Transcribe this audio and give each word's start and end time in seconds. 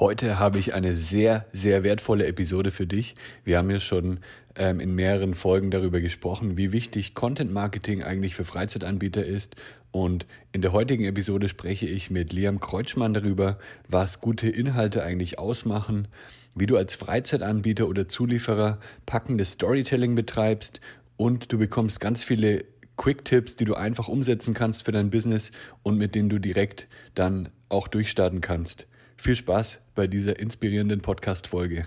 Heute 0.00 0.38
habe 0.38 0.58
ich 0.58 0.72
eine 0.72 0.94
sehr, 0.94 1.44
sehr 1.52 1.84
wertvolle 1.84 2.26
Episode 2.26 2.70
für 2.70 2.86
dich. 2.86 3.14
Wir 3.44 3.58
haben 3.58 3.68
ja 3.68 3.80
schon 3.80 4.20
ähm, 4.56 4.80
in 4.80 4.94
mehreren 4.94 5.34
Folgen 5.34 5.70
darüber 5.70 6.00
gesprochen, 6.00 6.56
wie 6.56 6.72
wichtig 6.72 7.14
Content 7.14 7.52
Marketing 7.52 8.02
eigentlich 8.02 8.34
für 8.34 8.46
Freizeitanbieter 8.46 9.26
ist. 9.26 9.56
Und 9.90 10.26
in 10.52 10.62
der 10.62 10.72
heutigen 10.72 11.04
Episode 11.04 11.50
spreche 11.50 11.84
ich 11.84 12.10
mit 12.10 12.32
Liam 12.32 12.60
Kreutschmann 12.60 13.12
darüber, 13.12 13.58
was 13.88 14.22
gute 14.22 14.48
Inhalte 14.48 15.02
eigentlich 15.02 15.38
ausmachen, 15.38 16.08
wie 16.54 16.64
du 16.64 16.78
als 16.78 16.94
Freizeitanbieter 16.94 17.86
oder 17.86 18.08
Zulieferer 18.08 18.80
packendes 19.04 19.52
Storytelling 19.52 20.14
betreibst 20.14 20.80
und 21.18 21.52
du 21.52 21.58
bekommst 21.58 22.00
ganz 22.00 22.24
viele 22.24 22.64
Quick-Tipps, 22.96 23.56
die 23.56 23.66
du 23.66 23.74
einfach 23.74 24.08
umsetzen 24.08 24.54
kannst 24.54 24.82
für 24.82 24.92
dein 24.92 25.10
Business 25.10 25.52
und 25.82 25.98
mit 25.98 26.14
denen 26.14 26.30
du 26.30 26.38
direkt 26.38 26.88
dann 27.14 27.50
auch 27.68 27.86
durchstarten 27.86 28.40
kannst. 28.40 28.86
Viel 29.20 29.36
Spaß 29.36 29.80
bei 29.94 30.06
dieser 30.06 30.38
inspirierenden 30.38 31.02
Podcast-Folge. 31.02 31.86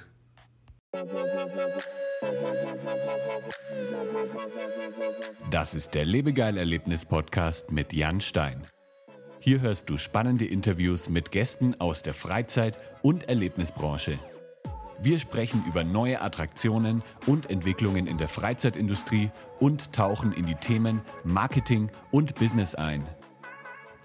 Das 5.49 5.73
ist 5.73 5.95
der 5.95 6.05
Lebegeil-Erlebnis-Podcast 6.05 7.71
mit 7.71 7.91
Jan 7.91 8.21
Stein. 8.21 8.61
Hier 9.39 9.61
hörst 9.61 9.89
du 9.89 9.97
spannende 9.97 10.45
Interviews 10.45 11.09
mit 11.09 11.31
Gästen 11.31 11.73
aus 11.81 12.03
der 12.03 12.13
Freizeit- 12.13 12.77
und 13.01 13.27
Erlebnisbranche. 13.27 14.19
Wir 15.01 15.17
sprechen 15.17 15.63
über 15.67 15.83
neue 15.83 16.21
Attraktionen 16.21 17.01
und 17.25 17.49
Entwicklungen 17.49 18.05
in 18.05 18.19
der 18.19 18.27
Freizeitindustrie 18.27 19.31
und 19.59 19.91
tauchen 19.91 20.33
in 20.33 20.45
die 20.45 20.55
Themen 20.55 21.01
Marketing 21.23 21.89
und 22.11 22.35
Business 22.35 22.75
ein– 22.75 23.07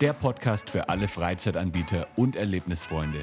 der 0.01 0.12
Podcast 0.12 0.70
für 0.70 0.88
alle 0.88 1.09
Freizeitanbieter 1.09 2.07
und 2.15 2.37
Erlebnisfreunde. 2.37 3.19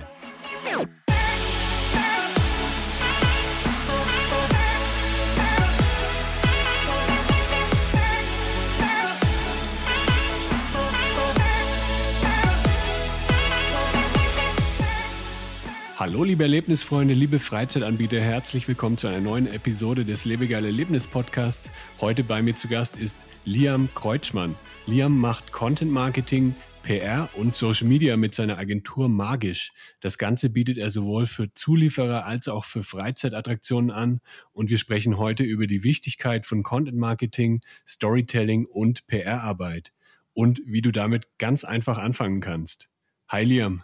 Hallo 15.97 16.25
liebe 16.25 16.43
Erlebnisfreunde, 16.43 17.13
liebe 17.13 17.39
Freizeitanbieter, 17.39 18.19
herzlich 18.19 18.67
willkommen 18.67 18.97
zu 18.97 19.07
einer 19.07 19.21
neuen 19.21 19.51
Episode 19.51 20.03
des 20.03 20.25
Lebegeil 20.25 20.65
Erlebnis 20.65 21.07
Podcasts. 21.07 21.71
Heute 22.01 22.23
bei 22.23 22.41
mir 22.41 22.55
zu 22.55 22.67
Gast 22.67 22.97
ist 22.97 23.15
Liam 23.45 23.87
Kreutschmann. 23.95 24.55
Liam 24.87 25.19
macht 25.19 25.51
Content 25.51 25.91
Marketing, 25.91 26.55
PR 26.83 27.27
und 27.33 27.55
Social 27.55 27.87
Media 27.87 28.17
mit 28.17 28.35
seiner 28.35 28.59
Agentur 28.59 29.09
Magisch. 29.09 29.71
Das 29.99 30.19
Ganze 30.19 30.51
bietet 30.51 30.77
er 30.77 30.91
sowohl 30.91 31.25
für 31.25 31.51
Zulieferer 31.51 32.25
als 32.25 32.47
auch 32.47 32.65
für 32.65 32.83
Freizeitattraktionen 32.83 33.89
an. 33.89 34.21
Und 34.51 34.69
wir 34.69 34.77
sprechen 34.77 35.17
heute 35.17 35.41
über 35.41 35.65
die 35.65 35.83
Wichtigkeit 35.83 36.45
von 36.45 36.61
Content 36.61 36.99
Marketing, 36.99 37.61
Storytelling 37.87 38.67
und 38.67 39.07
PR-Arbeit 39.07 39.91
und 40.33 40.61
wie 40.67 40.83
du 40.83 40.91
damit 40.91 41.39
ganz 41.39 41.63
einfach 41.63 41.97
anfangen 41.97 42.39
kannst. 42.39 42.87
Hi 43.27 43.43
Liam. 43.43 43.83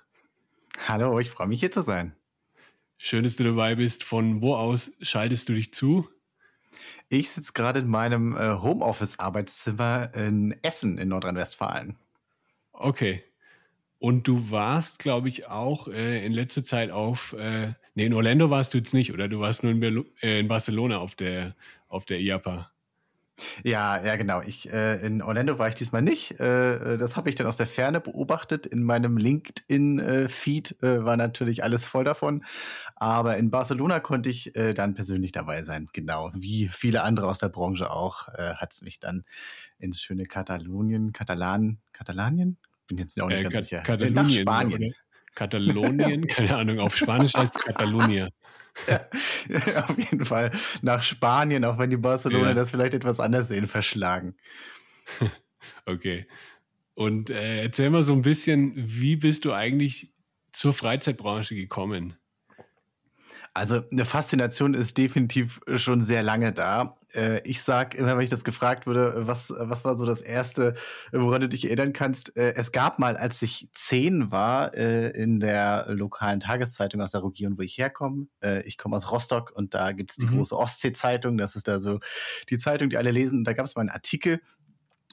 Hallo, 0.87 1.17
ich 1.19 1.31
freue 1.31 1.47
mich 1.47 1.61
hier 1.61 1.71
zu 1.71 1.81
sein. 1.81 2.15
Schön, 2.97 3.23
dass 3.23 3.37
du 3.37 3.43
dabei 3.43 3.73
bist. 3.73 4.03
Von 4.03 4.43
wo 4.43 4.53
aus 4.53 4.91
schaltest 5.01 5.49
du 5.49 5.53
dich 5.53 5.73
zu? 5.73 6.07
Ich 7.09 7.29
sitze 7.29 7.53
gerade 7.53 7.79
in 7.79 7.87
meinem 7.87 8.35
äh, 8.35 8.55
Homeoffice-Arbeitszimmer 8.61 10.13
in 10.15 10.55
Essen 10.61 10.97
in 10.97 11.09
Nordrhein-Westfalen. 11.09 11.97
Okay. 12.73 13.23
Und 13.99 14.27
du 14.27 14.49
warst, 14.49 14.99
glaube 14.99 15.29
ich, 15.29 15.47
auch 15.47 15.87
äh, 15.87 16.25
in 16.25 16.33
letzter 16.33 16.63
Zeit 16.63 16.89
auf, 16.89 17.33
äh, 17.33 17.73
nee, 17.93 18.05
in 18.05 18.13
Orlando 18.13 18.49
warst 18.49 18.73
du 18.73 18.79
jetzt 18.79 18.93
nicht, 18.93 19.13
oder? 19.13 19.27
Du 19.27 19.39
warst 19.39 19.61
nur 19.61 19.71
in, 19.71 19.79
Bel 19.79 20.05
äh, 20.21 20.39
in 20.39 20.47
Barcelona 20.47 20.97
auf 20.97 21.13
der, 21.15 21.55
auf 21.87 22.05
der 22.05 22.19
IAPA. 22.19 22.71
Ja, 23.63 24.03
ja, 24.03 24.15
genau. 24.15 24.41
Ich, 24.41 24.71
äh, 24.71 25.05
in 25.05 25.21
Orlando 25.21 25.59
war 25.59 25.67
ich 25.67 25.75
diesmal 25.75 26.01
nicht. 26.01 26.39
Äh, 26.39 26.97
das 26.97 27.15
habe 27.15 27.29
ich 27.29 27.35
dann 27.35 27.47
aus 27.47 27.57
der 27.57 27.67
Ferne 27.67 27.99
beobachtet. 27.99 28.65
In 28.65 28.83
meinem 28.83 29.17
LinkedIn-Feed 29.17 30.83
äh, 30.83 31.03
war 31.03 31.17
natürlich 31.17 31.63
alles 31.63 31.85
voll 31.85 32.03
davon. 32.03 32.43
Aber 32.95 33.37
in 33.37 33.49
Barcelona 33.51 33.99
konnte 33.99 34.29
ich 34.29 34.55
äh, 34.55 34.73
dann 34.73 34.93
persönlich 34.93 35.31
dabei 35.31 35.63
sein. 35.63 35.89
Genau, 35.93 36.31
wie 36.33 36.69
viele 36.71 37.03
andere 37.03 37.27
aus 37.27 37.39
der 37.39 37.49
Branche 37.49 37.91
auch, 37.91 38.27
äh, 38.29 38.55
hat 38.55 38.73
es 38.73 38.81
mich 38.81 38.99
dann 38.99 39.25
ins 39.79 40.01
schöne 40.01 40.25
Katalonien, 40.25 41.13
Katalan, 41.13 41.79
Katalanien? 41.93 42.57
Bin 42.87 42.97
jetzt 42.97 43.19
auch 43.21 43.27
nicht 43.27 43.39
äh, 43.39 43.43
ganz 43.43 43.53
Kat 43.53 43.63
sicher. 43.63 43.81
Katalonien, 43.81 44.13
Nach 44.13 44.29
Spanien. 44.29 44.93
Katalonien, 45.33 46.27
keine 46.27 46.55
Ahnung, 46.57 46.79
auf 46.79 46.95
Spanisch 46.95 47.33
heißt 47.33 47.55
es 47.55 47.63
Katalonia. 47.63 48.29
Ja, 48.87 49.07
auf 49.83 49.97
jeden 49.97 50.25
Fall 50.25 50.51
nach 50.81 51.03
Spanien, 51.03 51.65
auch 51.65 51.77
wenn 51.77 51.89
die 51.89 51.97
Barcelona 51.97 52.49
ja. 52.49 52.53
das 52.53 52.71
vielleicht 52.71 52.93
etwas 52.93 53.19
anders 53.19 53.47
sehen, 53.47 53.67
verschlagen. 53.67 54.35
Okay. 55.85 56.27
Und 56.93 57.29
äh, 57.29 57.63
erzähl 57.63 57.89
mal 57.89 58.03
so 58.03 58.13
ein 58.13 58.21
bisschen, 58.21 58.73
wie 58.75 59.15
bist 59.15 59.45
du 59.45 59.53
eigentlich 59.53 60.13
zur 60.53 60.73
Freizeitbranche 60.73 61.55
gekommen? 61.55 62.15
Also 63.53 63.83
eine 63.91 64.05
Faszination 64.05 64.73
ist 64.73 64.97
definitiv 64.97 65.59
schon 65.75 66.01
sehr 66.01 66.23
lange 66.23 66.53
da. 66.53 66.97
Äh, 67.13 67.41
ich 67.45 67.61
sag 67.61 67.95
immer, 67.95 68.15
wenn 68.15 68.23
ich 68.23 68.29
das 68.29 68.43
gefragt 68.45 68.87
würde, 68.87 69.27
was, 69.27 69.49
was 69.49 69.83
war 69.83 69.97
so 69.97 70.05
das 70.05 70.21
Erste, 70.21 70.75
woran 71.11 71.41
du 71.41 71.49
dich 71.49 71.65
erinnern 71.65 71.91
kannst? 71.91 72.37
Äh, 72.37 72.53
es 72.55 72.71
gab 72.71 72.99
mal, 72.99 73.17
als 73.17 73.41
ich 73.41 73.69
zehn 73.73 74.31
war, 74.31 74.73
äh, 74.75 75.09
in 75.09 75.39
der 75.39 75.87
lokalen 75.89 76.39
Tageszeitung 76.39 77.01
aus 77.01 77.11
der 77.11 77.23
Region, 77.23 77.57
wo 77.57 77.61
ich 77.61 77.77
herkomme. 77.77 78.27
Ich 78.63 78.77
komme 78.77 78.95
aus 78.95 79.11
Rostock 79.11 79.51
und 79.53 79.73
da 79.73 79.91
gibt's 79.91 80.15
die 80.15 80.25
mhm. 80.25 80.37
große 80.37 80.57
Ostsee-Zeitung. 80.57 81.37
Das 81.37 81.55
ist 81.55 81.67
da 81.67 81.79
so 81.79 81.99
die 82.49 82.57
Zeitung, 82.57 82.89
die 82.89 82.97
alle 82.97 83.11
lesen. 83.11 83.43
Da 83.43 83.53
gab 83.53 83.65
es 83.65 83.75
mal 83.75 83.81
einen 83.81 83.89
Artikel 83.89 84.41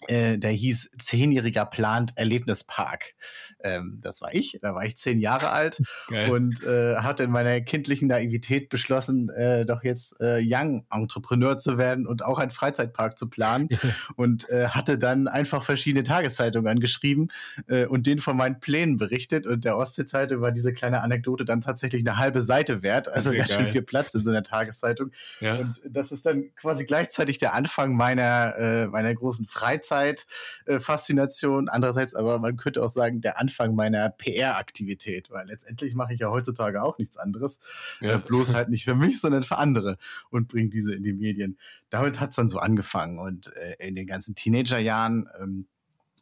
äh, 0.06 0.38
der 0.38 0.50
hieß 0.50 0.90
Zehnjähriger 0.98 1.66
plant 1.66 2.12
Erlebnispark. 2.16 3.14
Ähm, 3.60 3.98
das 4.00 4.20
war 4.20 4.32
ich, 4.32 4.58
da 4.62 4.74
war 4.74 4.84
ich 4.84 4.96
zehn 4.96 5.18
Jahre 5.18 5.50
alt 5.50 5.82
Geil. 6.08 6.30
und 6.30 6.62
äh, 6.62 6.96
hatte 6.96 7.24
in 7.24 7.30
meiner 7.30 7.60
kindlichen 7.60 8.08
Naivität 8.08 8.68
beschlossen, 8.68 9.30
äh, 9.30 9.66
doch 9.66 9.82
jetzt 9.82 10.14
äh, 10.20 10.40
Young 10.40 10.86
Entrepreneur 10.90 11.58
zu 11.58 11.76
werden 11.76 12.06
und 12.06 12.24
auch 12.24 12.38
einen 12.38 12.52
Freizeitpark 12.52 13.18
zu 13.18 13.28
planen 13.28 13.68
und 14.16 14.48
äh, 14.48 14.68
hatte 14.68 14.96
dann 14.96 15.26
einfach 15.26 15.64
verschiedene 15.64 16.04
Tageszeitungen 16.04 16.70
angeschrieben 16.70 17.32
äh, 17.66 17.86
und 17.86 18.06
denen 18.06 18.20
von 18.20 18.36
meinen 18.36 18.60
Plänen 18.60 18.96
berichtet 18.96 19.46
und 19.46 19.64
der 19.64 19.76
Ostsee-Zeitung 19.76 20.40
war 20.40 20.52
diese 20.52 20.72
kleine 20.72 21.02
Anekdote 21.02 21.44
dann 21.44 21.60
tatsächlich 21.60 22.06
eine 22.06 22.16
halbe 22.16 22.42
Seite 22.42 22.82
wert, 22.82 23.08
also 23.08 23.32
ganz 23.32 23.52
schön 23.52 23.66
viel 23.72 23.82
Platz 23.82 24.14
in 24.14 24.22
so 24.22 24.30
einer 24.30 24.44
Tageszeitung 24.44 25.10
ja. 25.40 25.56
und 25.56 25.80
das 25.84 26.12
ist 26.12 26.26
dann 26.26 26.54
quasi 26.54 26.84
gleichzeitig 26.84 27.38
der 27.38 27.54
Anfang 27.54 27.96
meiner, 27.96 28.54
äh, 28.56 28.86
meiner 28.86 29.12
großen 29.12 29.46
Freizeit 29.46 29.87
Freizeit-Faszination. 29.88 31.66
Äh, 31.66 31.70
Andererseits 31.70 32.14
aber, 32.14 32.38
man 32.38 32.56
könnte 32.56 32.82
auch 32.82 32.90
sagen, 32.90 33.20
der 33.20 33.38
Anfang 33.38 33.74
meiner 33.74 34.10
PR-Aktivität, 34.10 35.30
weil 35.30 35.46
letztendlich 35.46 35.94
mache 35.94 36.14
ich 36.14 36.20
ja 36.20 36.30
heutzutage 36.30 36.82
auch 36.82 36.98
nichts 36.98 37.16
anderes. 37.16 37.60
Ja. 38.00 38.14
Äh, 38.14 38.18
bloß 38.18 38.54
halt 38.54 38.68
nicht 38.68 38.84
für 38.84 38.94
mich, 38.94 39.20
sondern 39.20 39.44
für 39.44 39.58
andere 39.58 39.96
und 40.30 40.48
bringe 40.48 40.70
diese 40.70 40.94
in 40.94 41.02
die 41.02 41.12
Medien. 41.12 41.58
Damit 41.90 42.20
hat 42.20 42.30
es 42.30 42.36
dann 42.36 42.48
so 42.48 42.58
angefangen 42.58 43.18
und 43.18 43.54
äh, 43.56 43.76
in 43.86 43.94
den 43.94 44.06
ganzen 44.06 44.34
Teenagerjahren 44.34 45.28
ähm, 45.40 45.66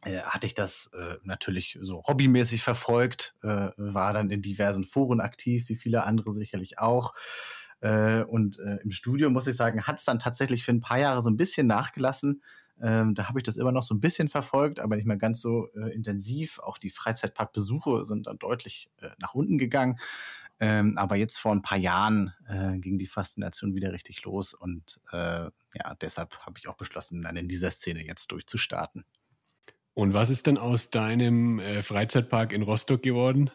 äh, 0.03 0.21
hatte 0.21 0.47
ich 0.47 0.53
das 0.53 0.91
äh, 0.93 1.15
natürlich 1.23 1.79
so 1.81 2.03
hobbymäßig 2.03 2.63
verfolgt, 2.63 3.35
äh, 3.43 3.69
war 3.77 4.13
dann 4.13 4.29
in 4.29 4.41
diversen 4.41 4.85
Foren 4.85 5.19
aktiv, 5.19 5.69
wie 5.69 5.75
viele 5.75 6.03
andere 6.03 6.33
sicherlich 6.33 6.79
auch. 6.79 7.13
Äh, 7.79 8.23
und 8.23 8.59
äh, 8.59 8.77
im 8.83 8.91
Studio, 8.91 9.29
muss 9.29 9.47
ich 9.47 9.55
sagen, 9.55 9.83
hat 9.83 9.99
es 9.99 10.05
dann 10.05 10.19
tatsächlich 10.19 10.63
für 10.63 10.71
ein 10.71 10.81
paar 10.81 10.99
Jahre 10.99 11.21
so 11.21 11.29
ein 11.29 11.37
bisschen 11.37 11.67
nachgelassen. 11.67 12.41
Ähm, 12.81 13.15
da 13.15 13.27
habe 13.27 13.39
ich 13.39 13.43
das 13.43 13.57
immer 13.57 13.71
noch 13.71 13.83
so 13.83 13.95
ein 13.95 13.99
bisschen 13.99 14.29
verfolgt, 14.29 14.79
aber 14.79 14.95
nicht 14.95 15.07
mehr 15.07 15.17
ganz 15.17 15.41
so 15.41 15.69
äh, 15.73 15.93
intensiv. 15.93 16.59
Auch 16.59 16.77
die 16.77 16.89
Freizeitparkbesuche 16.89 18.05
sind 18.05 18.27
dann 18.27 18.37
deutlich 18.37 18.89
äh, 19.01 19.09
nach 19.19 19.33
unten 19.33 19.57
gegangen. 19.57 19.99
Ähm, 20.59 20.97
aber 20.97 21.15
jetzt 21.15 21.37
vor 21.37 21.51
ein 21.51 21.61
paar 21.61 21.77
Jahren 21.77 22.33
äh, 22.47 22.77
ging 22.79 22.97
die 22.97 23.05
Faszination 23.05 23.75
wieder 23.75 23.93
richtig 23.93 24.23
los 24.23 24.55
und 24.55 24.99
äh, 25.11 25.17
ja, 25.75 25.95
deshalb 26.01 26.39
habe 26.39 26.57
ich 26.57 26.67
auch 26.67 26.77
beschlossen, 26.77 27.21
dann 27.21 27.37
in 27.37 27.47
dieser 27.47 27.69
Szene 27.69 28.03
jetzt 28.03 28.31
durchzustarten. 28.31 29.05
Und 29.93 30.13
was 30.13 30.29
ist 30.31 30.47
denn 30.47 30.57
aus 30.57 30.89
deinem 30.89 31.59
äh, 31.59 31.83
Freizeitpark 31.83 32.53
in 32.53 32.63
Rostock 32.63 33.03
geworden? 33.03 33.51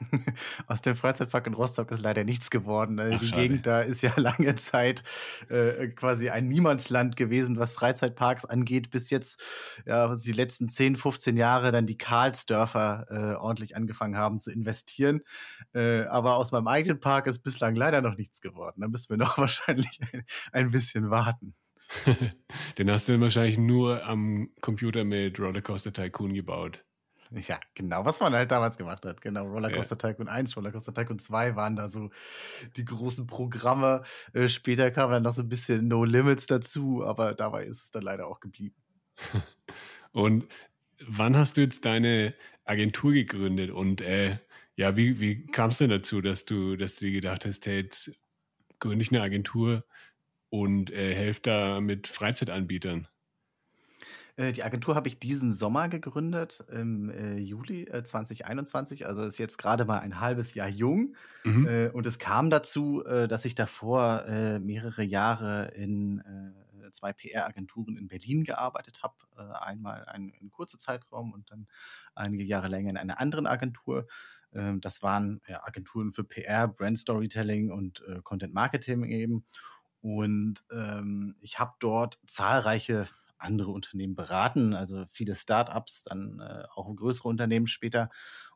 Aus 0.66 0.82
dem 0.82 0.96
Freizeitpark 0.96 1.46
in 1.46 1.54
Rostock 1.54 1.90
ist 1.90 2.02
leider 2.02 2.24
nichts 2.24 2.50
geworden. 2.50 2.98
Ach, 3.00 3.18
die 3.18 3.26
schade. 3.26 3.42
Gegend 3.42 3.66
da 3.66 3.80
ist 3.80 4.02
ja 4.02 4.12
lange 4.16 4.54
Zeit 4.56 5.02
äh, 5.48 5.88
quasi 5.88 6.30
ein 6.30 6.48
Niemandsland 6.48 7.16
gewesen, 7.16 7.58
was 7.58 7.72
Freizeitparks 7.72 8.44
angeht, 8.44 8.90
bis 8.90 9.10
jetzt 9.10 9.42
ja, 9.86 10.14
die 10.14 10.32
letzten 10.32 10.68
10, 10.68 10.96
15 10.96 11.36
Jahre 11.36 11.72
dann 11.72 11.86
die 11.86 11.98
Karlsdörfer 11.98 13.06
äh, 13.08 13.36
ordentlich 13.36 13.76
angefangen 13.76 14.16
haben 14.16 14.40
zu 14.40 14.50
investieren. 14.50 15.22
Äh, 15.74 16.02
aber 16.02 16.36
aus 16.36 16.52
meinem 16.52 16.68
eigenen 16.68 17.00
Park 17.00 17.26
ist 17.26 17.40
bislang 17.40 17.74
leider 17.74 18.00
noch 18.00 18.16
nichts 18.16 18.40
geworden. 18.40 18.80
Da 18.80 18.88
müssen 18.88 19.10
wir 19.10 19.16
noch 19.16 19.38
wahrscheinlich 19.38 20.00
ein, 20.12 20.24
ein 20.52 20.70
bisschen 20.70 21.10
warten. 21.10 21.54
Den 22.78 22.88
hast 22.90 23.08
du 23.08 23.20
wahrscheinlich 23.20 23.58
nur 23.58 24.04
am 24.04 24.50
Computer 24.60 25.02
mit 25.02 25.40
Rollercoaster 25.40 25.92
Tycoon 25.92 26.34
gebaut. 26.34 26.84
Ja, 27.32 27.60
genau, 27.74 28.04
was 28.04 28.18
man 28.18 28.32
halt 28.34 28.50
damals 28.50 28.76
gemacht 28.76 29.04
hat. 29.06 29.20
Genau, 29.20 29.46
Rollercoaster 29.46 29.96
ja. 29.96 30.10
Tycoon 30.10 30.28
1, 30.28 30.56
Rollercoaster 30.56 30.92
Tycoon 30.92 31.20
2 31.20 31.54
waren 31.54 31.76
da 31.76 31.88
so 31.88 32.10
die 32.76 32.84
großen 32.84 33.26
Programme. 33.28 34.02
Äh, 34.32 34.48
später 34.48 34.90
kam 34.90 35.12
dann 35.12 35.22
noch 35.22 35.34
so 35.34 35.42
ein 35.42 35.48
bisschen 35.48 35.86
No 35.86 36.04
Limits 36.04 36.48
dazu, 36.48 37.04
aber 37.04 37.34
dabei 37.34 37.66
ist 37.66 37.84
es 37.84 37.90
dann 37.92 38.02
leider 38.02 38.26
auch 38.26 38.40
geblieben. 38.40 38.74
Und 40.12 40.48
wann 41.06 41.36
hast 41.36 41.56
du 41.56 41.60
jetzt 41.60 41.84
deine 41.84 42.34
Agentur 42.64 43.12
gegründet 43.12 43.70
und 43.70 44.00
äh, 44.00 44.38
ja, 44.76 44.96
wie, 44.96 45.20
wie 45.20 45.46
kam 45.46 45.70
es 45.70 45.78
denn 45.78 45.90
dazu, 45.90 46.20
dass 46.20 46.44
du, 46.44 46.76
dass 46.76 46.96
du 46.96 47.06
dir 47.06 47.12
gedacht 47.12 47.44
hast, 47.44 47.66
hey, 47.66 47.80
jetzt 47.80 48.12
gründe 48.78 49.02
ich 49.02 49.10
eine 49.10 49.22
Agentur 49.22 49.84
und 50.50 50.90
äh, 50.90 51.14
helfe 51.14 51.40
da 51.42 51.80
mit 51.80 52.06
Freizeitanbietern? 52.08 53.08
Äh, 54.40 54.52
die 54.52 54.64
Agentur 54.64 54.94
habe 54.94 55.06
ich 55.06 55.18
diesen 55.18 55.52
Sommer 55.52 55.88
gegründet, 55.90 56.64
im 56.72 57.10
äh, 57.10 57.36
Juli 57.36 57.84
äh, 57.84 58.02
2021. 58.02 59.06
Also 59.06 59.22
ist 59.22 59.38
jetzt 59.38 59.58
gerade 59.58 59.84
mal 59.84 59.98
ein 59.98 60.18
halbes 60.18 60.54
Jahr 60.54 60.68
jung. 60.68 61.14
Mhm. 61.44 61.66
Äh, 61.68 61.88
und 61.90 62.06
es 62.06 62.18
kam 62.18 62.48
dazu, 62.48 63.04
äh, 63.04 63.28
dass 63.28 63.44
ich 63.44 63.54
davor 63.54 64.24
äh, 64.26 64.58
mehrere 64.58 65.02
Jahre 65.02 65.72
in 65.74 66.22
zwei 66.92 67.12
PR-Agenturen 67.12 67.96
in 67.96 68.08
Berlin 68.08 68.42
gearbeitet 68.42 69.04
habe. 69.04 69.14
einmal 69.60 70.06
einen, 70.06 70.32
einen 70.40 70.50
kurzen 70.50 70.80
Zeitraum 70.80 71.32
und 71.32 71.48
dann 71.50 71.68
einige 72.16 72.42
Jahre 72.42 72.66
länger 72.66 72.90
in 72.90 72.96
einer 72.96 73.20
anderen 73.20 73.46
Agentur. 73.46 74.08
Ähm, 74.52 74.80
das 74.80 75.00
waren 75.00 75.40
ja, 75.46 75.62
Agenturen 75.64 76.10
für 76.10 76.24
PR, 76.24 76.66
Brand 76.66 76.98
Storytelling 76.98 77.70
und 77.70 78.02
Content 78.24 78.54
Marketing 78.54 79.04
eben. 79.04 79.44
Und 80.00 80.64
ähm, 80.72 81.36
ich 81.40 81.60
habe 81.60 81.74
dort 81.78 82.18
zahlreiche 82.26 83.06
andere 83.40 83.70
Unternehmen 83.70 84.14
beraten, 84.14 84.74
also 84.74 85.04
viele 85.10 85.34
Startups, 85.34 86.02
dann 86.02 86.40
äh, 86.40 86.64
auch 86.74 86.94
größere 86.94 87.28
Unternehmen 87.28 87.66
später 87.66 88.10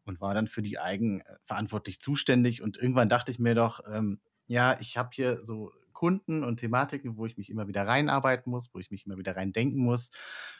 und 0.05 0.21
war 0.21 0.35
dann 0.35 0.47
für 0.47 0.63
die 0.63 0.79
eigen 0.79 1.21
äh, 1.21 1.37
verantwortlich 1.45 2.01
zuständig. 2.01 2.63
Und 2.63 2.77
irgendwann 2.77 3.09
dachte 3.09 3.31
ich 3.31 3.39
mir 3.39 3.55
doch, 3.55 3.81
ähm, 3.91 4.21
ja, 4.47 4.79
ich 4.81 4.97
habe 4.97 5.11
hier 5.13 5.45
so 5.45 5.73
Kunden 5.95 6.45
und 6.45 6.59
Thematiken, 6.59 7.17
wo 7.17 7.25
ich 7.25 7.39
mich 7.39 7.49
immer 7.49 7.67
wieder 7.69 7.87
reinarbeiten 7.87 8.51
muss, 8.51 8.69
wo 8.75 8.79
ich 8.79 8.91
mich 8.91 9.07
immer 9.07 9.17
wieder 9.17 9.37
reindenken 9.37 9.81
muss. 9.81 10.11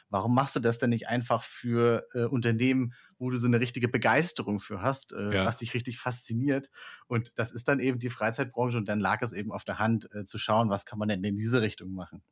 Warum 0.09 0.33
machst 0.33 0.55
du 0.55 0.59
das 0.59 0.79
denn 0.79 0.89
nicht 0.89 1.07
einfach 1.07 1.43
für 1.43 2.07
äh, 2.13 2.23
Unternehmen, 2.23 2.93
wo 3.19 3.29
du 3.29 3.37
so 3.37 3.45
eine 3.45 3.59
richtige 3.59 3.87
Begeisterung 3.87 4.59
für 4.59 4.81
hast, 4.81 5.13
äh, 5.13 5.35
ja. 5.35 5.45
was 5.45 5.57
dich 5.57 5.73
richtig 5.73 5.99
fasziniert? 5.99 6.71
Und 7.07 7.37
das 7.37 7.51
ist 7.51 7.67
dann 7.67 7.79
eben 7.79 7.99
die 7.99 8.09
Freizeitbranche 8.09 8.77
und 8.77 8.87
dann 8.87 8.99
lag 8.99 9.21
es 9.21 9.33
eben 9.33 9.51
auf 9.51 9.65
der 9.65 9.77
Hand 9.77 10.09
äh, 10.13 10.25
zu 10.25 10.37
schauen, 10.37 10.69
was 10.69 10.85
kann 10.85 10.97
man 10.97 11.09
denn 11.09 11.23
in 11.23 11.35
diese 11.35 11.61
Richtung 11.61 11.91
machen. 11.91 12.23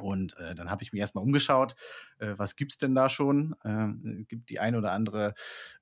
Und 0.00 0.36
äh, 0.38 0.54
dann 0.54 0.70
habe 0.70 0.82
ich 0.82 0.92
mich 0.92 1.00
erstmal 1.00 1.24
umgeschaut, 1.24 1.74
äh, 2.18 2.34
was 2.36 2.56
gibt's 2.56 2.78
denn 2.78 2.94
da 2.94 3.08
schon? 3.08 3.54
Äh, 3.64 4.24
gibt 4.24 4.50
die 4.50 4.60
eine 4.60 4.78
oder 4.78 4.92
andere 4.92 5.34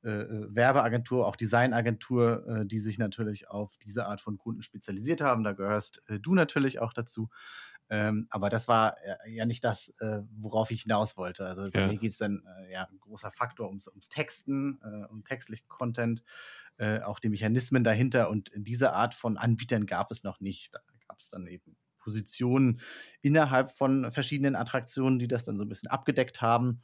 äh, 0.04 0.10
äh, 0.10 0.46
Werbeagentur, 0.54 1.26
auch 1.26 1.36
Designagentur, 1.36 2.46
äh, 2.46 2.66
die 2.66 2.78
sich 2.78 2.98
natürlich 2.98 3.48
auf 3.48 3.76
diese 3.78 4.06
Art 4.06 4.20
von 4.20 4.38
Kunden 4.38 4.62
spezialisiert 4.62 5.20
haben. 5.20 5.44
Da 5.44 5.52
gehörst 5.52 6.02
äh, 6.08 6.18
du 6.18 6.34
natürlich 6.34 6.80
auch 6.80 6.92
dazu. 6.92 7.28
Ähm, 7.90 8.26
aber 8.30 8.48
das 8.48 8.68
war 8.68 8.96
äh, 9.04 9.30
ja 9.30 9.44
nicht 9.44 9.64
das, 9.64 9.90
äh, 10.00 10.22
worauf 10.40 10.70
ich 10.70 10.82
hinaus 10.82 11.18
wollte. 11.18 11.46
Also 11.46 11.70
bei 11.70 11.80
ja. 11.80 11.86
mir 11.88 11.98
geht's 11.98 12.16
dann 12.16 12.42
äh, 12.46 12.72
ja 12.72 12.88
ein 12.90 12.98
großer 12.98 13.30
Faktor 13.30 13.68
ums, 13.68 13.86
ums 13.86 14.08
Texten, 14.08 14.80
äh, 14.82 15.06
um 15.12 15.24
textlichen 15.24 15.68
Content, 15.68 16.22
äh, 16.78 17.00
auch 17.00 17.18
die 17.18 17.28
Mechanismen 17.28 17.84
dahinter. 17.84 18.30
Und 18.30 18.50
diese 18.54 18.94
Art 18.94 19.14
von 19.14 19.36
Anbietern 19.36 19.84
gab 19.84 20.10
es 20.10 20.22
noch 20.22 20.40
nicht. 20.40 20.74
Da 20.74 20.80
gab 21.06 21.20
es 21.20 21.28
dann 21.28 21.46
eben 21.46 21.76
Positionen 22.02 22.80
innerhalb 23.20 23.72
von 23.72 24.10
verschiedenen 24.12 24.56
Attraktionen, 24.56 25.18
die 25.18 25.28
das 25.28 25.44
dann 25.44 25.56
so 25.56 25.64
ein 25.64 25.68
bisschen 25.68 25.90
abgedeckt 25.90 26.42
haben. 26.42 26.82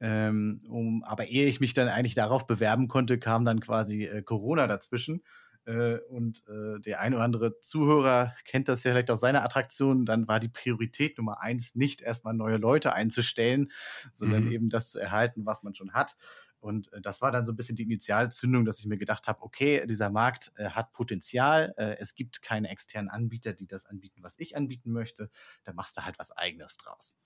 Ähm, 0.00 0.62
um, 0.66 1.04
aber 1.04 1.26
ehe 1.26 1.46
ich 1.46 1.60
mich 1.60 1.74
dann 1.74 1.88
eigentlich 1.88 2.14
darauf 2.14 2.46
bewerben 2.46 2.88
konnte, 2.88 3.18
kam 3.18 3.44
dann 3.44 3.60
quasi 3.60 4.04
äh, 4.04 4.22
Corona 4.22 4.66
dazwischen. 4.66 5.22
Äh, 5.66 5.98
und 6.08 6.42
äh, 6.48 6.80
der 6.80 7.00
ein 7.00 7.14
oder 7.14 7.24
andere 7.24 7.60
Zuhörer 7.60 8.34
kennt 8.44 8.68
das 8.68 8.82
ja 8.84 8.92
vielleicht 8.92 9.10
aus 9.10 9.20
seiner 9.20 9.44
Attraktion. 9.44 10.06
Dann 10.06 10.26
war 10.26 10.40
die 10.40 10.48
Priorität 10.48 11.18
Nummer 11.18 11.42
eins, 11.42 11.74
nicht 11.74 12.00
erstmal 12.00 12.34
neue 12.34 12.56
Leute 12.56 12.94
einzustellen, 12.94 13.70
sondern 14.12 14.44
mhm. 14.44 14.52
eben 14.52 14.68
das 14.70 14.90
zu 14.90 14.98
erhalten, 14.98 15.44
was 15.44 15.62
man 15.62 15.74
schon 15.74 15.92
hat. 15.92 16.16
Und 16.60 16.92
äh, 16.92 17.00
das 17.00 17.20
war 17.22 17.32
dann 17.32 17.46
so 17.46 17.52
ein 17.52 17.56
bisschen 17.56 17.76
die 17.76 17.84
Initialzündung, 17.84 18.64
dass 18.64 18.78
ich 18.78 18.86
mir 18.86 18.98
gedacht 18.98 19.26
habe, 19.28 19.42
okay, 19.42 19.86
dieser 19.86 20.10
Markt 20.10 20.52
äh, 20.56 20.70
hat 20.70 20.92
Potenzial. 20.92 21.74
Äh, 21.76 21.96
es 21.98 22.14
gibt 22.14 22.42
keine 22.42 22.68
externen 22.68 23.08
Anbieter, 23.08 23.52
die 23.52 23.66
das 23.66 23.86
anbieten, 23.86 24.22
was 24.22 24.38
ich 24.38 24.56
anbieten 24.56 24.92
möchte. 24.92 25.30
Da 25.64 25.72
machst 25.72 25.96
du 25.96 26.04
halt 26.04 26.18
was 26.18 26.32
eigenes 26.32 26.76
draus. 26.76 27.16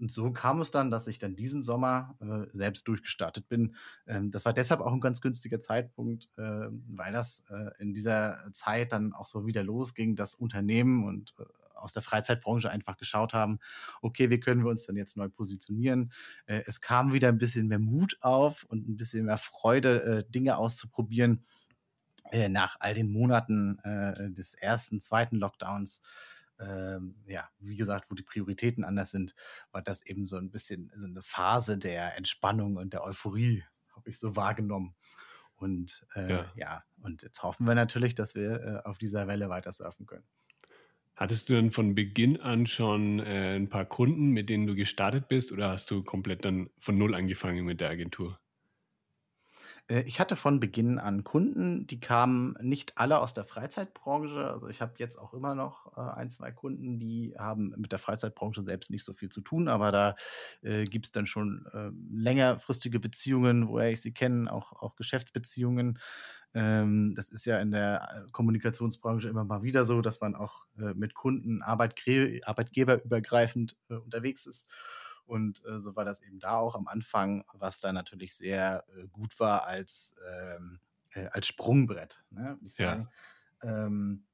Und 0.00 0.12
so 0.12 0.30
kam 0.30 0.60
es 0.60 0.70
dann, 0.70 0.90
dass 0.90 1.08
ich 1.08 1.18
dann 1.18 1.34
diesen 1.34 1.62
Sommer 1.62 2.16
äh, 2.20 2.46
selbst 2.56 2.86
durchgestartet 2.86 3.48
bin. 3.48 3.74
Ähm, 4.06 4.30
das 4.30 4.44
war 4.44 4.52
deshalb 4.52 4.80
auch 4.80 4.92
ein 4.92 5.00
ganz 5.00 5.20
günstiger 5.20 5.60
Zeitpunkt, 5.60 6.30
äh, 6.36 6.68
weil 6.88 7.12
das 7.12 7.42
äh, 7.50 7.70
in 7.80 7.94
dieser 7.94 8.48
Zeit 8.52 8.92
dann 8.92 9.12
auch 9.12 9.26
so 9.26 9.46
wieder 9.46 9.64
losging, 9.64 10.14
dass 10.14 10.36
Unternehmen 10.36 11.04
und 11.04 11.34
äh, 11.38 11.44
aus 11.78 11.92
der 11.92 12.02
Freizeitbranche 12.02 12.70
einfach 12.70 12.96
geschaut 12.96 13.34
haben, 13.34 13.58
okay, 14.02 14.30
wie 14.30 14.40
können 14.40 14.64
wir 14.64 14.70
uns 14.70 14.86
denn 14.86 14.96
jetzt 14.96 15.16
neu 15.16 15.28
positionieren? 15.28 16.12
Äh, 16.46 16.62
es 16.66 16.80
kam 16.80 17.12
wieder 17.12 17.28
ein 17.28 17.38
bisschen 17.38 17.68
mehr 17.68 17.78
Mut 17.78 18.18
auf 18.20 18.64
und 18.64 18.88
ein 18.88 18.96
bisschen 18.96 19.26
mehr 19.26 19.38
Freude, 19.38 20.02
äh, 20.02 20.30
Dinge 20.30 20.56
auszuprobieren. 20.56 21.44
Äh, 22.30 22.48
nach 22.48 22.76
all 22.80 22.94
den 22.94 23.10
Monaten 23.10 23.78
äh, 23.80 24.30
des 24.30 24.54
ersten, 24.54 25.00
zweiten 25.00 25.36
Lockdowns, 25.36 26.02
ähm, 26.60 27.14
ja, 27.26 27.48
wie 27.58 27.76
gesagt, 27.76 28.10
wo 28.10 28.14
die 28.14 28.22
Prioritäten 28.22 28.84
anders 28.84 29.10
sind, 29.10 29.34
war 29.70 29.82
das 29.82 30.04
eben 30.04 30.26
so 30.26 30.36
ein 30.36 30.50
bisschen 30.50 30.92
so 30.96 31.06
eine 31.06 31.22
Phase 31.22 31.78
der 31.78 32.16
Entspannung 32.16 32.76
und 32.76 32.92
der 32.92 33.04
Euphorie, 33.04 33.64
habe 33.94 34.10
ich 34.10 34.18
so 34.18 34.36
wahrgenommen. 34.36 34.94
Und 35.56 36.06
äh, 36.14 36.30
ja. 36.30 36.52
ja. 36.54 36.84
und 37.00 37.22
jetzt 37.22 37.42
hoffen 37.42 37.66
wir 37.66 37.74
natürlich, 37.74 38.14
dass 38.14 38.34
wir 38.34 38.62
äh, 38.84 38.88
auf 38.88 38.98
dieser 38.98 39.26
Welle 39.26 39.48
weiter 39.48 39.72
surfen 39.72 40.06
können. 40.06 40.24
Hattest 41.18 41.48
du 41.48 41.54
dann 41.54 41.72
von 41.72 41.96
Beginn 41.96 42.40
an 42.40 42.68
schon 42.68 43.18
äh, 43.18 43.56
ein 43.56 43.68
paar 43.68 43.84
Kunden, 43.86 44.30
mit 44.30 44.48
denen 44.48 44.68
du 44.68 44.76
gestartet 44.76 45.26
bist, 45.26 45.50
oder 45.50 45.70
hast 45.70 45.90
du 45.90 46.04
komplett 46.04 46.44
dann 46.44 46.70
von 46.78 46.96
Null 46.96 47.16
angefangen 47.16 47.64
mit 47.64 47.80
der 47.80 47.90
Agentur? 47.90 48.38
Äh, 49.88 50.00
ich 50.02 50.20
hatte 50.20 50.36
von 50.36 50.60
Beginn 50.60 50.98
an 50.98 51.24
Kunden, 51.24 51.86
die 51.86 52.00
kamen 52.00 52.54
nicht 52.60 52.98
alle 52.98 53.18
aus 53.20 53.34
der 53.34 53.44
Freizeitbranche. 53.44 54.44
Also 54.50 54.68
ich 54.68 54.80
habe 54.80 54.94
jetzt 54.98 55.16
auch 55.18 55.34
immer 55.34 55.54
noch 55.54 55.96
äh, 55.96 56.00
ein, 56.00 56.30
zwei 56.30 56.52
Kunden, 56.52 56.98
die 56.98 57.34
haben 57.38 57.74
mit 57.76 57.92
der 57.92 57.98
Freizeitbranche 57.98 58.62
selbst 58.62 58.90
nicht 58.90 59.04
so 59.04 59.12
viel 59.12 59.28
zu 59.30 59.40
tun, 59.40 59.68
aber 59.68 59.90
da 59.92 60.16
äh, 60.62 60.84
gibt 60.84 61.06
es 61.06 61.12
dann 61.12 61.26
schon 61.26 61.66
äh, 61.72 61.90
längerfristige 62.10 63.00
Beziehungen, 63.00 63.68
woher 63.68 63.90
ich 63.90 64.00
sie 64.00 64.12
kenne, 64.12 64.52
auch, 64.52 64.72
auch 64.72 64.96
Geschäftsbeziehungen. 64.96 65.98
Ähm, 66.54 67.14
das 67.14 67.28
ist 67.28 67.44
ja 67.44 67.60
in 67.60 67.70
der 67.72 68.26
Kommunikationsbranche 68.32 69.28
immer 69.28 69.44
mal 69.44 69.62
wieder 69.62 69.84
so, 69.84 70.00
dass 70.00 70.20
man 70.20 70.34
auch 70.34 70.64
mit 70.94 71.14
Kunden 71.14 71.62
Arbeitge 71.62 72.40
arbeitgeberübergreifend 72.44 73.76
unterwegs 73.88 74.46
ist. 74.46 74.68
Und 75.28 75.62
äh, 75.66 75.78
so 75.78 75.94
war 75.94 76.04
das 76.04 76.22
eben 76.22 76.40
da 76.40 76.56
auch 76.56 76.74
am 76.74 76.88
Anfang, 76.88 77.44
was 77.52 77.80
da 77.80 77.92
natürlich 77.92 78.34
sehr 78.34 78.84
äh, 78.96 79.06
gut 79.08 79.38
war 79.38 79.66
als, 79.66 80.16
ähm, 80.26 80.80
äh, 81.10 81.26
als 81.26 81.46
Sprungbrett. 81.46 82.24
Ne? 82.30 82.58
Ich 82.64 82.74
sagen. 82.74 83.08
Ja. 83.62 83.86
Ähm, 83.86 84.24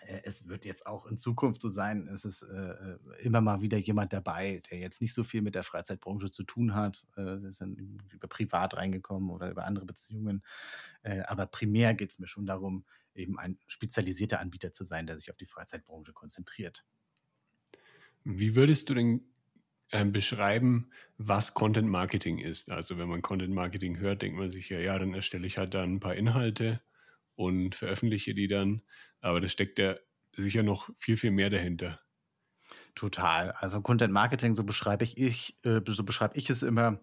äh, 0.00 0.20
es 0.24 0.48
wird 0.48 0.64
jetzt 0.64 0.86
auch 0.86 1.06
in 1.06 1.16
Zukunft 1.16 1.60
so 1.60 1.68
sein, 1.68 2.08
es 2.08 2.24
ist 2.24 2.42
äh, 2.42 2.70
äh, 2.70 2.98
immer 3.22 3.40
mal 3.40 3.60
wieder 3.60 3.78
jemand 3.78 4.12
dabei, 4.12 4.62
der 4.70 4.78
jetzt 4.78 5.00
nicht 5.00 5.14
so 5.14 5.24
viel 5.24 5.42
mit 5.42 5.54
der 5.54 5.64
Freizeitbranche 5.64 6.30
zu 6.30 6.44
tun 6.44 6.74
hat. 6.74 7.06
Der 7.16 7.42
ist 7.42 7.60
dann 7.60 7.74
über 8.12 8.28
privat 8.28 8.76
reingekommen 8.76 9.30
oder 9.30 9.50
über 9.50 9.64
andere 9.64 9.86
Beziehungen. 9.86 10.44
Aber 11.26 11.46
primär 11.46 11.94
geht 11.94 12.10
es 12.10 12.18
mir 12.18 12.28
schon 12.28 12.46
darum, 12.46 12.84
eben 13.14 13.38
ein 13.38 13.58
spezialisierter 13.66 14.38
Anbieter 14.38 14.72
zu 14.72 14.84
sein, 14.84 15.06
der 15.06 15.18
sich 15.18 15.30
auf 15.30 15.36
die 15.36 15.46
Freizeitbranche 15.46 16.12
konzentriert. 16.12 16.84
Wie 18.24 18.54
würdest 18.54 18.88
du 18.88 18.94
denn 18.94 19.29
ähm, 19.92 20.12
beschreiben, 20.12 20.90
was 21.18 21.54
Content 21.54 21.88
Marketing 21.88 22.38
ist. 22.38 22.70
Also 22.70 22.98
wenn 22.98 23.08
man 23.08 23.22
Content 23.22 23.54
Marketing 23.54 23.98
hört, 23.98 24.22
denkt 24.22 24.38
man 24.38 24.52
sich 24.52 24.68
ja, 24.68 24.78
ja, 24.78 24.98
dann 24.98 25.14
erstelle 25.14 25.46
ich 25.46 25.58
halt 25.58 25.74
dann 25.74 25.94
ein 25.94 26.00
paar 26.00 26.14
Inhalte 26.14 26.80
und 27.34 27.74
veröffentliche 27.74 28.34
die 28.34 28.48
dann. 28.48 28.82
Aber 29.20 29.40
das 29.40 29.52
steckt 29.52 29.78
ja 29.78 29.96
sicher 30.34 30.62
noch 30.62 30.90
viel, 30.96 31.16
viel 31.16 31.30
mehr 31.30 31.50
dahinter. 31.50 32.00
Total. 32.94 33.52
Also 33.52 33.80
Content 33.80 34.12
Marketing, 34.12 34.54
so 34.54 34.64
beschreibe 34.64 35.04
ich, 35.04 35.18
ich 35.18 35.58
äh, 35.64 35.80
so 35.86 36.04
beschreibe 36.04 36.36
ich 36.36 36.50
es 36.50 36.62
immer, 36.62 37.00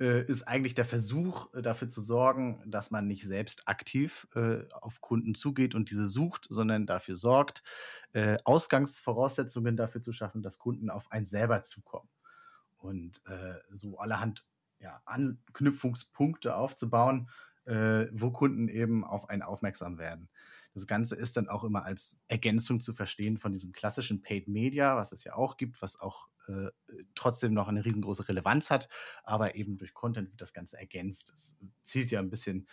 äh, 0.00 0.24
ist 0.26 0.42
eigentlich 0.42 0.74
der 0.74 0.84
Versuch, 0.84 1.52
äh, 1.54 1.62
dafür 1.62 1.88
zu 1.88 2.00
sorgen, 2.00 2.62
dass 2.66 2.90
man 2.90 3.06
nicht 3.06 3.24
selbst 3.24 3.68
aktiv 3.68 4.26
äh, 4.34 4.64
auf 4.72 5.00
Kunden 5.00 5.34
zugeht 5.34 5.74
und 5.74 5.90
diese 5.90 6.08
sucht, 6.08 6.46
sondern 6.50 6.86
dafür 6.86 7.16
sorgt, 7.16 7.62
äh, 8.12 8.38
Ausgangsvoraussetzungen 8.44 9.76
dafür 9.76 10.02
zu 10.02 10.12
schaffen, 10.12 10.42
dass 10.42 10.58
Kunden 10.58 10.90
auf 10.90 11.10
einen 11.12 11.26
selber 11.26 11.62
zukommen 11.62 12.08
und 12.84 13.22
äh, 13.26 13.54
so 13.72 13.98
allerhand 13.98 14.44
ja, 14.78 15.00
Anknüpfungspunkte 15.06 16.54
aufzubauen, 16.54 17.30
äh, 17.64 18.06
wo 18.12 18.30
Kunden 18.30 18.68
eben 18.68 19.04
auf 19.04 19.30
einen 19.30 19.42
aufmerksam 19.42 19.98
werden. 19.98 20.28
Das 20.74 20.86
Ganze 20.86 21.14
ist 21.14 21.36
dann 21.36 21.48
auch 21.48 21.64
immer 21.64 21.84
als 21.84 22.20
Ergänzung 22.26 22.80
zu 22.80 22.92
verstehen 22.92 23.38
von 23.38 23.52
diesem 23.52 23.72
klassischen 23.72 24.22
Paid 24.22 24.48
Media, 24.48 24.96
was 24.96 25.12
es 25.12 25.24
ja 25.24 25.34
auch 25.34 25.56
gibt, 25.56 25.80
was 25.80 25.98
auch 25.98 26.28
äh, 26.48 26.70
trotzdem 27.14 27.54
noch 27.54 27.68
eine 27.68 27.84
riesengroße 27.84 28.28
Relevanz 28.28 28.70
hat, 28.70 28.88
aber 29.22 29.54
eben 29.54 29.78
durch 29.78 29.94
Content 29.94 30.30
wird 30.30 30.40
das 30.40 30.52
Ganze 30.52 30.76
ergänzt. 30.76 31.32
Es 31.34 31.56
zielt 31.84 32.10
ja 32.10 32.18
ein 32.18 32.28
bisschen, 32.28 32.68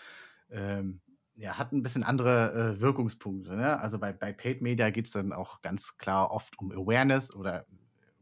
ähm, 0.50 1.02
ja, 1.36 1.58
hat 1.58 1.72
ein 1.72 1.84
bisschen 1.84 2.04
andere 2.04 2.54
äh, 2.54 2.82
Wirkungspunkte. 2.82 3.56
Ne? 3.56 3.80
Also 3.80 4.00
bei, 4.00 4.12
bei 4.12 4.34
Paid 4.34 4.62
Media 4.62 4.90
geht 4.90 5.06
es 5.06 5.14
dann 5.14 5.32
auch 5.32 5.62
ganz 5.62 5.98
klar 5.98 6.32
oft 6.32 6.58
um 6.60 6.72
Awareness 6.72 7.34
oder 7.34 7.66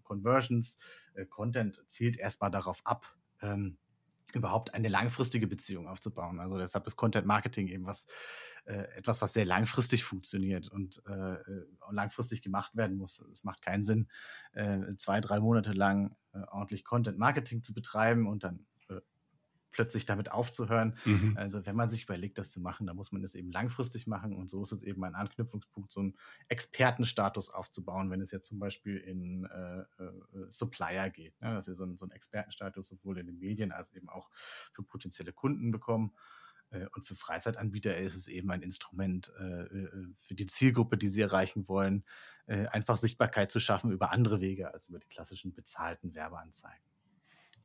Conversions. 0.04 0.78
Äh, 1.20 1.26
Content 1.26 1.84
zielt 1.88 2.18
erstmal 2.18 2.52
darauf 2.52 2.82
ab, 2.86 3.16
ähm, 3.42 3.78
überhaupt 4.34 4.74
eine 4.74 4.90
langfristige 4.90 5.48
Beziehung 5.48 5.88
aufzubauen. 5.88 6.40
Also 6.40 6.58
deshalb 6.58 6.86
ist 6.88 6.96
Content 6.96 7.26
Marketing 7.26 7.68
eben 7.68 7.86
was 7.86 8.06
äh, 8.66 8.84
etwas, 8.96 9.22
was 9.22 9.34
sehr 9.34 9.46
langfristig 9.46 10.04
funktioniert 10.04 10.68
und 10.68 11.02
äh, 11.08 11.34
äh, 11.34 11.66
langfristig 11.92 12.42
gemacht 12.42 12.76
werden 12.76 12.98
muss. 12.98 13.20
Es 13.32 13.44
macht 13.44 13.62
keinen 13.62 13.84
Sinn, 13.84 14.08
äh, 14.54 14.80
zwei, 14.98 15.22
drei 15.22 15.40
Monate 15.40 15.74
lang 15.74 16.16
äh, 16.34 16.42
ordentlich 16.52 16.86
Content 16.86 17.18
Marketing 17.18 17.64
zu 17.64 17.74
betreiben 17.74 18.28
und 18.28 18.44
dann 18.44 18.66
plötzlich 19.72 20.06
damit 20.06 20.32
aufzuhören. 20.32 20.98
Mhm. 21.06 21.36
Also 21.38 21.66
wenn 21.66 21.76
man 21.76 21.90
sich 21.90 22.04
überlegt, 22.04 22.38
das 22.38 22.52
zu 22.52 22.60
machen, 22.60 22.88
dann 22.88 22.96
muss 22.96 23.12
man 23.12 23.24
es 23.24 23.36
eben 23.36 23.52
langfristig 23.52 24.08
machen 24.08 24.34
und 24.34 24.50
so 24.50 24.64
ist 24.64 24.72
es 24.72 24.84
eben 24.84 25.04
ein 25.04 25.16
Anknüpfungspunkt, 25.16 25.92
so 25.92 26.00
einen 26.00 26.16
Expertenstatus 26.48 27.50
aufzubauen, 27.50 28.10
wenn 28.10 28.22
es 28.22 28.32
jetzt 28.32 28.48
zum 28.48 28.60
Beispiel 28.60 28.98
in 28.98 29.46
äh, 29.46 29.80
äh, 29.80 29.86
Supplier 30.50 31.10
geht, 31.10 31.40
ne? 31.42 31.54
dass 31.54 31.68
wir 31.68 31.76
so 31.76 31.84
einen, 31.84 31.98
so 31.98 32.06
einen 32.06 32.12
Expertenstatus 32.12 32.88
sowohl 32.88 33.20
in 33.20 33.28
den 33.28 33.40
Medien 33.40 33.72
als 33.72 33.94
eben 33.94 34.10
auch 34.10 34.30
für 34.74 34.84
potenzielle 34.84 35.34
Kunden 35.34 35.72
bekommen. 35.72 36.14
Äh, 36.72 36.88
und 36.96 37.08
für 37.08 37.16
Freizeitanbieter 37.16 37.98
ist 37.98 38.16
es 38.16 38.28
eben 38.28 38.52
ein 38.52 38.62
Instrument 38.62 39.30
äh, 39.40 39.66
für 40.18 40.36
die 40.36 40.48
Zielgruppe, 40.48 40.98
die 40.98 41.08
sie 41.08 41.22
erreichen 41.22 41.68
wollen, 41.68 42.04
einfach 42.72 42.98
Sichtbarkeit 42.98 43.52
zu 43.52 43.60
schaffen 43.60 43.92
über 43.92 44.12
andere 44.12 44.42
Wege 44.42 44.74
als 44.74 44.90
über 44.90 44.98
die 44.98 45.08
klassischen 45.08 45.54
bezahlten 45.54 46.16
Werbeanzeigen. 46.16 46.89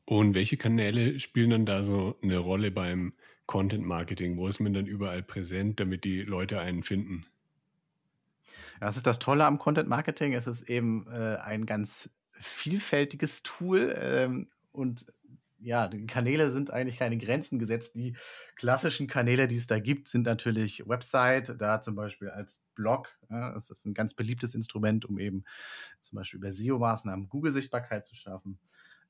Und 0.06 0.34
welche 0.34 0.56
Kanäle 0.56 1.18
spielen 1.18 1.50
dann 1.50 1.66
da 1.66 1.82
so 1.82 2.18
eine 2.22 2.38
Rolle 2.38 2.70
beim 2.70 3.14
Content 3.46 3.86
Marketing? 3.86 4.36
Wo 4.36 4.48
ist 4.48 4.60
man 4.60 4.74
dann 4.74 4.86
überall 4.86 5.22
präsent, 5.22 5.80
damit 5.80 6.04
die 6.04 6.22
Leute 6.22 6.60
einen 6.60 6.82
finden? 6.82 7.26
Das 8.80 8.96
ist 8.96 9.06
das 9.06 9.18
Tolle 9.18 9.46
am 9.46 9.58
Content 9.58 9.88
Marketing. 9.88 10.34
Es 10.34 10.46
ist 10.46 10.68
eben 10.68 11.06
äh, 11.10 11.36
ein 11.36 11.64
ganz 11.64 12.10
vielfältiges 12.32 13.42
Tool 13.42 13.96
ähm, 13.98 14.48
und 14.72 15.06
ja, 15.64 15.88
Kanäle 16.06 16.52
sind 16.52 16.70
eigentlich 16.70 16.98
keine 16.98 17.16
Grenzen 17.16 17.58
gesetzt. 17.58 17.94
Die 17.96 18.16
klassischen 18.54 19.06
Kanäle, 19.06 19.48
die 19.48 19.56
es 19.56 19.66
da 19.66 19.78
gibt, 19.78 20.08
sind 20.08 20.26
natürlich 20.26 20.86
Website, 20.86 21.54
da 21.58 21.80
zum 21.80 21.94
Beispiel 21.94 22.28
als 22.28 22.60
Blog. 22.74 23.18
Ja, 23.30 23.52
das 23.52 23.70
ist 23.70 23.86
ein 23.86 23.94
ganz 23.94 24.12
beliebtes 24.12 24.54
Instrument, 24.54 25.06
um 25.06 25.18
eben 25.18 25.44
zum 26.02 26.16
Beispiel 26.16 26.38
über 26.38 26.52
SEO-Maßnahmen 26.52 27.30
Google-Sichtbarkeit 27.30 28.04
zu 28.04 28.14
schaffen. 28.14 28.58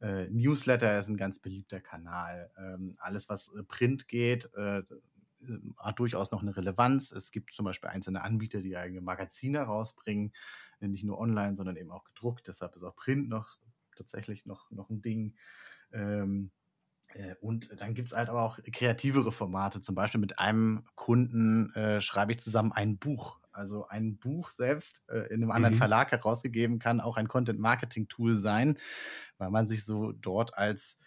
Äh, 0.04 0.28
Newsletter 0.28 0.98
ist 0.98 1.08
ein 1.08 1.16
ganz 1.16 1.38
beliebter 1.40 1.80
Kanal. 1.80 2.50
Ähm, 2.58 2.94
alles, 2.98 3.30
was 3.30 3.54
äh, 3.54 3.62
Print 3.62 4.06
geht, 4.06 4.52
äh, 4.54 4.82
hat 5.78 5.98
durchaus 5.98 6.30
noch 6.30 6.42
eine 6.42 6.54
Relevanz. 6.54 7.10
Es 7.10 7.30
gibt 7.30 7.54
zum 7.54 7.64
Beispiel 7.64 7.88
einzelne 7.88 8.22
Anbieter, 8.22 8.60
die 8.60 8.76
eigene 8.76 9.00
Magazine 9.00 9.62
rausbringen, 9.62 10.34
äh, 10.80 10.88
nicht 10.88 11.04
nur 11.04 11.18
online, 11.18 11.56
sondern 11.56 11.76
eben 11.76 11.90
auch 11.90 12.04
gedruckt. 12.04 12.48
Deshalb 12.48 12.76
ist 12.76 12.82
auch 12.82 12.94
Print 12.94 13.30
noch 13.30 13.56
tatsächlich 13.96 14.44
noch, 14.44 14.70
noch 14.70 14.90
ein 14.90 15.00
Ding. 15.00 15.36
Ähm, 15.90 16.50
äh, 17.14 17.34
und 17.40 17.80
dann 17.80 17.94
gibt 17.94 18.08
es 18.08 18.14
halt 18.14 18.28
aber 18.28 18.42
auch 18.42 18.58
kreativere 18.74 19.32
Formate. 19.32 19.80
Zum 19.80 19.94
Beispiel 19.94 20.20
mit 20.20 20.38
einem 20.38 20.84
Kunden 20.96 21.72
äh, 21.72 22.02
schreibe 22.02 22.32
ich 22.32 22.40
zusammen 22.40 22.72
ein 22.72 22.98
Buch 22.98 23.40
also 23.54 23.88
ein 23.88 24.16
Buch 24.18 24.50
selbst 24.50 25.02
äh, 25.08 25.28
in 25.28 25.42
einem 25.42 25.50
anderen 25.50 25.74
mhm. 25.74 25.78
Verlag 25.78 26.12
herausgegeben 26.12 26.78
kann 26.78 27.00
auch 27.00 27.16
ein 27.16 27.28
Content-Marketing-Tool 27.28 28.36
sein, 28.36 28.78
weil 29.38 29.50
man 29.50 29.66
sich 29.66 29.84
so 29.84 30.12
dort 30.12 30.56
als 30.56 30.98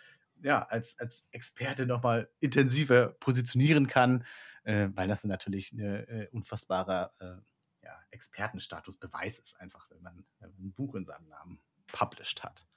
ja, 0.43 0.63
als, 0.63 0.99
als 0.99 1.27
Experte 1.31 1.85
nochmal 1.85 2.29
intensiver 2.39 3.09
positionieren 3.19 3.87
kann, 3.87 4.25
äh, 4.63 4.89
weil 4.93 5.07
das 5.07 5.23
natürlich 5.23 5.71
ein 5.71 5.79
äh, 5.79 6.27
unfassbarer 6.31 7.13
äh, 7.19 7.85
ja, 7.85 7.99
Expertenstatus-Beweis 8.11 9.39
ist, 9.39 9.59
einfach, 9.59 9.89
wenn 9.89 10.01
man, 10.01 10.25
wenn 10.39 10.51
man 10.51 10.65
ein 10.65 10.73
Buch 10.73 10.95
in 10.95 11.05
seinem 11.05 11.27
Namen 11.27 11.59
published 11.87 12.43
hat. 12.43 12.67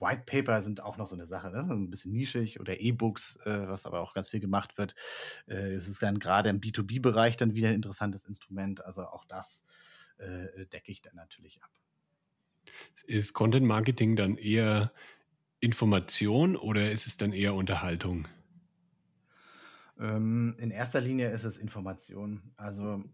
White 0.00 0.22
Paper 0.26 0.62
sind 0.62 0.80
auch 0.80 0.96
noch 0.96 1.06
so 1.06 1.14
eine 1.14 1.26
Sache, 1.26 1.50
das 1.50 1.66
ist 1.66 1.72
ein 1.72 1.90
bisschen 1.90 2.12
nischig 2.12 2.60
oder 2.60 2.80
E-Books, 2.80 3.36
äh, 3.44 3.68
was 3.68 3.86
aber 3.86 4.00
auch 4.00 4.14
ganz 4.14 4.28
viel 4.28 4.40
gemacht 4.40 4.78
wird. 4.78 4.94
Äh, 5.46 5.72
es 5.72 5.88
ist 5.88 6.02
dann 6.02 6.18
gerade 6.18 6.48
im 6.48 6.60
B2B-Bereich 6.60 7.36
dann 7.36 7.54
wieder 7.54 7.68
ein 7.68 7.74
interessantes 7.74 8.24
Instrument. 8.24 8.84
Also 8.84 9.02
auch 9.02 9.24
das 9.24 9.66
äh, 10.18 10.66
decke 10.66 10.92
ich 10.92 11.02
dann 11.02 11.16
natürlich 11.16 11.62
ab. 11.62 11.70
Ist 13.06 13.32
Content 13.32 13.66
Marketing 13.66 14.16
dann 14.16 14.36
eher 14.36 14.92
Information 15.60 16.56
oder 16.56 16.90
ist 16.90 17.06
es 17.06 17.16
dann 17.16 17.32
eher 17.32 17.54
Unterhaltung? 17.54 18.28
Ähm, 19.98 20.54
in 20.58 20.70
erster 20.70 21.00
Linie 21.00 21.30
ist 21.30 21.44
es 21.44 21.58
Information. 21.58 22.52
Also 22.56 23.04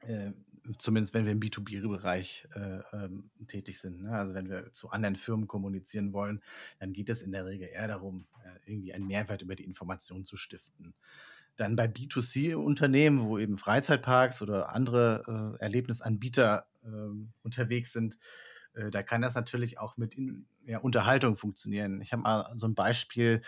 äh, 0.00 0.32
zumindest 0.78 1.14
wenn 1.14 1.24
wir 1.24 1.32
im 1.32 1.40
B2B-Bereich 1.40 2.48
äh, 2.54 2.80
ähm, 2.92 3.30
tätig 3.46 3.80
sind. 3.80 4.02
Ne? 4.02 4.12
Also 4.12 4.34
wenn 4.34 4.48
wir 4.48 4.72
zu 4.72 4.90
anderen 4.90 5.16
Firmen 5.16 5.46
kommunizieren 5.46 6.12
wollen, 6.12 6.42
dann 6.78 6.92
geht 6.92 7.10
es 7.10 7.22
in 7.22 7.32
der 7.32 7.46
Regel 7.46 7.68
eher 7.68 7.88
darum, 7.88 8.26
äh, 8.44 8.70
irgendwie 8.70 8.92
einen 8.94 9.06
Mehrwert 9.06 9.42
über 9.42 9.54
die 9.54 9.64
Information 9.64 10.24
zu 10.24 10.36
stiften. 10.36 10.94
Dann 11.56 11.76
bei 11.76 11.86
B2C-Unternehmen, 11.86 13.20
wo 13.22 13.38
eben 13.38 13.58
Freizeitparks 13.58 14.42
oder 14.42 14.70
andere 14.70 15.56
äh, 15.58 15.62
Erlebnisanbieter 15.62 16.66
ähm, 16.84 17.32
unterwegs 17.42 17.92
sind, 17.92 18.18
äh, 18.74 18.90
da 18.90 19.02
kann 19.02 19.22
das 19.22 19.34
natürlich 19.34 19.78
auch 19.78 19.96
mit 19.96 20.14
in, 20.14 20.46
ja, 20.66 20.78
Unterhaltung 20.78 21.36
funktionieren. 21.36 22.00
Ich 22.00 22.12
habe 22.12 22.22
mal 22.22 22.52
so 22.56 22.66
ein 22.66 22.74
Beispiel 22.74 23.42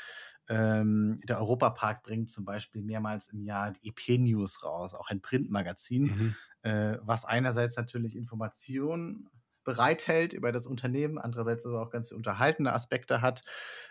ähm, 0.48 1.20
der 1.24 1.38
Europapark 1.38 2.02
bringt 2.02 2.30
zum 2.30 2.44
Beispiel 2.44 2.82
mehrmals 2.82 3.28
im 3.28 3.42
Jahr 3.42 3.72
die 3.72 3.88
EP-News 3.88 4.62
raus, 4.62 4.94
auch 4.94 5.08
ein 5.08 5.20
Printmagazin, 5.20 6.02
mhm. 6.02 6.36
Äh, 6.66 6.98
was 7.02 7.24
einerseits 7.24 7.76
natürlich 7.76 8.16
Informationen 8.16 9.30
bereithält 9.62 10.32
über 10.32 10.52
das 10.52 10.66
Unternehmen, 10.66 11.18
andererseits 11.18 11.64
aber 11.64 11.82
auch 11.82 11.90
ganz 11.90 12.12
unterhaltende 12.12 12.72
Aspekte 12.72 13.20
hat, 13.20 13.44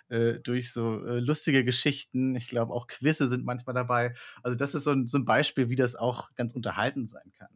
äh, 0.10 0.36
durch 0.36 0.72
so 0.74 1.06
äh, 1.06 1.20
lustige 1.20 1.64
Geschichten. 1.64 2.36
Ich 2.36 2.48
glaube, 2.48 2.74
auch 2.74 2.88
Quizze 2.88 3.30
sind 3.30 3.46
manchmal 3.46 3.74
dabei. 3.74 4.14
Also 4.44 4.58
das 4.58 4.76
ist 4.76 4.84
so 4.84 4.92
ein, 4.92 5.08
so 5.08 5.18
ein 5.18 5.26
Beispiel, 5.26 5.70
wie 5.70 5.76
das 5.76 5.96
auch 5.96 6.34
ganz 6.36 6.54
unterhaltend 6.54 7.10
sein 7.10 7.32
kann 7.38 7.50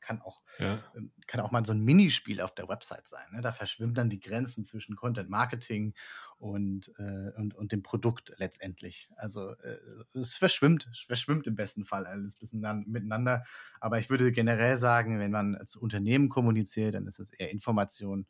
kann 0.00 0.20
auch, 0.20 0.42
ja. 0.58 0.78
Ähm, 0.94 1.12
kann 1.26 1.40
auch 1.40 1.50
mal 1.50 1.64
so 1.64 1.72
ein 1.72 1.80
Minispiel 1.80 2.40
auf 2.40 2.54
der 2.54 2.68
Website 2.68 3.06
sein. 3.06 3.26
Ne? 3.32 3.40
Da 3.40 3.52
verschwimmen 3.52 3.94
dann 3.94 4.10
die 4.10 4.20
Grenzen 4.20 4.64
zwischen 4.64 4.96
Content 4.96 5.30
Marketing 5.30 5.94
und, 6.38 6.92
äh, 6.98 7.30
und, 7.36 7.54
und 7.54 7.72
dem 7.72 7.82
Produkt 7.82 8.32
letztendlich. 8.36 9.08
Also 9.16 9.50
äh, 9.50 9.78
es 10.14 10.36
verschwimmt, 10.36 10.88
verschwimmt 11.06 11.46
im 11.46 11.54
besten 11.54 11.84
Fall 11.84 12.06
alles 12.06 12.38
miteinander. 12.40 13.44
Aber 13.80 13.98
ich 13.98 14.10
würde 14.10 14.32
generell 14.32 14.78
sagen, 14.78 15.18
wenn 15.18 15.30
man 15.30 15.58
zu 15.66 15.80
Unternehmen 15.80 16.28
kommuniziert, 16.28 16.94
dann 16.94 17.06
ist 17.06 17.18
es 17.18 17.30
eher 17.30 17.50
Information. 17.50 18.26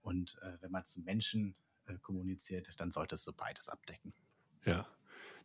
Und 0.00 0.38
äh, 0.42 0.58
wenn 0.60 0.70
man 0.70 0.84
zu 0.84 1.00
Menschen 1.00 1.56
äh, 1.86 1.98
kommuniziert, 1.98 2.78
dann 2.78 2.92
sollte 2.92 3.14
es 3.14 3.24
so 3.24 3.32
beides 3.32 3.68
abdecken. 3.68 4.12
Ja. 4.64 4.86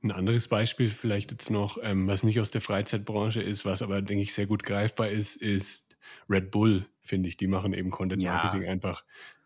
Ein 0.01 0.11
anderes 0.11 0.47
Beispiel 0.47 0.89
vielleicht 0.89 1.31
jetzt 1.31 1.51
noch, 1.51 1.77
ähm, 1.81 2.07
was 2.07 2.23
nicht 2.23 2.39
aus 2.39 2.51
der 2.51 2.61
Freizeitbranche 2.61 3.41
ist, 3.41 3.65
was 3.65 3.81
aber, 3.81 4.01
denke 4.01 4.23
ich, 4.23 4.33
sehr 4.33 4.47
gut 4.47 4.63
greifbar 4.63 5.09
ist, 5.09 5.35
ist 5.35 5.97
Red 6.29 6.51
Bull, 6.51 6.85
finde 7.01 7.27
ich. 7.27 7.37
Die 7.37 7.47
machen 7.47 7.73
eben 7.73 7.89
Content 7.89 8.23
Marketing 8.23 8.63
ja. 8.63 8.71
einfach 8.71 9.03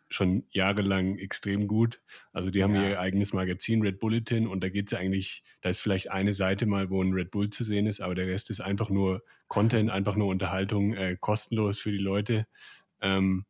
schon 0.09 0.43
jahrelang 0.51 1.17
extrem 1.17 1.67
gut. 1.67 2.01
Also 2.31 2.51
die 2.51 2.63
haben 2.63 2.75
ja. 2.75 2.89
ihr 2.89 2.99
eigenes 2.99 3.33
Magazin 3.33 3.81
Red 3.81 3.99
Bulletin 3.99 4.47
und 4.47 4.63
da 4.63 4.69
geht 4.69 4.85
es 4.85 4.91
ja 4.91 4.99
eigentlich, 4.99 5.43
da 5.61 5.69
ist 5.69 5.81
vielleicht 5.81 6.11
eine 6.11 6.33
Seite 6.33 6.65
mal, 6.65 6.89
wo 6.89 7.01
ein 7.01 7.13
Red 7.13 7.31
Bull 7.31 7.49
zu 7.49 7.63
sehen 7.63 7.87
ist, 7.87 7.99
aber 7.99 8.13
der 8.13 8.27
Rest 8.27 8.49
ist 8.49 8.61
einfach 8.61 8.89
nur 8.89 9.23
Content, 9.47 9.89
einfach 9.89 10.15
nur 10.15 10.27
Unterhaltung, 10.27 10.93
äh, 10.93 11.17
kostenlos 11.19 11.79
für 11.79 11.91
die 11.91 11.97
Leute. 11.97 12.45
Ähm, 13.01 13.45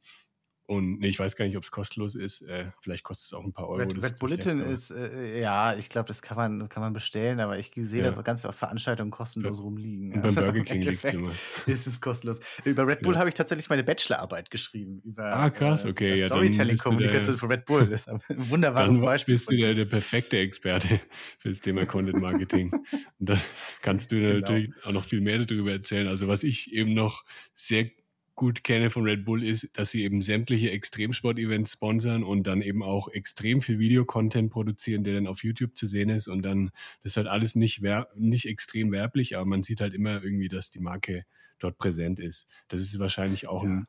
und 0.76 1.00
nee, 1.00 1.08
ich 1.08 1.20
weiß 1.20 1.36
gar 1.36 1.46
nicht, 1.46 1.58
ob 1.58 1.64
es 1.64 1.72
kostenlos 1.72 2.16
ist. 2.16 2.42
Äh, 2.42 2.72
vielleicht 2.80 3.04
kostet 3.04 3.26
es 3.28 3.34
auch 3.34 3.44
ein 3.44 3.54
paar 3.54 3.68
Euro. 3.68 3.90
Red, 3.90 4.04
Red 4.04 4.20
Bulletin 4.20 4.60
ist, 4.60 4.92
äh, 4.92 5.40
ja, 5.42 5.76
ich 5.76 5.90
glaube, 5.90 6.08
das 6.08 6.22
kann 6.22 6.38
man, 6.38 6.70
kann 6.70 6.82
man 6.82 6.94
bestellen, 6.94 7.40
aber 7.40 7.58
ich 7.58 7.72
sehe 7.76 8.02
ja. 8.02 8.06
das 8.06 8.18
auch 8.18 8.24
ganz 8.24 8.42
viele 8.42 8.54
Veranstaltungen 8.54 9.12
kostenlos 9.12 9.58
ja. 9.58 9.64
rumliegen. 9.64 10.14
Und 10.14 10.22
beim 10.22 10.30
also 10.30 10.42
Burger 10.42 10.64
King 10.64 10.82
liegt 10.84 11.04
es 11.04 11.14
immer. 11.14 11.32
Ist 11.66 11.88
es 11.88 12.02
kostenlos. 12.02 12.40
Über 12.64 12.88
Red 12.88 13.02
Bull 13.02 13.14
ja. 13.14 13.20
habe 13.20 13.30
ich 13.30 13.36
tatsächlich 13.36 13.70
meine 13.70 13.84
Bachelorarbeit 13.84 14.50
geschrieben. 14.50 15.02
Über, 15.04 15.34
ah, 15.34 15.50
krass, 15.50 15.86
äh, 15.86 15.90
okay. 15.90 16.22
Äh, 16.22 16.26
Storytelling-Kommunikation 16.26 17.38
von 17.38 17.52
Red 17.52 17.66
Bull. 17.66 17.88
Das 17.88 18.02
ist 18.02 18.10
ein 18.10 18.20
wunderbares 18.50 18.96
dann 18.96 19.02
Beispiel. 19.02 19.36
bist 19.36 19.52
du 19.52 19.58
der, 19.58 19.74
der 19.74 19.86
perfekte 19.86 20.38
Experte 20.38 21.00
für 21.40 21.50
das 21.50 21.60
Thema 21.60 21.86
Content 21.86 22.22
Marketing. 22.22 22.72
Und 22.72 23.30
da 23.30 23.38
kannst 23.82 24.12
du 24.12 24.16
genau. 24.16 24.40
natürlich 24.40 24.72
auch 24.84 24.92
noch 24.92 25.04
viel 25.04 25.22
mehr 25.22 25.40
darüber 25.40 25.72
erzählen. 25.72 26.08
Also 26.08 26.28
was 26.28 26.44
ich 26.44 26.74
eben 26.74 26.94
noch 26.94 27.24
sehr 27.54 27.90
gut 28.36 28.64
kenne 28.64 28.90
von 28.90 29.04
Red 29.04 29.26
Bull 29.26 29.44
ist, 29.44 29.70
dass 29.74 29.92
sie 29.92 30.04
eben 30.04 30.22
sämtliche 30.22 30.72
Extremsport-Events 30.72 31.74
sponsern 31.74 32.24
und 32.24 32.48
dann 32.48 32.62
eben 32.62 32.82
auch 32.82 33.08
extrem 33.10 33.62
viel 33.62 33.80
Videocontent 33.80 34.52
produzieren, 34.52 35.04
der 35.04 35.14
dann 35.16 35.28
auf 35.28 35.44
YouTube 35.44 35.76
zu 35.76 35.88
sehen 35.88 36.10
ist 36.10 36.28
und 36.28 36.42
dann, 36.42 36.72
das 37.04 37.14
ist 37.14 37.18
halt 37.18 37.28
alles 37.28 37.56
nicht, 37.56 37.82
nicht 38.16 38.46
extrem 38.46 38.92
werblich, 38.92 39.38
aber 39.38 39.46
man 39.46 39.62
sieht 39.62 39.82
halt 39.82 39.94
immer 39.94 40.24
irgendwie, 40.24 40.48
dass 40.48 40.72
die 40.72 40.80
Marke 40.80 41.26
dort 41.60 41.78
präsent 41.78 42.20
ist. 42.20 42.48
Das 42.70 42.82
ist 42.82 42.98
wahrscheinlich 43.00 43.48
auch 43.48 43.64
ja. 43.64 43.70
ein 43.70 43.88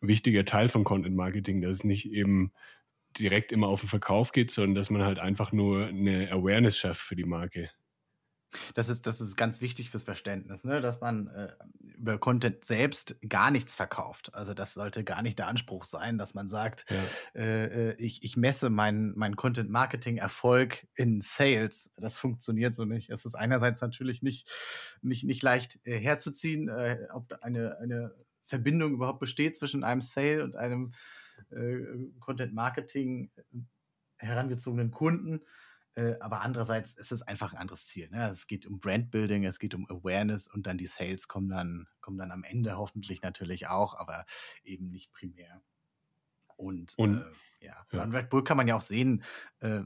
wichtiger 0.00 0.44
Teil 0.44 0.68
von 0.68 0.84
Content 0.84 1.16
Marketing, 1.16 1.60
dass 1.60 1.72
es 1.72 1.84
nicht 1.84 2.10
eben 2.10 2.52
direkt 3.18 3.52
immer 3.52 3.68
auf 3.68 3.80
den 3.80 3.88
Verkauf 3.88 4.32
geht, 4.32 4.50
sondern 4.50 4.74
dass 4.74 4.90
man 4.90 5.02
halt 5.02 5.18
einfach 5.18 5.52
nur 5.52 5.86
eine 5.86 6.30
Awareness 6.30 6.78
schafft 6.78 7.02
für 7.02 7.16
die 7.16 7.24
Marke. 7.24 7.70
Das 8.74 8.88
ist, 8.88 9.06
das 9.06 9.20
ist 9.20 9.36
ganz 9.36 9.60
wichtig 9.60 9.90
fürs 9.90 10.04
Verständnis, 10.04 10.64
ne? 10.64 10.80
dass 10.80 11.00
man 11.00 11.28
äh, 11.28 11.52
über 11.96 12.18
Content 12.18 12.64
selbst 12.64 13.16
gar 13.28 13.50
nichts 13.50 13.76
verkauft. 13.76 14.34
Also 14.34 14.54
das 14.54 14.74
sollte 14.74 15.04
gar 15.04 15.22
nicht 15.22 15.38
der 15.38 15.48
Anspruch 15.48 15.84
sein, 15.84 16.18
dass 16.18 16.34
man 16.34 16.48
sagt, 16.48 16.84
ja. 16.90 17.40
äh, 17.40 17.90
äh 17.90 17.94
ich, 17.98 18.22
ich 18.24 18.36
messe 18.36 18.70
meinen 18.70 19.12
mein 19.16 19.36
Content-Marketing-Erfolg 19.36 20.86
in 20.94 21.20
Sales. 21.20 21.90
Das 21.96 22.18
funktioniert 22.18 22.74
so 22.74 22.84
nicht. 22.84 23.10
Es 23.10 23.24
ist 23.24 23.34
einerseits 23.34 23.80
natürlich 23.80 24.22
nicht, 24.22 24.50
nicht, 25.02 25.24
nicht 25.24 25.42
leicht 25.42 25.78
äh, 25.84 25.98
herzuziehen, 25.98 26.68
äh, 26.68 27.06
ob 27.12 27.32
eine, 27.42 27.78
eine 27.78 28.14
Verbindung 28.46 28.92
überhaupt 28.92 29.20
besteht 29.20 29.56
zwischen 29.56 29.84
einem 29.84 30.02
Sale 30.02 30.44
und 30.44 30.56
einem 30.56 30.92
äh, 31.50 31.78
Content-Marketing 32.20 33.30
herangezogenen 34.18 34.90
Kunden. 34.90 35.40
Äh, 35.94 36.14
aber 36.20 36.40
andererseits 36.40 36.94
ist 36.94 37.12
es 37.12 37.22
einfach 37.22 37.52
ein 37.52 37.58
anderes 37.58 37.86
Ziel. 37.86 38.08
Ne? 38.10 38.28
Es 38.28 38.46
geht 38.46 38.66
um 38.66 38.80
Brandbuilding, 38.80 39.44
es 39.44 39.58
geht 39.58 39.74
um 39.74 39.86
Awareness 39.90 40.48
und 40.48 40.66
dann 40.66 40.78
die 40.78 40.86
Sales 40.86 41.28
kommen 41.28 41.50
dann, 41.50 41.86
kommen 42.00 42.18
dann 42.18 42.32
am 42.32 42.44
Ende 42.44 42.76
hoffentlich 42.76 43.22
natürlich 43.22 43.68
auch, 43.68 43.94
aber 43.94 44.24
eben 44.64 44.88
nicht 44.88 45.12
primär. 45.12 45.62
Und, 46.56 46.96
und 46.96 47.18
äh, 47.60 47.66
ja, 47.66 47.86
ja. 47.92 48.04
Red 48.04 48.30
Bull 48.30 48.44
kann 48.44 48.56
man 48.56 48.68
ja 48.68 48.76
auch 48.76 48.82
sehen, 48.82 49.22
äh, 49.60 49.80
äh, 49.80 49.84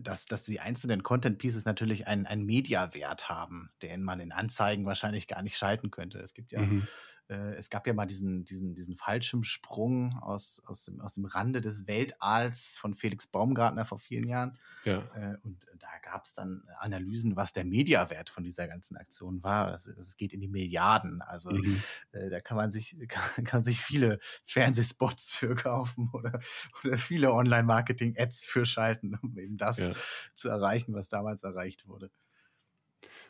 dass, 0.00 0.26
dass 0.26 0.44
die 0.44 0.58
einzelnen 0.58 1.04
Content 1.04 1.38
Pieces 1.38 1.64
natürlich 1.64 2.08
einen, 2.08 2.26
einen 2.26 2.44
Media-Wert 2.44 3.28
haben, 3.28 3.70
den 3.82 4.02
man 4.02 4.18
in 4.18 4.32
Anzeigen 4.32 4.86
wahrscheinlich 4.86 5.28
gar 5.28 5.42
nicht 5.42 5.56
schalten 5.56 5.90
könnte. 5.90 6.18
Es 6.18 6.34
gibt 6.34 6.50
ja 6.50 6.62
mhm 6.62 6.88
äh, 7.28 7.54
es 7.56 7.68
gab 7.68 7.86
ja 7.86 7.92
mal 7.92 8.06
diesen, 8.06 8.44
diesen, 8.44 8.74
diesen 8.74 8.96
Fallschirmsprung 8.96 10.18
aus, 10.18 10.62
aus, 10.66 10.84
dem, 10.84 11.00
aus 11.00 11.14
dem 11.14 11.26
Rande 11.26 11.60
des 11.60 11.86
Weltalls 11.86 12.74
von 12.76 12.94
Felix 12.94 13.26
Baumgartner 13.26 13.84
vor 13.84 13.98
vielen 13.98 14.26
Jahren. 14.26 14.58
Ja. 14.84 14.98
Äh, 15.14 15.36
und 15.42 15.66
da 15.78 15.88
gab 16.02 16.24
es 16.24 16.34
dann 16.34 16.62
Analysen, 16.78 17.36
was 17.36 17.52
der 17.52 17.64
Mediawert 17.64 18.30
von 18.30 18.44
dieser 18.44 18.66
ganzen 18.66 18.96
Aktion 18.96 19.42
war. 19.42 19.74
Es 19.74 20.16
geht 20.16 20.32
in 20.32 20.40
die 20.40 20.48
Milliarden. 20.48 21.20
Also 21.20 21.50
mhm. 21.50 21.82
äh, 22.12 22.30
da 22.30 22.40
kann 22.40 22.56
man 22.56 22.70
sich, 22.70 22.96
kann, 23.08 23.44
kann 23.44 23.62
sich 23.62 23.80
viele 23.80 24.18
Fernsehspots 24.46 25.30
für 25.32 25.54
kaufen 25.54 26.10
oder, 26.14 26.40
oder 26.82 26.96
viele 26.96 27.32
Online-Marketing-Ads 27.32 28.46
für 28.46 28.64
schalten, 28.64 29.18
um 29.22 29.38
eben 29.38 29.58
das 29.58 29.78
ja. 29.78 29.90
zu 30.34 30.48
erreichen, 30.48 30.94
was 30.94 31.08
damals 31.08 31.42
erreicht 31.42 31.86
wurde. 31.86 32.10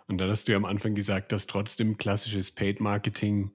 Und 0.07 0.19
dann 0.19 0.31
hast 0.31 0.49
du 0.49 0.53
ja 0.53 0.57
am 0.57 0.65
Anfang 0.65 0.95
gesagt, 0.95 1.33
dass 1.33 1.47
trotzdem 1.47 1.99
klassisches 1.99 2.51
Paid-Marketing 2.51 3.53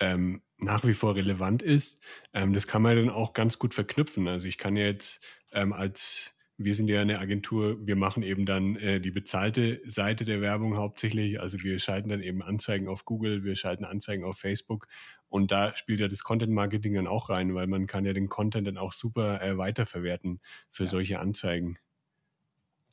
ähm, 0.00 0.42
nach 0.58 0.84
wie 0.84 0.94
vor 0.94 1.16
relevant 1.16 1.62
ist. 1.62 2.02
Ähm, 2.32 2.52
das 2.52 2.66
kann 2.66 2.82
man 2.82 2.96
dann 2.96 3.10
auch 3.10 3.32
ganz 3.32 3.58
gut 3.58 3.74
verknüpfen. 3.74 4.28
Also 4.28 4.46
ich 4.48 4.58
kann 4.58 4.76
jetzt 4.76 5.20
ähm, 5.54 5.72
als 5.72 6.32
wir 6.56 6.76
sind 6.76 6.86
ja 6.86 7.00
eine 7.00 7.18
Agentur, 7.18 7.84
wir 7.84 7.96
machen 7.96 8.22
eben 8.22 8.46
dann 8.46 8.76
äh, 8.76 9.00
die 9.00 9.10
bezahlte 9.10 9.80
Seite 9.86 10.24
der 10.24 10.40
Werbung 10.40 10.76
hauptsächlich. 10.76 11.40
Also 11.40 11.60
wir 11.62 11.80
schalten 11.80 12.10
dann 12.10 12.22
eben 12.22 12.42
Anzeigen 12.42 12.86
auf 12.86 13.04
Google, 13.04 13.42
wir 13.42 13.56
schalten 13.56 13.84
Anzeigen 13.84 14.24
auf 14.24 14.38
Facebook 14.38 14.86
und 15.28 15.50
da 15.50 15.74
spielt 15.76 15.98
ja 15.98 16.06
das 16.06 16.22
Content 16.22 16.52
Marketing 16.52 16.94
dann 16.94 17.08
auch 17.08 17.28
rein, 17.28 17.54
weil 17.54 17.66
man 17.66 17.88
kann 17.88 18.04
ja 18.04 18.12
den 18.12 18.28
Content 18.28 18.68
dann 18.68 18.78
auch 18.78 18.92
super 18.92 19.42
äh, 19.42 19.58
weiterverwerten 19.58 20.40
für 20.70 20.84
ja. 20.84 20.90
solche 20.90 21.18
Anzeigen. 21.18 21.78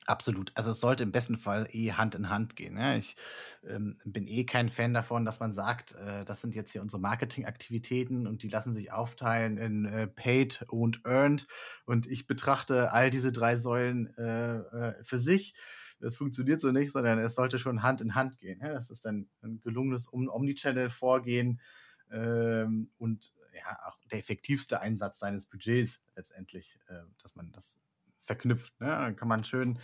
Absolut. 0.07 0.51
Also 0.55 0.71
es 0.71 0.79
sollte 0.79 1.03
im 1.03 1.11
besten 1.11 1.37
Fall 1.37 1.67
eh 1.71 1.91
Hand 1.91 2.15
in 2.15 2.29
Hand 2.29 2.55
gehen. 2.55 2.75
Ja? 2.75 2.95
Ich 2.95 3.15
ähm, 3.63 3.97
bin 4.03 4.25
eh 4.27 4.45
kein 4.45 4.69
Fan 4.69 4.95
davon, 4.95 5.25
dass 5.25 5.39
man 5.39 5.53
sagt, 5.53 5.93
äh, 5.93 6.25
das 6.25 6.41
sind 6.41 6.55
jetzt 6.55 6.71
hier 6.71 6.81
unsere 6.81 6.99
Marketingaktivitäten 6.99 8.25
und 8.25 8.41
die 8.41 8.47
lassen 8.47 8.73
sich 8.73 8.91
aufteilen 8.91 9.57
in 9.57 9.85
äh, 9.85 10.07
Paid 10.07 10.65
und 10.69 11.01
Earned. 11.05 11.47
Und 11.85 12.07
ich 12.07 12.25
betrachte 12.25 12.91
all 12.91 13.11
diese 13.11 13.31
drei 13.31 13.57
Säulen 13.57 14.11
äh, 14.17 14.57
äh 14.57 15.03
für 15.03 15.19
sich. 15.19 15.53
Das 15.99 16.17
funktioniert 16.17 16.61
so 16.61 16.71
nicht, 16.71 16.91
sondern 16.91 17.19
es 17.19 17.35
sollte 17.35 17.59
schon 17.59 17.83
Hand 17.83 18.01
in 18.01 18.15
Hand 18.15 18.39
gehen. 18.39 18.59
Ja? 18.59 18.73
Das 18.73 18.89
ist 18.89 19.05
dann 19.05 19.29
ein 19.43 19.61
gelungenes 19.61 20.11
Omnichannel-Vorgehen 20.11 21.61
ähm, 22.09 22.89
und 22.97 23.33
ja, 23.53 23.77
auch 23.85 23.97
der 24.11 24.17
effektivste 24.17 24.79
Einsatz 24.79 25.19
seines 25.19 25.45
Budgets 25.45 26.01
letztendlich, 26.15 26.79
äh, 26.87 27.01
dass 27.21 27.35
man 27.35 27.51
das 27.51 27.79
verknüpft. 28.23 28.79
Ne? 28.79 28.87
Dann 28.87 29.15
kann 29.15 29.27
man 29.27 29.43
schön 29.43 29.79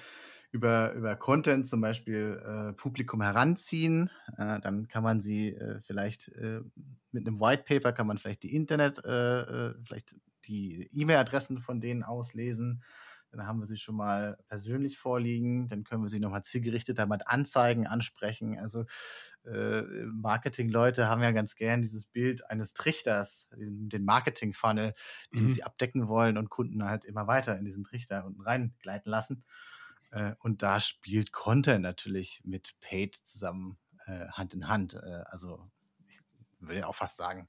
über, 0.52 0.94
über 0.94 1.16
Content 1.16 1.68
zum 1.68 1.82
Beispiel 1.82 2.42
äh, 2.44 2.74
Publikum 2.74 3.22
heranziehen. 3.22 4.10
Äh, 4.38 4.60
dann 4.60 4.88
kann 4.88 5.04
man 5.04 5.20
sie 5.20 5.50
äh, 5.50 5.82
vielleicht 5.82 6.30
äh, 6.30 6.62
mit 7.12 7.28
einem 7.28 7.40
White 7.40 7.64
Paper 7.64 7.92
kann 7.92 8.08
man 8.08 8.18
vielleicht 8.18 8.44
die 8.44 8.56
Internet, 8.56 9.04
äh, 9.06 9.42
äh, 9.42 9.74
vielleicht 9.86 10.16
die 10.46 10.90
E-Mail-Adressen 10.94 11.60
von 11.60 11.82
denen 11.82 12.04
auslesen. 12.04 12.84
Dann 13.32 13.46
haben 13.46 13.60
wir 13.60 13.66
sie 13.68 13.78
schon 13.78 13.96
mal 13.96 14.38
persönlich 14.48 14.98
vorliegen. 14.98 15.68
Dann 15.68 15.84
können 15.84 16.02
wir 16.02 16.10
sie 16.10 16.20
nochmal 16.20 16.44
zielgerichteter 16.44 17.06
mit 17.08 17.28
Anzeigen 17.28 17.86
ansprechen. 17.86 18.58
Also 18.58 18.86
äh, 19.48 19.82
Marketing-Leute 20.06 21.08
haben 21.08 21.24
ja 21.24 21.32
ganz 21.32 21.56
gern 21.56 21.82
dieses 21.82 22.06
Bild 22.06 22.50
eines 22.50 22.74
Trichters, 22.74 23.50
diesen, 23.58 23.90
den 23.90 24.06
Marketing-Funnel, 24.06 24.94
den 25.34 25.46
mhm. 25.46 25.52
sie 25.52 25.64
abdecken 25.64 26.08
wollen 26.08 26.38
und 26.38 26.50
Kunden 26.50 26.84
halt 26.84 27.06
immer 27.06 27.28
weiter 27.28 27.58
in 27.58 27.66
diesen 27.66 27.84
Trichter 27.84 28.26
unten 28.26 28.42
reingleiten 28.42 29.10
lassen. 29.10 29.44
Äh, 30.12 30.34
und 30.40 30.62
da 30.62 30.80
spielt 30.80 31.32
Content 31.32 31.82
natürlich 31.82 32.42
mit 32.44 32.76
Paid 32.82 33.16
zusammen 33.16 33.78
äh, 34.06 34.28
Hand 34.30 34.54
in 34.54 34.68
Hand. 34.68 34.96
Also 34.96 35.70
ich 36.08 36.22
würde 36.60 36.88
auch 36.88 36.96
fast 36.96 37.18
sagen, 37.18 37.48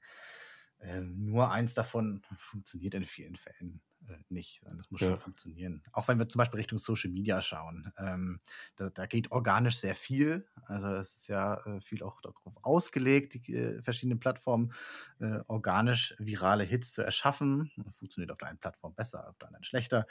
nur 1.01 1.51
eins 1.51 1.73
davon 1.73 2.21
funktioniert 2.37 2.93
in 2.93 3.03
vielen 3.03 3.35
Fällen 3.35 3.81
äh, 4.07 4.17
nicht. 4.29 4.61
Das 4.77 4.89
muss 4.91 5.01
ja. 5.01 5.09
schon 5.09 5.17
funktionieren. 5.17 5.83
Auch 5.91 6.07
wenn 6.07 6.19
wir 6.19 6.29
zum 6.29 6.39
Beispiel 6.39 6.59
Richtung 6.59 6.79
Social 6.79 7.09
Media 7.09 7.41
schauen. 7.41 7.91
Ähm, 7.97 8.39
da, 8.75 8.89
da, 8.89 9.05
geht 9.05 9.31
organisch 9.31 9.77
sehr 9.77 9.95
viel. 9.95 10.47
Also 10.65 10.93
es 10.93 11.15
ist 11.15 11.27
ja 11.27 11.55
äh, 11.65 11.81
viel 11.81 12.03
auch 12.03 12.21
darauf 12.21 12.57
ausgelegt, 12.61 13.33
die 13.33 13.53
äh, 13.53 13.81
verschiedenen 13.81 14.19
Plattformen 14.19 14.73
äh, 15.19 15.39
organisch 15.47 16.15
virale 16.19 16.63
Hits 16.63 16.93
zu 16.93 17.01
erschaffen. 17.01 17.71
Funktioniert 17.93 18.31
auf 18.31 18.37
der 18.37 18.49
einen 18.49 18.59
Plattform 18.59 18.93
besser, 18.95 19.29
auf 19.29 19.37
der 19.37 19.47
anderen 19.47 19.63
schlechter. 19.63 20.07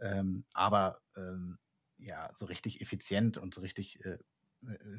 Ähm, 0.00 0.44
aber 0.52 1.00
ähm, 1.16 1.58
ja, 1.98 2.30
so 2.34 2.46
richtig 2.46 2.80
effizient 2.80 3.38
und 3.38 3.54
so 3.54 3.60
richtig 3.60 4.04
äh, 4.04 4.18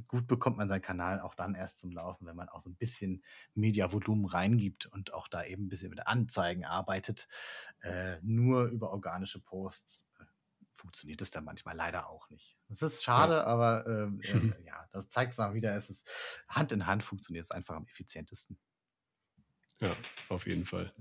gut 0.07 0.27
bekommt 0.27 0.57
man 0.57 0.67
seinen 0.67 0.81
Kanal 0.81 1.19
auch 1.19 1.35
dann 1.35 1.55
erst 1.55 1.79
zum 1.79 1.91
Laufen, 1.91 2.25
wenn 2.25 2.35
man 2.35 2.49
auch 2.49 2.61
so 2.61 2.69
ein 2.69 2.75
bisschen 2.75 3.23
Mediavolumen 3.53 4.25
reingibt 4.25 4.85
und 4.85 5.13
auch 5.13 5.27
da 5.27 5.43
eben 5.43 5.65
ein 5.65 5.69
bisschen 5.69 5.89
mit 5.89 6.05
Anzeigen 6.07 6.65
arbeitet. 6.65 7.27
Äh, 7.81 8.17
nur 8.21 8.65
über 8.65 8.91
organische 8.91 9.39
Posts 9.39 10.07
äh, 10.19 10.25
funktioniert 10.69 11.21
es 11.21 11.31
dann 11.31 11.45
manchmal 11.45 11.75
leider 11.75 12.09
auch 12.09 12.29
nicht. 12.29 12.57
Das 12.67 12.81
ist 12.81 13.03
schade, 13.03 13.33
ja. 13.33 13.43
aber 13.45 13.85
ähm, 13.87 14.21
äh, 14.59 14.63
ja, 14.65 14.85
das 14.91 15.09
zeigt 15.09 15.33
zwar 15.33 15.53
wieder, 15.53 15.75
es 15.75 15.89
ist 15.89 16.07
Hand 16.47 16.71
in 16.71 16.85
Hand 16.85 17.03
funktioniert 17.03 17.45
es 17.45 17.51
einfach 17.51 17.75
am 17.75 17.87
effizientesten. 17.87 18.59
Ja, 19.79 19.95
auf 20.29 20.47
jeden 20.47 20.65
Fall. 20.65 20.93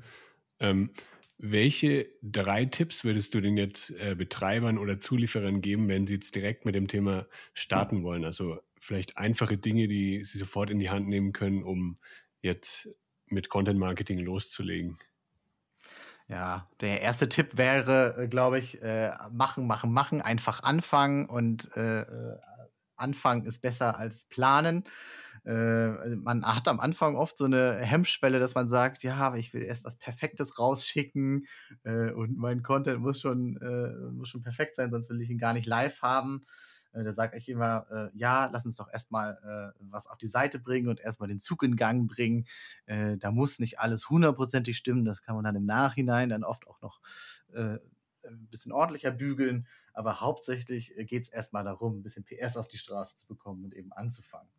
Ähm, 0.59 0.93
welche 1.39 2.09
drei 2.23 2.65
Tipps 2.65 3.05
würdest 3.05 3.35
du 3.35 3.41
denn 3.41 3.57
jetzt 3.57 3.91
äh, 3.91 4.15
Betreibern 4.15 4.79
oder 4.79 5.01
Zulieferern 5.01 5.61
geben, 5.61 5.89
wenn 5.89 6.07
sie 6.07 6.15
jetzt 6.15 6.35
direkt 6.35 6.65
mit 6.65 6.75
dem 6.75 6.89
Thema 6.89 7.27
starten 7.55 8.03
wollen? 8.03 8.25
Also 8.25 8.61
vielleicht 8.79 9.19
einfache 9.19 9.59
Dinge, 9.59 9.89
die 9.89 10.25
sie 10.25 10.39
sofort 10.39 10.71
in 10.71 10.79
die 10.79 10.91
Hand 10.91 11.09
nehmen 11.09 11.33
können, 11.33 11.63
um 11.63 11.95
jetzt 12.41 12.89
mit 13.27 13.49
Content 13.49 13.79
Marketing 13.79 14.19
loszulegen. 14.19 14.99
Ja, 16.29 16.69
der 16.81 17.03
erste 17.03 17.29
Tipp 17.29 17.57
wäre, 17.57 18.17
äh, 18.17 18.29
glaube 18.29 18.59
ich, 18.59 18.81
äh, 18.83 19.11
machen, 19.31 19.67
machen, 19.67 19.93
machen, 19.93 20.23
einfach 20.23 20.63
anfangen 20.63 21.27
und 21.27 21.71
äh, 21.77 22.03
äh 22.03 22.39
anfangen 22.97 23.45
ist 23.45 23.61
besser 23.61 23.99
als 23.99 24.25
planen 24.27 24.85
äh, 25.45 26.17
man 26.17 26.45
hat 26.45 26.69
am 26.69 26.81
Anfang 26.81 27.17
oft 27.17 27.37
so 27.37 27.45
eine 27.45 27.77
Hemmschwelle, 27.77 28.39
dass 28.39 28.55
man 28.55 28.67
sagt, 28.67 29.03
ja, 29.03 29.35
ich 29.35 29.53
will 29.53 29.63
erst 29.63 29.85
was 29.85 29.97
Perfektes 29.97 30.59
rausschicken 30.59 31.47
äh, 31.85 32.11
und 32.11 32.39
mein 32.39 32.63
Content 32.63 33.01
muss 33.01 33.21
schon, 33.21 33.57
äh, 33.59 34.11
muss 34.13 34.31
schon 34.31 34.43
perfekt 34.43 34.77
sein, 34.77 34.91
sonst 34.91 35.11
will 35.11 35.21
ich 35.21 35.31
ihn 35.31 35.39
gar 35.39 35.53
nicht 35.53 35.67
live 35.67 36.01
haben. 36.01 36.47
Äh, 36.95 37.03
da 37.03 37.13
sage 37.13 37.37
ich 37.37 37.49
immer, 37.49 37.87
äh, 37.91 38.17
ja, 38.17 38.49
lass 38.53 38.65
uns 38.65 38.77
doch 38.77 38.89
erstmal 38.91 39.39
äh, 39.43 39.85
was 39.91 40.07
auf 40.07 40.17
die 40.17 40.27
Seite 40.27 40.59
bringen 40.59 40.89
und 40.89 41.01
erstmal 41.01 41.29
den 41.29 41.41
Zug 41.41 41.63
in 41.63 41.77
Gang 41.77 42.09
bringen. 42.09 42.47
Da 42.87 43.31
muss 43.31 43.59
nicht 43.59 43.81
alles 43.81 44.11
hundertprozentig 44.11 44.77
stimmen, 44.77 45.05
das 45.05 45.23
kann 45.23 45.35
man 45.35 45.45
dann 45.45 45.57
im 45.57 45.65
Nachhinein 45.65 46.29
dann 46.29 46.45
oft 46.45 46.67
auch 46.67 46.81
noch 46.83 47.01
ein 47.55 47.81
bisschen 48.51 48.73
ordentlicher 48.73 49.11
bügeln. 49.11 49.67
Aber 49.95 50.21
hauptsächlich 50.21 50.93
geht 51.07 51.23
es 51.23 51.29
erstmal 51.31 51.65
darum, 51.65 51.99
ein 51.99 52.03
bisschen 52.03 52.25
PS 52.25 52.57
auf 52.57 52.69
die 52.69 52.79
Straße 52.79 53.17
zu 53.17 53.27
bekommen 53.27 53.65
und 53.65 53.75
eben 53.75 53.93
anzufangen. 53.93 54.51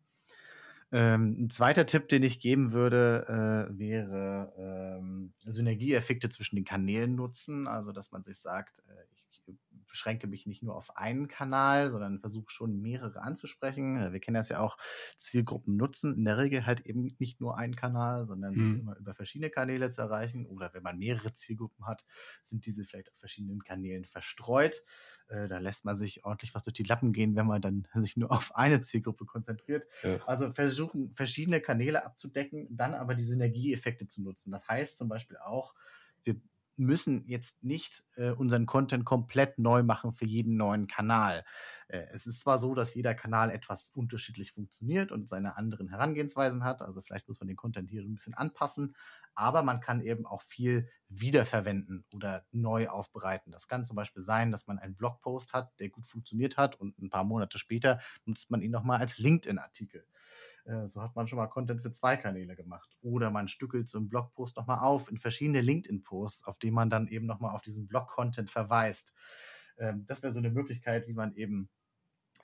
Ähm, 0.92 1.46
ein 1.46 1.50
zweiter 1.50 1.86
Tipp, 1.86 2.08
den 2.08 2.22
ich 2.22 2.40
geben 2.40 2.72
würde, 2.72 3.68
äh, 3.70 3.78
wäre 3.78 4.52
ähm, 4.98 5.32
Synergieeffekte 5.44 6.30
zwischen 6.30 6.56
den 6.56 6.64
Kanälen 6.64 7.14
nutzen. 7.16 7.66
Also, 7.66 7.92
dass 7.92 8.12
man 8.12 8.22
sich 8.22 8.38
sagt, 8.38 8.80
äh, 8.88 9.15
beschränke 9.96 10.26
mich 10.26 10.44
nicht 10.44 10.62
nur 10.62 10.76
auf 10.76 10.94
einen 10.94 11.26
Kanal, 11.26 11.90
sondern 11.90 12.20
versuche 12.20 12.50
schon 12.50 12.82
mehrere 12.82 13.22
anzusprechen. 13.22 13.96
Äh, 13.96 14.12
wir 14.12 14.20
kennen 14.20 14.34
das 14.34 14.50
ja 14.50 14.60
auch, 14.60 14.76
Zielgruppen 15.16 15.74
nutzen 15.76 16.14
in 16.14 16.26
der 16.26 16.36
Regel 16.36 16.66
halt 16.66 16.80
eben 16.82 17.16
nicht 17.18 17.40
nur 17.40 17.56
einen 17.56 17.74
Kanal, 17.74 18.26
sondern 18.26 18.54
mhm. 18.54 18.80
immer 18.80 18.96
über 18.98 19.14
verschiedene 19.14 19.48
Kanäle 19.48 19.90
zu 19.90 20.02
erreichen. 20.02 20.44
Oder 20.44 20.74
wenn 20.74 20.82
man 20.82 20.98
mehrere 20.98 21.32
Zielgruppen 21.32 21.86
hat, 21.86 22.04
sind 22.44 22.66
diese 22.66 22.84
vielleicht 22.84 23.10
auf 23.10 23.16
verschiedenen 23.18 23.64
Kanälen 23.64 24.04
verstreut. 24.04 24.82
Äh, 25.28 25.48
da 25.48 25.58
lässt 25.60 25.86
man 25.86 25.96
sich 25.96 26.26
ordentlich 26.26 26.54
was 26.54 26.62
durch 26.62 26.74
die 26.74 26.82
Lappen 26.82 27.14
gehen, 27.14 27.34
wenn 27.34 27.46
man 27.46 27.62
dann 27.62 27.88
sich 27.94 28.18
nur 28.18 28.30
auf 28.30 28.54
eine 28.54 28.82
Zielgruppe 28.82 29.24
konzentriert. 29.24 29.86
Ja. 30.02 30.18
Also 30.26 30.52
versuchen, 30.52 31.14
verschiedene 31.14 31.62
Kanäle 31.62 32.04
abzudecken, 32.04 32.68
dann 32.70 32.92
aber 32.92 33.14
die 33.14 33.24
Synergieeffekte 33.24 34.06
zu 34.06 34.20
nutzen. 34.20 34.52
Das 34.52 34.68
heißt 34.68 34.98
zum 34.98 35.08
Beispiel 35.08 35.38
auch, 35.38 35.74
wir 36.22 36.38
müssen 36.76 37.24
jetzt 37.26 37.62
nicht 37.62 38.04
äh, 38.16 38.30
unseren 38.30 38.66
Content 38.66 39.04
komplett 39.04 39.58
neu 39.58 39.82
machen 39.82 40.12
für 40.12 40.26
jeden 40.26 40.56
neuen 40.56 40.86
Kanal. 40.86 41.44
Äh, 41.88 42.06
es 42.12 42.26
ist 42.26 42.40
zwar 42.40 42.58
so, 42.58 42.74
dass 42.74 42.94
jeder 42.94 43.14
Kanal 43.14 43.50
etwas 43.50 43.90
unterschiedlich 43.90 44.52
funktioniert 44.52 45.12
und 45.12 45.28
seine 45.28 45.56
anderen 45.56 45.88
Herangehensweisen 45.88 46.64
hat, 46.64 46.82
also 46.82 47.02
vielleicht 47.02 47.28
muss 47.28 47.40
man 47.40 47.48
den 47.48 47.56
Content 47.56 47.90
hier 47.90 48.02
ein 48.02 48.14
bisschen 48.14 48.34
anpassen, 48.34 48.94
aber 49.34 49.62
man 49.62 49.80
kann 49.80 50.00
eben 50.00 50.26
auch 50.26 50.42
viel 50.42 50.88
wiederverwenden 51.08 52.04
oder 52.12 52.44
neu 52.52 52.88
aufbereiten. 52.88 53.52
Das 53.52 53.68
kann 53.68 53.84
zum 53.84 53.96
Beispiel 53.96 54.22
sein, 54.22 54.50
dass 54.50 54.66
man 54.66 54.78
einen 54.78 54.96
Blogpost 54.96 55.52
hat, 55.52 55.78
der 55.78 55.90
gut 55.90 56.06
funktioniert 56.06 56.56
hat 56.56 56.74
und 56.80 56.98
ein 56.98 57.10
paar 57.10 57.24
Monate 57.24 57.58
später 57.58 58.00
nutzt 58.24 58.50
man 58.50 58.62
ihn 58.62 58.70
nochmal 58.70 59.00
als 59.00 59.18
LinkedIn-Artikel. 59.18 60.04
Äh, 60.66 60.88
so 60.88 61.02
hat 61.02 61.14
man 61.14 61.28
schon 61.28 61.38
mal 61.38 61.46
Content 61.46 61.80
für 61.80 61.92
zwei 61.92 62.16
Kanäle 62.16 62.56
gemacht. 62.56 62.96
Oder 63.02 63.30
man 63.30 63.48
stückelt 63.48 63.88
so 63.88 63.98
einen 63.98 64.08
Blogpost 64.08 64.56
nochmal 64.56 64.80
auf 64.80 65.10
in 65.10 65.18
verschiedene 65.18 65.60
LinkedIn-Posts, 65.60 66.44
auf 66.44 66.58
die 66.58 66.70
man 66.70 66.90
dann 66.90 67.08
eben 67.08 67.26
nochmal 67.26 67.54
auf 67.54 67.62
diesen 67.62 67.86
Blog-Content 67.86 68.50
verweist. 68.50 69.14
Ähm, 69.78 70.04
das 70.06 70.22
wäre 70.22 70.32
so 70.32 70.38
eine 70.38 70.50
Möglichkeit, 70.50 71.06
wie 71.08 71.14
man 71.14 71.34
eben 71.34 71.68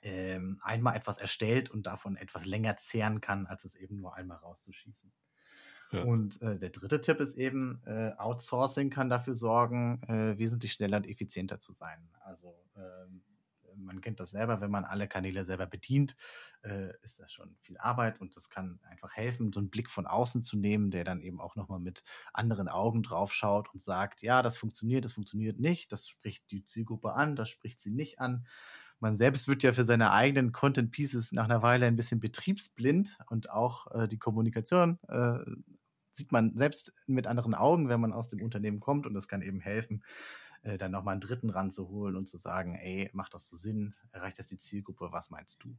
ähm, 0.01 0.59
einmal 0.61 0.95
etwas 0.95 1.17
erstellt 1.17 1.69
und 1.69 1.85
davon 1.85 2.15
etwas 2.15 2.45
länger 2.45 2.77
zehren 2.77 3.21
kann, 3.21 3.45
als 3.45 3.65
es 3.65 3.75
eben 3.75 3.97
nur 3.97 4.15
einmal 4.15 4.37
rauszuschießen. 4.37 5.11
Ja. 5.91 6.03
Und 6.03 6.41
äh, 6.41 6.57
der 6.57 6.71
dritte 6.71 7.01
Tipp 7.01 7.19
ist 7.19 7.37
eben, 7.37 7.81
äh, 7.85 8.11
Outsourcing 8.17 8.89
kann 8.89 9.09
dafür 9.09 9.35
sorgen, 9.35 10.01
äh, 10.07 10.37
wesentlich 10.37 10.73
schneller 10.73 10.97
und 10.97 11.07
effizienter 11.07 11.59
zu 11.59 11.71
sein. 11.71 12.09
Also 12.21 12.55
ähm, 12.75 13.23
man 13.77 14.01
kennt 14.01 14.19
das 14.19 14.31
selber, 14.31 14.61
wenn 14.61 14.71
man 14.71 14.85
alle 14.85 15.07
Kanäle 15.07 15.45
selber 15.45 15.65
bedient, 15.67 16.15
äh, 16.63 16.93
ist 17.01 17.19
das 17.19 17.31
schon 17.31 17.55
viel 17.61 17.77
Arbeit 17.77 18.19
und 18.21 18.35
das 18.35 18.49
kann 18.49 18.79
einfach 18.83 19.13
helfen, 19.13 19.51
so 19.51 19.59
einen 19.59 19.69
Blick 19.69 19.89
von 19.89 20.07
außen 20.07 20.43
zu 20.43 20.57
nehmen, 20.57 20.91
der 20.91 21.03
dann 21.03 21.21
eben 21.21 21.41
auch 21.41 21.55
nochmal 21.55 21.79
mit 21.79 22.03
anderen 22.33 22.67
Augen 22.67 23.03
drauf 23.03 23.33
schaut 23.33 23.73
und 23.73 23.81
sagt, 23.81 24.21
ja, 24.21 24.41
das 24.41 24.57
funktioniert, 24.57 25.05
das 25.05 25.13
funktioniert 25.13 25.59
nicht, 25.59 25.91
das 25.91 26.07
spricht 26.07 26.49
die 26.51 26.65
Zielgruppe 26.65 27.13
an, 27.13 27.35
das 27.35 27.49
spricht 27.49 27.81
sie 27.81 27.91
nicht 27.91 28.19
an. 28.19 28.45
Man 28.99 29.15
selbst 29.15 29.49
wird 29.49 29.63
ja 29.63 29.73
für 29.73 29.83
seine 29.83 30.11
eigenen 30.11 30.53
Content 30.53 30.91
Pieces 30.91 31.33
nach 31.33 31.43
einer 31.45 31.61
Weile 31.61 31.87
ein 31.87 31.97
bisschen 31.97 32.21
betriebsblind 32.21 33.17
und 33.29 33.49
auch 33.49 33.91
äh, 33.91 34.07
die 34.07 34.19
Kommunikation 34.19 34.99
äh, 35.09 35.39
sieht 36.13 36.31
man 36.31 36.55
selbst 36.55 36.93
mit 37.07 37.27
anderen 37.27 37.53
Augen, 37.53 37.89
wenn 37.89 37.99
man 37.99 38.13
aus 38.13 38.29
dem 38.29 38.41
Unternehmen 38.41 38.79
kommt 38.79 39.05
und 39.05 39.13
das 39.13 39.27
kann 39.27 39.41
eben 39.41 39.59
helfen, 39.59 40.03
äh, 40.63 40.77
dann 40.77 40.91
nochmal 40.91 41.13
einen 41.13 41.21
Dritten 41.21 41.49
ranzuholen 41.49 42.15
und 42.15 42.27
zu 42.27 42.37
sagen, 42.37 42.75
ey, 42.75 43.09
macht 43.13 43.33
das 43.33 43.45
so 43.45 43.55
Sinn? 43.55 43.95
Erreicht 44.11 44.39
das 44.39 44.47
die 44.47 44.57
Zielgruppe? 44.57 45.09
Was 45.11 45.29
meinst 45.29 45.63
du? 45.63 45.77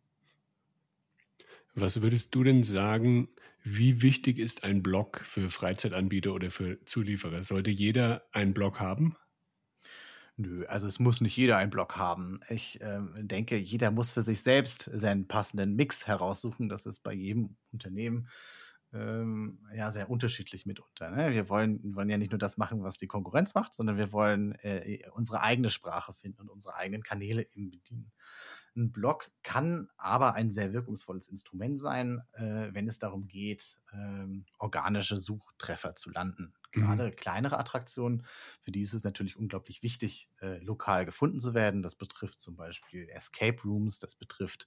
Was 1.75 2.03
würdest 2.03 2.35
du 2.35 2.45
denn 2.45 2.63
sagen, 2.63 3.29
wie 3.63 4.01
wichtig 4.03 4.39
ist 4.39 4.63
ein 4.63 4.83
Blog 4.83 5.21
für 5.25 5.51
Freizeitanbieter 5.51 6.33
oder 6.33 6.51
für 6.51 6.85
Zulieferer? 6.85 7.43
Sollte 7.43 7.71
jeder 7.71 8.23
einen 8.33 8.55
Blog 8.55 8.79
haben? 8.79 9.17
Nö, 10.37 10.67
also 10.67 10.87
es 10.87 10.99
muss 10.99 11.21
nicht 11.21 11.37
jeder 11.37 11.57
einen 11.57 11.71
Blog 11.71 11.97
haben. 11.97 12.41
Ich 12.49 12.81
äh, 12.81 13.01
denke, 13.19 13.57
jeder 13.57 13.91
muss 13.91 14.13
für 14.13 14.23
sich 14.23 14.43
selbst 14.43 14.91
seinen 14.93 15.27
passenden 15.29 15.75
Mix 15.77 16.07
heraussuchen. 16.07 16.69
Das 16.69 16.87
ist 16.87 17.01
bei 17.01 17.13
jedem 17.13 17.57
Unternehmen 17.73 18.29
ähm, 18.95 19.59
ja 19.75 19.91
sehr 19.91 20.09
unterschiedlich 20.09 20.67
mitunter. 20.67 21.11
Ne? 21.11 21.33
Wir, 21.33 21.49
wollen, 21.49 21.95
wollen 21.95 22.09
ja 22.09 22.19
nicht 22.19 22.33
nur 22.33 22.39
das 22.39 22.57
machen, 22.57 22.83
was 22.83 22.97
die 22.97 23.07
Konkurrenz 23.07 23.55
macht, 23.55 23.75
sondern 23.75 23.97
wir 23.97 24.13
wollen 24.13 24.53
äh, 24.63 25.01
unsere 25.13 25.43
eigene 25.43 25.71
Sprache 25.71 26.15
finden 26.15 26.43
und 26.43 26.49
unsere 26.49 26.77
eigenen 26.77 27.03
Kanäle 27.03 27.47
eben 27.55 27.71
bedienen. 27.71 28.13
Ein 28.77 28.91
Blog 28.91 29.31
kann 29.43 29.89
aber 29.97 30.35
ein 30.35 30.51
sehr 30.51 30.73
wirkungsvolles 30.73 31.29
Instrument 31.29 31.79
sein, 31.81 32.23
äh, 32.33 32.69
wenn 32.73 32.89
es 32.89 32.99
darum 32.99 33.29
geht, 33.29 33.79
ähm, 33.93 34.47
organische 34.59 35.21
Suchtreffer 35.21 35.95
zu 35.95 36.11
landen. 36.11 36.55
Gerade 36.73 37.07
mhm. 37.07 37.17
kleinere 37.17 37.57
Attraktionen, 37.57 38.27
für 38.63 38.73
die 38.73 38.81
ist 38.81 38.95
es 38.95 39.05
natürlich 39.05 39.37
unglaublich 39.37 39.85
wichtig, 39.85 40.29
äh, 40.41 40.59
lokal 40.59 41.05
gefunden 41.05 41.39
zu 41.39 41.55
werden. 41.55 41.83
Das 41.83 41.95
betrifft 41.95 42.41
zum 42.41 42.57
Beispiel 42.57 43.09
Escape 43.11 43.63
Rooms, 43.63 44.01
das 44.01 44.17
betrifft 44.17 44.67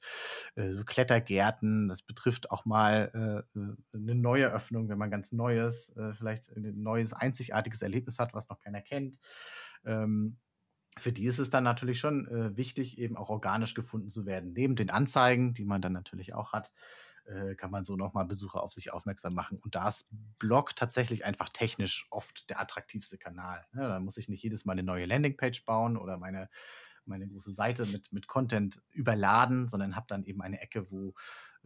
äh, 0.55 0.71
so 0.71 0.85
Klettergärten, 0.85 1.89
das 1.89 2.01
betrifft 2.01 2.49
auch 2.49 2.63
mal 2.63 3.45
äh 3.53 3.59
eine 3.93 4.15
neue 4.15 4.51
Öffnung, 4.51 4.87
wenn 4.87 4.97
man 4.97 5.11
ganz 5.11 5.33
Neues, 5.33 5.89
äh, 5.97 6.13
vielleicht 6.13 6.55
ein 6.55 6.81
neues, 6.81 7.11
einzigartiges 7.11 7.81
Erlebnis 7.81 8.19
hat, 8.19 8.33
was 8.33 8.47
noch 8.47 8.59
keiner 8.59 8.81
kennt. 8.81 9.17
Ähm, 9.85 10.37
für 10.99 11.12
die 11.12 11.25
ist 11.25 11.39
es 11.39 11.49
dann 11.49 11.63
natürlich 11.63 11.99
schon 11.99 12.27
äh, 12.27 12.55
wichtig, 12.57 12.97
eben 12.97 13.17
auch 13.17 13.29
organisch 13.29 13.73
gefunden 13.73 14.10
zu 14.10 14.25
werden. 14.25 14.53
Neben 14.53 14.75
den 14.75 14.89
Anzeigen, 14.89 15.53
die 15.53 15.65
man 15.65 15.81
dann 15.81 15.93
natürlich 15.93 16.33
auch 16.33 16.53
hat, 16.53 16.71
äh, 17.25 17.55
kann 17.55 17.71
man 17.71 17.83
so 17.83 17.95
nochmal 17.95 18.25
Besucher 18.25 18.63
auf 18.63 18.73
sich 18.73 18.93
aufmerksam 18.93 19.33
machen. 19.33 19.60
Und 19.60 19.75
da 19.75 19.89
ist 19.89 20.07
Blog 20.39 20.75
tatsächlich 20.75 21.25
einfach 21.25 21.49
technisch 21.49 22.07
oft 22.10 22.49
der 22.49 22.60
attraktivste 22.62 23.17
Kanal. 23.17 23.65
Ja, 23.73 23.88
da 23.88 23.99
muss 23.99 24.17
ich 24.17 24.29
nicht 24.29 24.43
jedes 24.43 24.65
Mal 24.65 24.73
eine 24.73 24.83
neue 24.83 25.05
Landingpage 25.05 25.65
bauen 25.65 25.97
oder 25.97 26.17
meine, 26.17 26.49
meine 27.07 27.27
große 27.27 27.53
Seite 27.53 27.85
mit, 27.85 28.11
mit 28.11 28.27
Content 28.27 28.81
überladen, 28.91 29.67
sondern 29.67 29.95
habe 29.95 30.07
dann 30.09 30.23
eben 30.23 30.41
eine 30.41 30.61
Ecke, 30.61 30.91
wo 30.91 31.13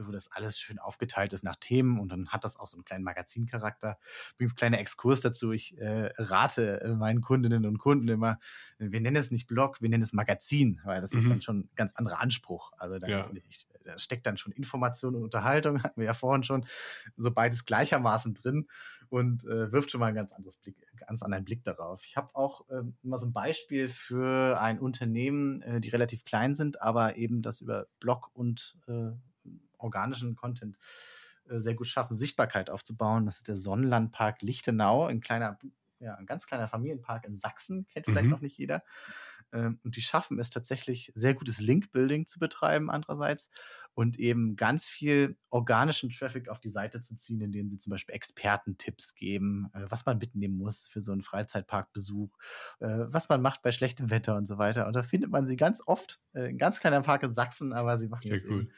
wo 0.07 0.11
das 0.11 0.31
alles 0.31 0.59
schön 0.59 0.79
aufgeteilt 0.79 1.33
ist 1.33 1.43
nach 1.43 1.55
Themen 1.55 1.99
und 1.99 2.09
dann 2.09 2.29
hat 2.29 2.43
das 2.43 2.57
auch 2.57 2.67
so 2.67 2.77
einen 2.77 2.85
kleinen 2.85 3.03
Magazincharakter. 3.03 3.97
Übrigens, 4.33 4.55
kleiner 4.55 4.79
Exkurs 4.79 5.21
dazu. 5.21 5.51
Ich 5.51 5.77
äh, 5.77 6.11
rate 6.17 6.81
äh, 6.81 6.93
meinen 6.93 7.21
Kundinnen 7.21 7.65
und 7.65 7.77
Kunden 7.77 8.07
immer, 8.07 8.39
wir 8.77 9.01
nennen 9.01 9.17
es 9.17 9.31
nicht 9.31 9.47
Blog, 9.47 9.81
wir 9.81 9.89
nennen 9.89 10.03
es 10.03 10.13
Magazin, 10.13 10.81
weil 10.83 11.01
das 11.01 11.13
mhm. 11.13 11.19
ist 11.19 11.29
dann 11.29 11.41
schon 11.41 11.59
ein 11.59 11.69
ganz 11.75 11.95
anderer 11.95 12.21
Anspruch. 12.21 12.71
Also 12.77 12.97
da, 12.99 13.07
ja. 13.07 13.19
nicht, 13.31 13.67
da 13.83 13.97
steckt 13.99 14.25
dann 14.25 14.37
schon 14.37 14.53
Information 14.53 15.15
und 15.15 15.23
Unterhaltung, 15.23 15.83
hatten 15.83 15.99
wir 15.99 16.07
ja 16.07 16.13
vorhin 16.13 16.43
schon, 16.43 16.65
so 17.17 17.31
beides 17.31 17.65
gleichermaßen 17.65 18.33
drin 18.33 18.67
und 19.09 19.43
äh, 19.45 19.71
wirft 19.71 19.91
schon 19.91 19.99
mal 19.99 20.07
einen 20.07 20.15
ganz, 20.15 20.31
anderes 20.31 20.57
Blick, 20.57 20.77
ganz 21.01 21.23
anderen 21.23 21.45
Blick 21.45 21.63
darauf. 21.63 22.03
Ich 22.05 22.17
habe 22.17 22.33
auch 22.35 22.67
äh, 22.69 22.81
mal 23.03 23.19
so 23.19 23.27
ein 23.27 23.33
Beispiel 23.33 23.87
für 23.87 24.59
ein 24.59 24.79
Unternehmen, 24.79 25.61
äh, 25.61 25.81
die 25.81 25.89
relativ 25.89 26.23
klein 26.23 26.55
sind, 26.55 26.81
aber 26.81 27.17
eben 27.17 27.41
das 27.41 27.61
über 27.61 27.87
Blog 27.99 28.29
und 28.33 28.77
äh, 28.87 29.11
organischen 29.77 30.35
Content 30.35 30.77
äh, 31.49 31.59
sehr 31.59 31.75
gut 31.75 31.87
schaffen, 31.87 32.15
Sichtbarkeit 32.15 32.69
aufzubauen. 32.69 33.25
Das 33.25 33.37
ist 33.37 33.47
der 33.47 33.55
Sonnenlandpark 33.55 34.41
Lichtenau, 34.41 35.05
ein 35.05 35.21
kleiner, 35.21 35.59
ja, 35.99 36.15
ein 36.15 36.25
ganz 36.25 36.47
kleiner 36.47 36.67
Familienpark 36.67 37.25
in 37.25 37.35
Sachsen, 37.35 37.87
kennt 37.87 38.05
vielleicht 38.05 38.25
mhm. 38.25 38.31
noch 38.31 38.41
nicht 38.41 38.57
jeder. 38.57 38.83
Ähm, 39.53 39.79
und 39.83 39.95
die 39.95 40.01
schaffen 40.01 40.39
es 40.39 40.49
tatsächlich, 40.49 41.11
sehr 41.15 41.33
gutes 41.33 41.59
Link-Building 41.59 42.27
zu 42.27 42.39
betreiben, 42.39 42.89
andererseits 42.89 43.49
und 43.93 44.17
eben 44.19 44.55
ganz 44.55 44.87
viel 44.87 45.37
organischen 45.49 46.09
Traffic 46.09 46.47
auf 46.47 46.59
die 46.59 46.69
Seite 46.69 47.01
zu 47.01 47.15
ziehen, 47.15 47.41
indem 47.41 47.69
sie 47.69 47.77
zum 47.77 47.91
Beispiel 47.91 48.15
Expertentipps 48.15 49.15
geben, 49.15 49.69
äh, 49.73 49.81
was 49.89 50.05
man 50.05 50.17
mitnehmen 50.17 50.57
muss 50.57 50.87
für 50.87 51.01
so 51.01 51.11
einen 51.11 51.21
Freizeitparkbesuch, 51.21 52.29
äh, 52.79 52.87
was 53.07 53.27
man 53.27 53.41
macht 53.41 53.61
bei 53.61 53.71
schlechtem 53.71 54.09
Wetter 54.09 54.37
und 54.37 54.47
so 54.47 54.57
weiter. 54.57 54.87
Und 54.87 54.95
da 54.95 55.03
findet 55.03 55.29
man 55.29 55.45
sie 55.45 55.57
ganz 55.57 55.83
oft, 55.85 56.21
äh, 56.33 56.47
ein 56.47 56.57
ganz 56.57 56.79
kleiner 56.79 57.01
Park 57.01 57.23
in 57.23 57.33
Sachsen, 57.33 57.73
aber 57.73 57.97
sie 57.97 58.07
machen 58.07 58.29
das 58.29 58.45
cool. 58.45 58.69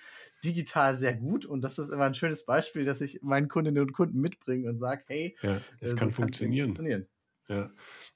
digital 0.44 0.96
sehr 0.96 1.14
gut. 1.14 1.46
Und 1.46 1.62
das 1.62 1.78
ist 1.78 1.90
immer 1.90 2.06
ein 2.06 2.16
schönes 2.16 2.46
Beispiel, 2.46 2.86
dass 2.86 3.00
ich 3.02 3.22
meinen 3.22 3.48
Kundinnen 3.48 3.84
und 3.84 3.94
Kunden 3.94 4.20
mitbringe 4.20 4.68
und 4.68 4.78
sage, 4.78 5.04
hey, 5.08 5.38
ja, 5.42 5.62
das 5.80 5.94
äh, 5.94 5.96
kann 5.96 6.10
so 6.10 6.16
funktionieren. 6.16 6.74
funktionieren. 6.74 7.08
Ja. 7.50 7.72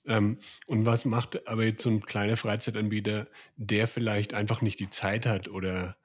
Ähm, 0.06 0.40
und 0.66 0.86
was 0.86 1.06
macht 1.06 1.48
aber 1.48 1.66
jetzt 1.66 1.84
so 1.84 1.90
ein 1.90 2.02
kleiner 2.02 2.38
Freizeitanbieter, 2.38 3.28
der 3.58 3.88
vielleicht 3.88 4.34
einfach 4.34 4.62
nicht 4.62 4.80
die 4.80 4.90
Zeit 4.90 5.26
hat 5.26 5.48
oder 5.48 5.98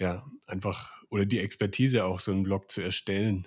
ja, 0.00 0.26
einfach, 0.46 1.02
oder 1.10 1.26
die 1.26 1.40
Expertise 1.40 2.04
auch, 2.04 2.20
so 2.20 2.32
einen 2.32 2.42
Blog 2.42 2.70
zu 2.70 2.80
erstellen. 2.80 3.46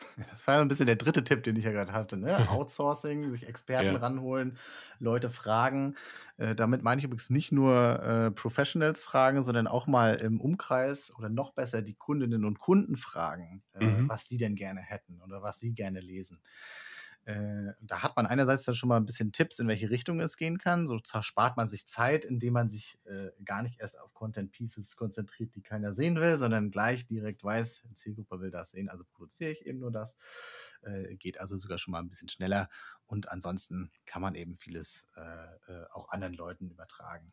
Das 0.30 0.46
war 0.46 0.60
ein 0.60 0.68
bisschen 0.68 0.86
der 0.86 0.96
dritte 0.96 1.24
Tipp, 1.24 1.44
den 1.44 1.56
ich 1.56 1.64
ja 1.64 1.70
gerade 1.70 1.92
hatte. 1.92 2.16
Ne? 2.16 2.36
Outsourcing, 2.50 3.30
sich 3.30 3.48
Experten 3.48 3.94
ja. 3.94 3.96
ranholen, 3.96 4.58
Leute 4.98 5.30
fragen. 5.30 5.94
Äh, 6.36 6.54
damit 6.54 6.82
meine 6.82 6.98
ich 6.98 7.04
übrigens 7.04 7.30
nicht 7.30 7.52
nur 7.52 8.02
äh, 8.02 8.30
Professionals 8.32 9.02
fragen, 9.02 9.44
sondern 9.44 9.66
auch 9.66 9.86
mal 9.86 10.16
im 10.16 10.40
Umkreis 10.40 11.14
oder 11.16 11.28
noch 11.28 11.52
besser 11.52 11.80
die 11.80 11.94
Kundinnen 11.94 12.44
und 12.44 12.58
Kunden 12.58 12.96
fragen, 12.96 13.62
äh, 13.72 13.84
mhm. 13.84 14.08
was 14.08 14.26
die 14.26 14.36
denn 14.36 14.56
gerne 14.56 14.80
hätten 14.80 15.22
oder 15.22 15.42
was 15.42 15.60
sie 15.60 15.74
gerne 15.74 16.00
lesen. 16.00 16.40
Äh, 17.26 17.72
da 17.80 18.02
hat 18.02 18.16
man 18.16 18.26
einerseits 18.26 18.64
dann 18.64 18.74
schon 18.74 18.88
mal 18.88 18.98
ein 18.98 19.06
bisschen 19.06 19.32
Tipps, 19.32 19.58
in 19.58 19.68
welche 19.68 19.88
Richtung 19.88 20.20
es 20.20 20.36
gehen 20.36 20.58
kann. 20.58 20.86
So 20.86 20.98
spart 21.20 21.56
man 21.56 21.68
sich 21.68 21.86
Zeit, 21.86 22.24
indem 22.24 22.52
man 22.52 22.68
sich 22.68 22.98
äh, 23.04 23.30
gar 23.44 23.62
nicht 23.62 23.80
erst 23.80 23.98
auf 23.98 24.12
Content 24.12 24.52
Pieces 24.52 24.96
konzentriert, 24.96 25.54
die 25.54 25.62
keiner 25.62 25.94
sehen 25.94 26.16
will, 26.16 26.36
sondern 26.36 26.70
gleich 26.70 27.06
direkt 27.06 27.42
weiß, 27.42 27.84
Zielgruppe 27.94 28.40
will 28.40 28.50
das 28.50 28.72
sehen, 28.72 28.88
also 28.88 29.04
produziere 29.04 29.50
ich 29.50 29.64
eben 29.66 29.78
nur 29.78 29.90
das. 29.90 30.16
Äh, 30.82 31.16
geht 31.16 31.40
also 31.40 31.56
sogar 31.56 31.78
schon 31.78 31.92
mal 31.92 32.00
ein 32.00 32.08
bisschen 32.08 32.28
schneller. 32.28 32.68
Und 33.06 33.30
ansonsten 33.30 33.90
kann 34.04 34.20
man 34.20 34.34
eben 34.34 34.56
vieles 34.56 35.06
äh, 35.16 35.22
äh, 35.72 35.86
auch 35.92 36.10
anderen 36.10 36.34
Leuten 36.34 36.68
übertragen. 36.68 37.32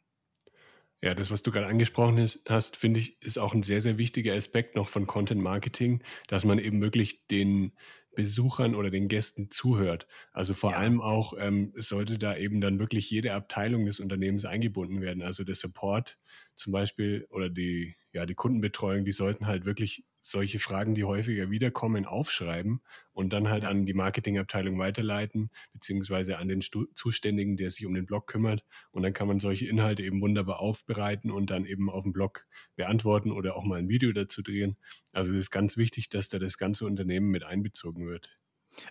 Ja, 1.04 1.16
das, 1.16 1.32
was 1.32 1.42
du 1.42 1.52
gerade 1.52 1.66
angesprochen 1.66 2.30
hast, 2.48 2.78
finde 2.78 3.00
ich, 3.00 3.20
ist 3.24 3.40
auch 3.40 3.56
ein 3.56 3.64
sehr, 3.64 3.82
sehr 3.82 3.98
wichtiger 3.98 4.36
Aspekt 4.36 4.76
noch 4.76 4.88
von 4.88 5.08
Content 5.08 5.42
Marketing, 5.42 6.04
dass 6.28 6.46
man 6.46 6.60
eben 6.60 6.80
wirklich 6.80 7.28
den 7.28 7.74
Besuchern 8.14 8.76
oder 8.76 8.90
den 8.90 9.08
Gästen 9.08 9.50
zuhört. 9.50 10.08
Also 10.34 10.54
vor 10.54 10.72
ja. 10.72 10.78
allem 10.78 11.02
auch 11.02 11.34
ähm, 11.38 11.74
sollte 11.78 12.18
da 12.18 12.36
eben 12.36 12.62
dann 12.62 12.80
wirklich 12.80 13.10
jede 13.10 13.34
Abteilung 13.34 13.86
des 13.86 14.00
Unternehmens 14.00 14.46
eingebunden 14.46 15.02
werden. 15.02 15.24
Also 15.24 15.44
der 15.44 15.56
Support 15.56 16.18
zum 16.56 16.74
Beispiel 16.74 17.26
oder 17.30 17.50
die, 17.50 17.96
ja, 18.12 18.26
die 18.26 18.36
Kundenbetreuung, 18.36 19.06
die 19.06 19.14
sollten 19.14 19.48
halt 19.48 19.66
wirklich 19.66 20.04
solche 20.22 20.60
Fragen, 20.60 20.96
die 20.96 21.04
häufiger 21.04 21.50
wiederkommen, 21.50 22.06
aufschreiben 22.06 22.82
und 23.14 23.34
dann 23.34 23.50
halt 23.50 23.66
an 23.66 23.86
die 23.86 23.94
Marketingabteilung 23.94 24.78
weiterleiten, 24.80 25.50
beziehungsweise 25.74 26.38
an 26.38 26.48
den 26.48 26.62
Stu 26.62 26.86
Zuständigen, 26.94 27.58
der 27.58 27.72
sich 27.72 27.86
um 27.86 27.94
den 27.94 28.06
Blog 28.06 28.28
kümmert. 28.28 28.64
Und 28.92 29.04
dann 29.04 29.14
kann 29.14 29.28
man 29.28 29.40
solche 29.40 29.68
Inhalte 29.68 30.04
eben 30.04 30.22
wunderbar 30.22 30.60
aufbereiten 30.60 31.32
und 31.32 31.50
dann 31.50 31.66
eben 31.66 31.90
auf 31.90 32.04
dem 32.04 32.14
Blog 32.14 32.46
beantworten 32.76 33.32
oder 33.32 33.56
auch 33.56 33.64
mal 33.64 33.80
ein 33.80 33.90
Video 33.90 34.12
dazu 34.12 34.42
drehen. 34.42 34.78
Also 35.12 35.32
es 35.32 35.38
ist 35.38 35.52
ganz 35.52 35.78
wichtig, 35.78 36.10
dass 36.10 36.30
da 36.30 36.40
das 36.40 36.58
ganze 36.58 36.86
Unternehmen 36.86 37.30
mit 37.30 37.44
einbezogen 37.44 38.08
wird. 38.08 38.41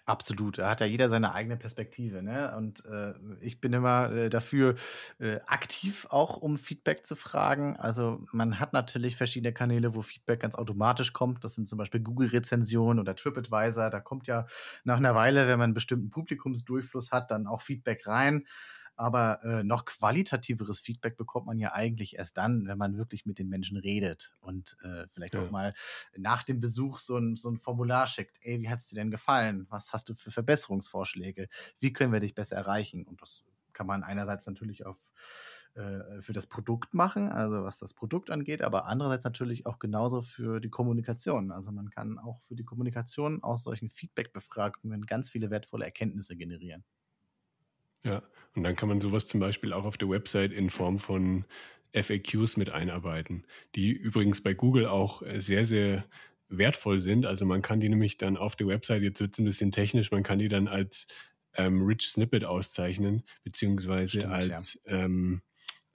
Absolut, 0.04 0.58
da 0.58 0.70
hat 0.70 0.80
ja 0.80 0.86
jeder 0.86 1.08
seine 1.08 1.32
eigene 1.32 1.56
Perspektive. 1.56 2.22
Ne? 2.22 2.54
Und 2.56 2.84
äh, 2.84 3.14
ich 3.40 3.60
bin 3.60 3.72
immer 3.72 4.10
äh, 4.12 4.28
dafür 4.30 4.74
äh, 5.18 5.38
aktiv 5.46 6.06
auch, 6.10 6.36
um 6.36 6.58
Feedback 6.58 7.06
zu 7.06 7.16
fragen. 7.16 7.76
Also 7.76 8.26
man 8.32 8.60
hat 8.60 8.72
natürlich 8.72 9.16
verschiedene 9.16 9.52
Kanäle, 9.52 9.94
wo 9.94 10.02
Feedback 10.02 10.40
ganz 10.40 10.54
automatisch 10.54 11.12
kommt. 11.12 11.44
Das 11.44 11.54
sind 11.54 11.68
zum 11.68 11.78
Beispiel 11.78 12.00
Google-Rezensionen 12.00 13.00
oder 13.00 13.14
TripAdvisor. 13.16 13.90
Da 13.90 14.00
kommt 14.00 14.26
ja 14.26 14.46
nach 14.84 14.98
einer 14.98 15.14
Weile, 15.14 15.46
wenn 15.46 15.58
man 15.58 15.68
einen 15.68 15.74
bestimmten 15.74 16.10
Publikumsdurchfluss 16.10 17.10
hat, 17.10 17.30
dann 17.30 17.46
auch 17.46 17.62
Feedback 17.62 18.06
rein. 18.06 18.46
Aber 19.00 19.42
äh, 19.42 19.64
noch 19.64 19.86
qualitativeres 19.86 20.78
Feedback 20.78 21.16
bekommt 21.16 21.46
man 21.46 21.58
ja 21.58 21.72
eigentlich 21.72 22.18
erst 22.18 22.36
dann, 22.36 22.66
wenn 22.66 22.76
man 22.76 22.98
wirklich 22.98 23.24
mit 23.24 23.38
den 23.38 23.48
Menschen 23.48 23.78
redet 23.78 24.36
und 24.40 24.76
äh, 24.82 25.06
vielleicht 25.08 25.32
ja. 25.32 25.42
auch 25.42 25.50
mal 25.50 25.72
nach 26.18 26.42
dem 26.42 26.60
Besuch 26.60 26.98
so 26.98 27.16
ein, 27.16 27.34
so 27.34 27.48
ein 27.48 27.56
Formular 27.56 28.06
schickt. 28.06 28.38
Ey, 28.42 28.60
wie 28.60 28.68
hat 28.68 28.80
es 28.80 28.88
dir 28.88 28.96
denn 28.96 29.10
gefallen? 29.10 29.66
Was 29.70 29.94
hast 29.94 30.10
du 30.10 30.14
für 30.14 30.30
Verbesserungsvorschläge? 30.30 31.48
Wie 31.78 31.94
können 31.94 32.12
wir 32.12 32.20
dich 32.20 32.34
besser 32.34 32.56
erreichen? 32.56 33.06
Und 33.06 33.22
das 33.22 33.42
kann 33.72 33.86
man 33.86 34.02
einerseits 34.02 34.46
natürlich 34.46 34.84
auf 34.84 34.98
äh, 35.72 36.20
für 36.20 36.34
das 36.34 36.46
Produkt 36.46 36.92
machen, 36.92 37.30
also 37.30 37.64
was 37.64 37.78
das 37.78 37.94
Produkt 37.94 38.30
angeht, 38.30 38.60
aber 38.60 38.84
andererseits 38.84 39.24
natürlich 39.24 39.64
auch 39.64 39.78
genauso 39.78 40.20
für 40.20 40.60
die 40.60 40.68
Kommunikation. 40.68 41.52
Also 41.52 41.72
man 41.72 41.88
kann 41.88 42.18
auch 42.18 42.42
für 42.42 42.54
die 42.54 42.64
Kommunikation 42.64 43.42
aus 43.42 43.64
solchen 43.64 43.88
Feedback-Befragungen 43.88 45.06
ganz 45.06 45.30
viele 45.30 45.48
wertvolle 45.48 45.86
Erkenntnisse 45.86 46.36
generieren. 46.36 46.84
Ja, 48.04 48.22
und 48.54 48.62
dann 48.62 48.76
kann 48.76 48.88
man 48.88 49.00
sowas 49.00 49.26
zum 49.26 49.40
Beispiel 49.40 49.72
auch 49.72 49.84
auf 49.84 49.96
der 49.96 50.08
Website 50.08 50.52
in 50.52 50.70
Form 50.70 50.98
von 50.98 51.44
FAQs 51.94 52.56
mit 52.56 52.70
einarbeiten, 52.70 53.44
die 53.74 53.90
übrigens 53.90 54.42
bei 54.42 54.54
Google 54.54 54.86
auch 54.86 55.22
äh, 55.22 55.40
sehr, 55.40 55.66
sehr 55.66 56.04
wertvoll 56.48 57.00
sind. 57.00 57.26
Also 57.26 57.46
man 57.46 57.62
kann 57.62 57.80
die 57.80 57.88
nämlich 57.88 58.16
dann 58.16 58.36
auf 58.36 58.56
der 58.56 58.66
Website, 58.66 59.02
jetzt 59.02 59.20
wird 59.20 59.32
es 59.32 59.38
ein 59.38 59.44
bisschen 59.44 59.72
technisch, 59.72 60.10
man 60.10 60.22
kann 60.22 60.38
die 60.38 60.48
dann 60.48 60.68
als 60.68 61.06
ähm, 61.54 61.82
Rich 61.82 62.08
Snippet 62.08 62.44
auszeichnen, 62.44 63.22
beziehungsweise 63.44 64.18
Stimmt, 64.18 64.32
als 64.32 64.80
ja. 64.84 65.04
ähm, 65.04 65.42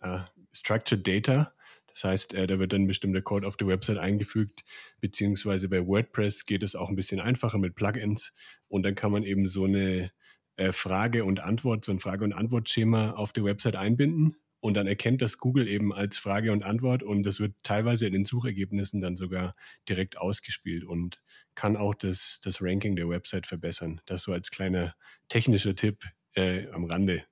äh, 0.01 0.19
Structured 0.53 1.05
Data. 1.05 1.53
Das 1.87 2.03
heißt, 2.03 2.33
äh, 2.33 2.47
da 2.47 2.59
wird 2.59 2.73
dann 2.73 2.87
bestimmter 2.87 3.21
Code 3.21 3.47
auf 3.47 3.55
der 3.55 3.67
Website 3.67 3.97
eingefügt, 3.97 4.63
beziehungsweise 4.99 5.69
bei 5.69 5.85
WordPress 5.85 6.45
geht 6.45 6.63
es 6.63 6.75
auch 6.75 6.89
ein 6.89 6.95
bisschen 6.95 7.21
einfacher 7.21 7.57
mit 7.57 7.75
Plugins 7.75 8.33
und 8.67 8.83
dann 8.83 8.95
kann 8.95 9.11
man 9.11 9.23
eben 9.23 9.47
so 9.47 9.63
eine 9.63 10.11
äh, 10.57 10.71
Frage 10.71 11.25
und 11.25 11.39
Antwort, 11.39 11.85
so 11.85 11.91
ein 11.91 11.99
Frage- 11.99 12.23
und 12.23 12.33
Antwortschema 12.33 13.11
auf 13.11 13.33
der 13.33 13.43
Website 13.43 13.75
einbinden 13.75 14.35
und 14.65 14.73
dann 14.75 14.87
erkennt 14.87 15.21
das 15.21 15.37
Google 15.37 15.67
eben 15.67 15.93
als 15.93 16.17
Frage 16.17 16.51
und 16.51 16.63
Antwort 16.63 17.03
und 17.03 17.23
das 17.23 17.39
wird 17.39 17.53
teilweise 17.61 18.07
in 18.07 18.13
den 18.13 18.25
Suchergebnissen 18.25 18.99
dann 18.99 19.15
sogar 19.15 19.55
direkt 19.87 20.17
ausgespielt 20.17 20.83
und 20.83 21.21
kann 21.53 21.77
auch 21.77 21.93
das, 21.93 22.39
das 22.43 22.61
Ranking 22.61 22.95
der 22.95 23.07
Website 23.07 23.45
verbessern. 23.45 24.01
Das 24.05 24.23
so 24.23 24.31
als 24.31 24.49
kleiner 24.49 24.95
technischer 25.29 25.75
Tipp 25.75 26.03
äh, 26.33 26.67
am 26.69 26.85
Rande. 26.85 27.25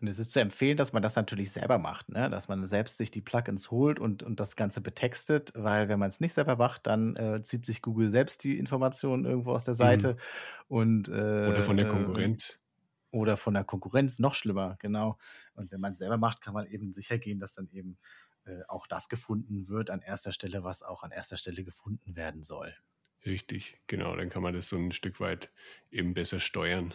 Und 0.00 0.08
es 0.08 0.18
ist 0.18 0.32
zu 0.32 0.40
empfehlen, 0.40 0.76
dass 0.76 0.92
man 0.92 1.02
das 1.02 1.16
natürlich 1.16 1.52
selber 1.52 1.78
macht, 1.78 2.08
ne? 2.08 2.30
dass 2.30 2.48
man 2.48 2.64
selbst 2.64 2.98
sich 2.98 3.10
die 3.10 3.20
Plugins 3.20 3.70
holt 3.70 3.98
und, 3.98 4.22
und 4.22 4.40
das 4.40 4.56
Ganze 4.56 4.80
betextet, 4.80 5.52
weil 5.54 5.88
wenn 5.88 5.98
man 5.98 6.08
es 6.08 6.20
nicht 6.20 6.32
selber 6.32 6.56
macht, 6.56 6.86
dann 6.86 7.16
äh, 7.16 7.42
zieht 7.42 7.66
sich 7.66 7.82
Google 7.82 8.10
selbst 8.10 8.44
die 8.44 8.58
Informationen 8.58 9.24
irgendwo 9.24 9.52
aus 9.52 9.64
der 9.64 9.74
Seite. 9.74 10.14
Mhm. 10.14 10.18
Und, 10.68 11.08
äh, 11.08 11.12
oder 11.12 11.62
von 11.62 11.76
der 11.76 11.86
äh, 11.86 11.90
Konkurrenz. 11.90 12.58
Oder 13.12 13.36
von 13.36 13.54
der 13.54 13.64
Konkurrenz, 13.64 14.20
noch 14.20 14.34
schlimmer, 14.34 14.76
genau. 14.78 15.18
Und 15.54 15.72
wenn 15.72 15.80
man 15.80 15.92
es 15.92 15.98
selber 15.98 16.16
macht, 16.16 16.40
kann 16.40 16.54
man 16.54 16.66
eben 16.66 16.92
sicher 16.92 17.18
gehen, 17.18 17.40
dass 17.40 17.54
dann 17.54 17.68
eben 17.68 17.98
äh, 18.44 18.62
auch 18.68 18.86
das 18.86 19.08
gefunden 19.08 19.68
wird 19.68 19.90
an 19.90 20.00
erster 20.00 20.32
Stelle, 20.32 20.62
was 20.62 20.82
auch 20.82 21.02
an 21.02 21.10
erster 21.10 21.36
Stelle 21.36 21.64
gefunden 21.64 22.14
werden 22.14 22.44
soll. 22.44 22.74
Richtig, 23.26 23.78
genau. 23.86 24.16
Dann 24.16 24.30
kann 24.30 24.42
man 24.42 24.54
das 24.54 24.68
so 24.68 24.76
ein 24.76 24.92
Stück 24.92 25.20
weit 25.20 25.50
eben 25.90 26.14
besser 26.14 26.40
steuern. 26.40 26.94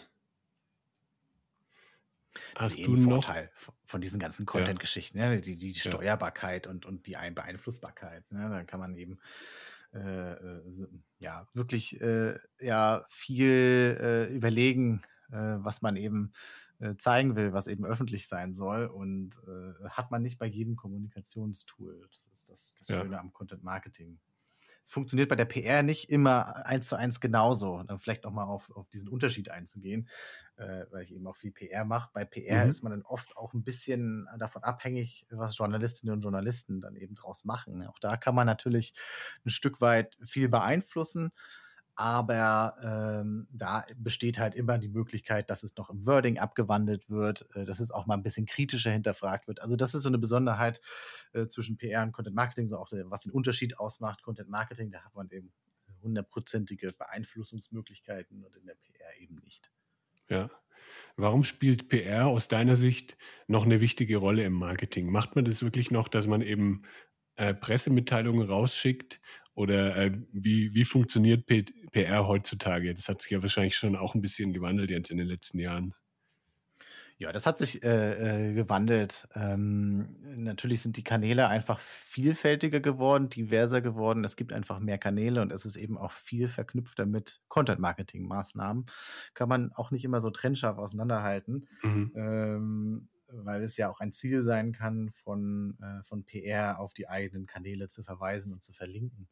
Hast 2.55 2.77
du 2.77 2.95
noch 2.95 3.23
Vorteil 3.23 3.51
von 3.85 4.01
diesen 4.01 4.19
ganzen 4.19 4.45
Content-Geschichten, 4.45 5.17
ja. 5.17 5.29
ne? 5.29 5.41
die, 5.41 5.57
die 5.57 5.73
Steuerbarkeit 5.73 6.65
ja. 6.65 6.71
und, 6.71 6.85
und 6.85 7.07
die 7.07 7.15
Beeinflussbarkeit. 7.33 8.31
Ne? 8.31 8.49
Da 8.49 8.63
kann 8.63 8.79
man 8.79 8.95
eben 8.95 9.19
äh, 9.93 10.33
äh, 10.33 10.61
ja 11.19 11.47
wirklich 11.53 12.01
äh, 12.01 12.37
ja 12.59 13.05
viel 13.09 13.97
äh, 13.99 14.33
überlegen, 14.33 15.01
äh, 15.31 15.55
was 15.57 15.81
man 15.81 15.95
eben 15.95 16.33
zeigen 16.97 17.37
will, 17.37 17.53
was 17.53 17.67
eben 17.67 17.85
öffentlich 17.85 18.27
sein 18.27 18.53
soll. 18.53 18.87
Und 18.87 19.41
hat 19.89 20.11
man 20.11 20.21
nicht 20.21 20.37
bei 20.37 20.45
jedem 20.45 20.75
Kommunikationstool. 20.75 22.01
Das 22.01 22.19
ist 22.33 22.49
das, 22.49 22.75
das 22.77 22.87
Schöne 22.87 23.17
am 23.17 23.31
Content 23.31 23.63
Marketing 23.63 24.19
es 24.85 24.91
funktioniert 24.91 25.29
bei 25.29 25.35
der 25.35 25.45
PR 25.45 25.83
nicht 25.83 26.09
immer 26.09 26.65
eins 26.65 26.87
zu 26.87 26.95
eins 26.95 27.19
genauso. 27.19 27.81
Dann 27.83 27.99
vielleicht 27.99 28.23
nochmal 28.23 28.45
auf, 28.45 28.69
auf 28.69 28.87
diesen 28.89 29.09
Unterschied 29.09 29.49
einzugehen, 29.49 30.07
äh, 30.57 30.85
weil 30.91 31.01
ich 31.01 31.13
eben 31.13 31.25
auch 31.25 31.35
viel 31.35 31.51
PR 31.51 31.85
mache. 31.85 32.11
Bei 32.13 32.23
PR 32.23 32.63
mhm. 32.63 32.69
ist 32.69 32.83
man 32.83 32.91
dann 32.91 33.01
oft 33.01 33.35
auch 33.35 33.53
ein 33.53 33.63
bisschen 33.63 34.27
davon 34.37 34.63
abhängig, 34.63 35.25
was 35.31 35.57
Journalistinnen 35.57 36.13
und 36.13 36.21
Journalisten 36.21 36.81
dann 36.81 36.95
eben 36.95 37.15
draus 37.15 37.45
machen. 37.45 37.85
Auch 37.87 37.99
da 37.99 38.15
kann 38.15 38.35
man 38.35 38.45
natürlich 38.45 38.93
ein 39.43 39.49
Stück 39.49 39.81
weit 39.81 40.17
viel 40.23 40.49
beeinflussen. 40.49 41.31
Aber 41.95 42.75
ähm, 42.83 43.47
da 43.51 43.85
besteht 43.95 44.37
halt 44.37 44.53
immer 44.53 44.77
die 44.77 44.89
Möglichkeit, 44.89 45.49
dass 45.49 45.63
es 45.63 45.75
noch 45.77 45.89
im 45.89 46.05
Wording 46.05 46.37
abgewandelt 46.39 47.09
wird, 47.09 47.47
äh, 47.55 47.63
dass 47.63 47.79
es 47.79 47.91
auch 47.91 48.05
mal 48.05 48.15
ein 48.15 48.23
bisschen 48.23 48.45
kritischer 48.45 48.91
hinterfragt 48.91 49.47
wird. 49.47 49.61
Also 49.61 49.77
das 49.77 49.95
ist 49.95 50.03
so 50.03 50.09
eine 50.09 50.17
Besonderheit 50.17 50.81
äh, 51.33 51.47
zwischen 51.47 51.77
PR 51.77 52.03
und 52.03 52.11
Content 52.11 52.35
Marketing, 52.35 52.67
so 52.67 52.77
auch 52.77 52.89
der, 52.89 53.09
was 53.09 53.21
den 53.21 53.31
Unterschied 53.31 53.79
ausmacht. 53.79 54.23
Content 54.23 54.49
Marketing, 54.49 54.91
da 54.91 55.05
hat 55.05 55.15
man 55.15 55.29
eben 55.29 55.53
hundertprozentige 56.01 56.91
Beeinflussungsmöglichkeiten 56.91 58.43
und 58.43 58.55
in 58.57 58.65
der 58.65 58.75
PR 58.75 59.21
eben 59.21 59.35
nicht. 59.37 59.71
Ja. 60.29 60.49
Warum 61.17 61.45
spielt 61.45 61.87
PR 61.87 62.27
aus 62.27 62.49
deiner 62.49 62.75
Sicht 62.75 63.17
noch 63.47 63.63
eine 63.63 63.79
wichtige 63.79 64.17
Rolle 64.17 64.43
im 64.43 64.53
Marketing? 64.53 65.09
Macht 65.09 65.35
man 65.35 65.45
das 65.45 65.63
wirklich 65.63 65.91
noch, 65.91 66.09
dass 66.09 66.27
man 66.27 66.41
eben 66.41 66.83
äh, 67.37 67.53
Pressemitteilungen 67.53 68.45
rausschickt 68.45 69.21
oder 69.55 69.95
äh, 69.95 70.11
wie, 70.31 70.73
wie 70.73 70.85
funktioniert 70.85 71.45
P 71.45 71.65
PR 71.91 72.27
heutzutage? 72.27 72.93
Das 72.93 73.07
hat 73.07 73.21
sich 73.21 73.31
ja 73.31 73.41
wahrscheinlich 73.41 73.75
schon 73.75 73.95
auch 73.95 74.15
ein 74.15 74.21
bisschen 74.21 74.53
gewandelt 74.53 74.91
jetzt 74.91 75.11
in 75.11 75.17
den 75.17 75.27
letzten 75.27 75.59
Jahren. 75.59 75.93
Ja, 77.17 77.31
das 77.31 77.45
hat 77.45 77.57
sich 77.57 77.81
äh, 77.81 78.49
äh, 78.49 78.53
gewandelt. 78.53 79.25
Ähm, 79.35 80.17
natürlich 80.35 80.81
sind 80.81 80.97
die 80.97 81.03
Kanäle 81.03 81.47
einfach 81.47 81.79
vielfältiger 81.79 82.81
geworden, 82.81 83.29
diverser 83.29 83.79
geworden. 83.79 84.25
Es 84.25 84.35
gibt 84.35 84.51
einfach 84.51 84.79
mehr 84.79 84.97
Kanäle 84.97 85.41
und 85.41 85.53
es 85.53 85.65
ist 85.65 85.77
eben 85.77 85.97
auch 85.97 86.11
viel 86.11 86.49
verknüpfter 86.49 87.05
mit 87.05 87.39
Content-Marketing-Maßnahmen. 87.47 88.87
Kann 89.33 89.47
man 89.47 89.71
auch 89.71 89.91
nicht 89.91 90.03
immer 90.03 90.19
so 90.19 90.29
trennscharf 90.29 90.77
auseinanderhalten. 90.77 91.69
Mhm. 91.83 92.11
Ähm, 92.15 93.07
weil 93.27 93.63
es 93.63 93.77
ja 93.77 93.89
auch 93.89 93.99
ein 93.99 94.11
Ziel 94.11 94.43
sein 94.43 94.73
kann, 94.73 95.11
von, 95.11 95.77
äh, 95.81 96.03
von 96.03 96.23
PR 96.23 96.79
auf 96.79 96.93
die 96.93 97.07
eigenen 97.07 97.45
Kanäle 97.45 97.87
zu 97.87 98.03
verweisen 98.03 98.53
und 98.53 98.63
zu 98.63 98.73
verlinken. 98.73 99.27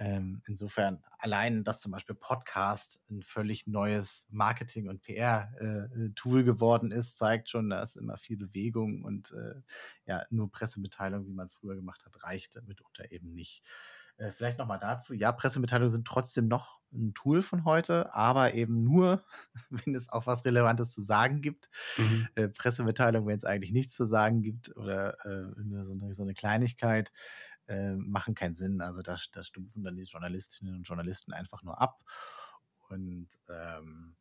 Ähm, 0.00 0.42
insofern 0.46 1.02
allein, 1.18 1.64
dass 1.64 1.80
zum 1.80 1.90
Beispiel 1.90 2.14
Podcast 2.14 3.00
ein 3.10 3.22
völlig 3.22 3.66
neues 3.66 4.28
Marketing- 4.30 4.88
und 4.88 5.02
PR-Tool 5.02 6.40
äh, 6.40 6.44
geworden 6.44 6.92
ist, 6.92 7.18
zeigt 7.18 7.50
schon, 7.50 7.68
da 7.68 7.82
ist 7.82 7.96
immer 7.96 8.16
viel 8.16 8.36
Bewegung 8.36 9.02
und 9.02 9.32
äh, 9.32 9.60
ja, 10.06 10.24
nur 10.30 10.52
Pressemitteilung, 10.52 11.26
wie 11.26 11.32
man 11.32 11.46
es 11.46 11.54
früher 11.54 11.74
gemacht 11.74 12.04
hat, 12.04 12.22
reicht 12.22 12.60
mitunter 12.66 13.10
eben 13.10 13.34
nicht. 13.34 13.64
Äh, 14.18 14.32
vielleicht 14.32 14.58
nochmal 14.58 14.80
dazu. 14.80 15.14
Ja, 15.14 15.30
Pressemitteilungen 15.30 15.88
sind 15.88 16.06
trotzdem 16.06 16.48
noch 16.48 16.80
ein 16.92 17.14
Tool 17.14 17.40
von 17.40 17.64
heute, 17.64 18.12
aber 18.14 18.54
eben 18.54 18.82
nur, 18.82 19.24
wenn 19.70 19.94
es 19.94 20.08
auch 20.08 20.26
was 20.26 20.44
Relevantes 20.44 20.92
zu 20.92 21.00
sagen 21.02 21.40
gibt. 21.40 21.70
Mhm. 21.96 22.28
Äh, 22.34 22.48
Pressemitteilungen, 22.48 23.28
wenn 23.28 23.38
es 23.38 23.44
eigentlich 23.44 23.72
nichts 23.72 23.94
zu 23.94 24.04
sagen 24.04 24.42
gibt 24.42 24.76
oder 24.76 25.24
äh, 25.24 25.52
so, 25.84 25.92
eine, 25.92 26.14
so, 26.14 26.22
eine, 26.22 26.34
Kleinigkeit, 26.34 27.12
äh, 27.68 27.92
machen 27.92 28.34
keinen 28.34 28.54
Sinn. 28.54 28.80
Also 28.80 29.02
da, 29.02 29.16
da 29.32 29.42
stumpfen 29.42 29.84
dann 29.84 29.96
die 29.96 30.02
Journalistinnen 30.02 30.74
und 30.74 30.82
Journalisten 30.82 31.32
einfach 31.32 31.62
nur 31.62 31.80
ab. 31.80 32.02
Und 32.88 33.28
ähm, 33.48 34.16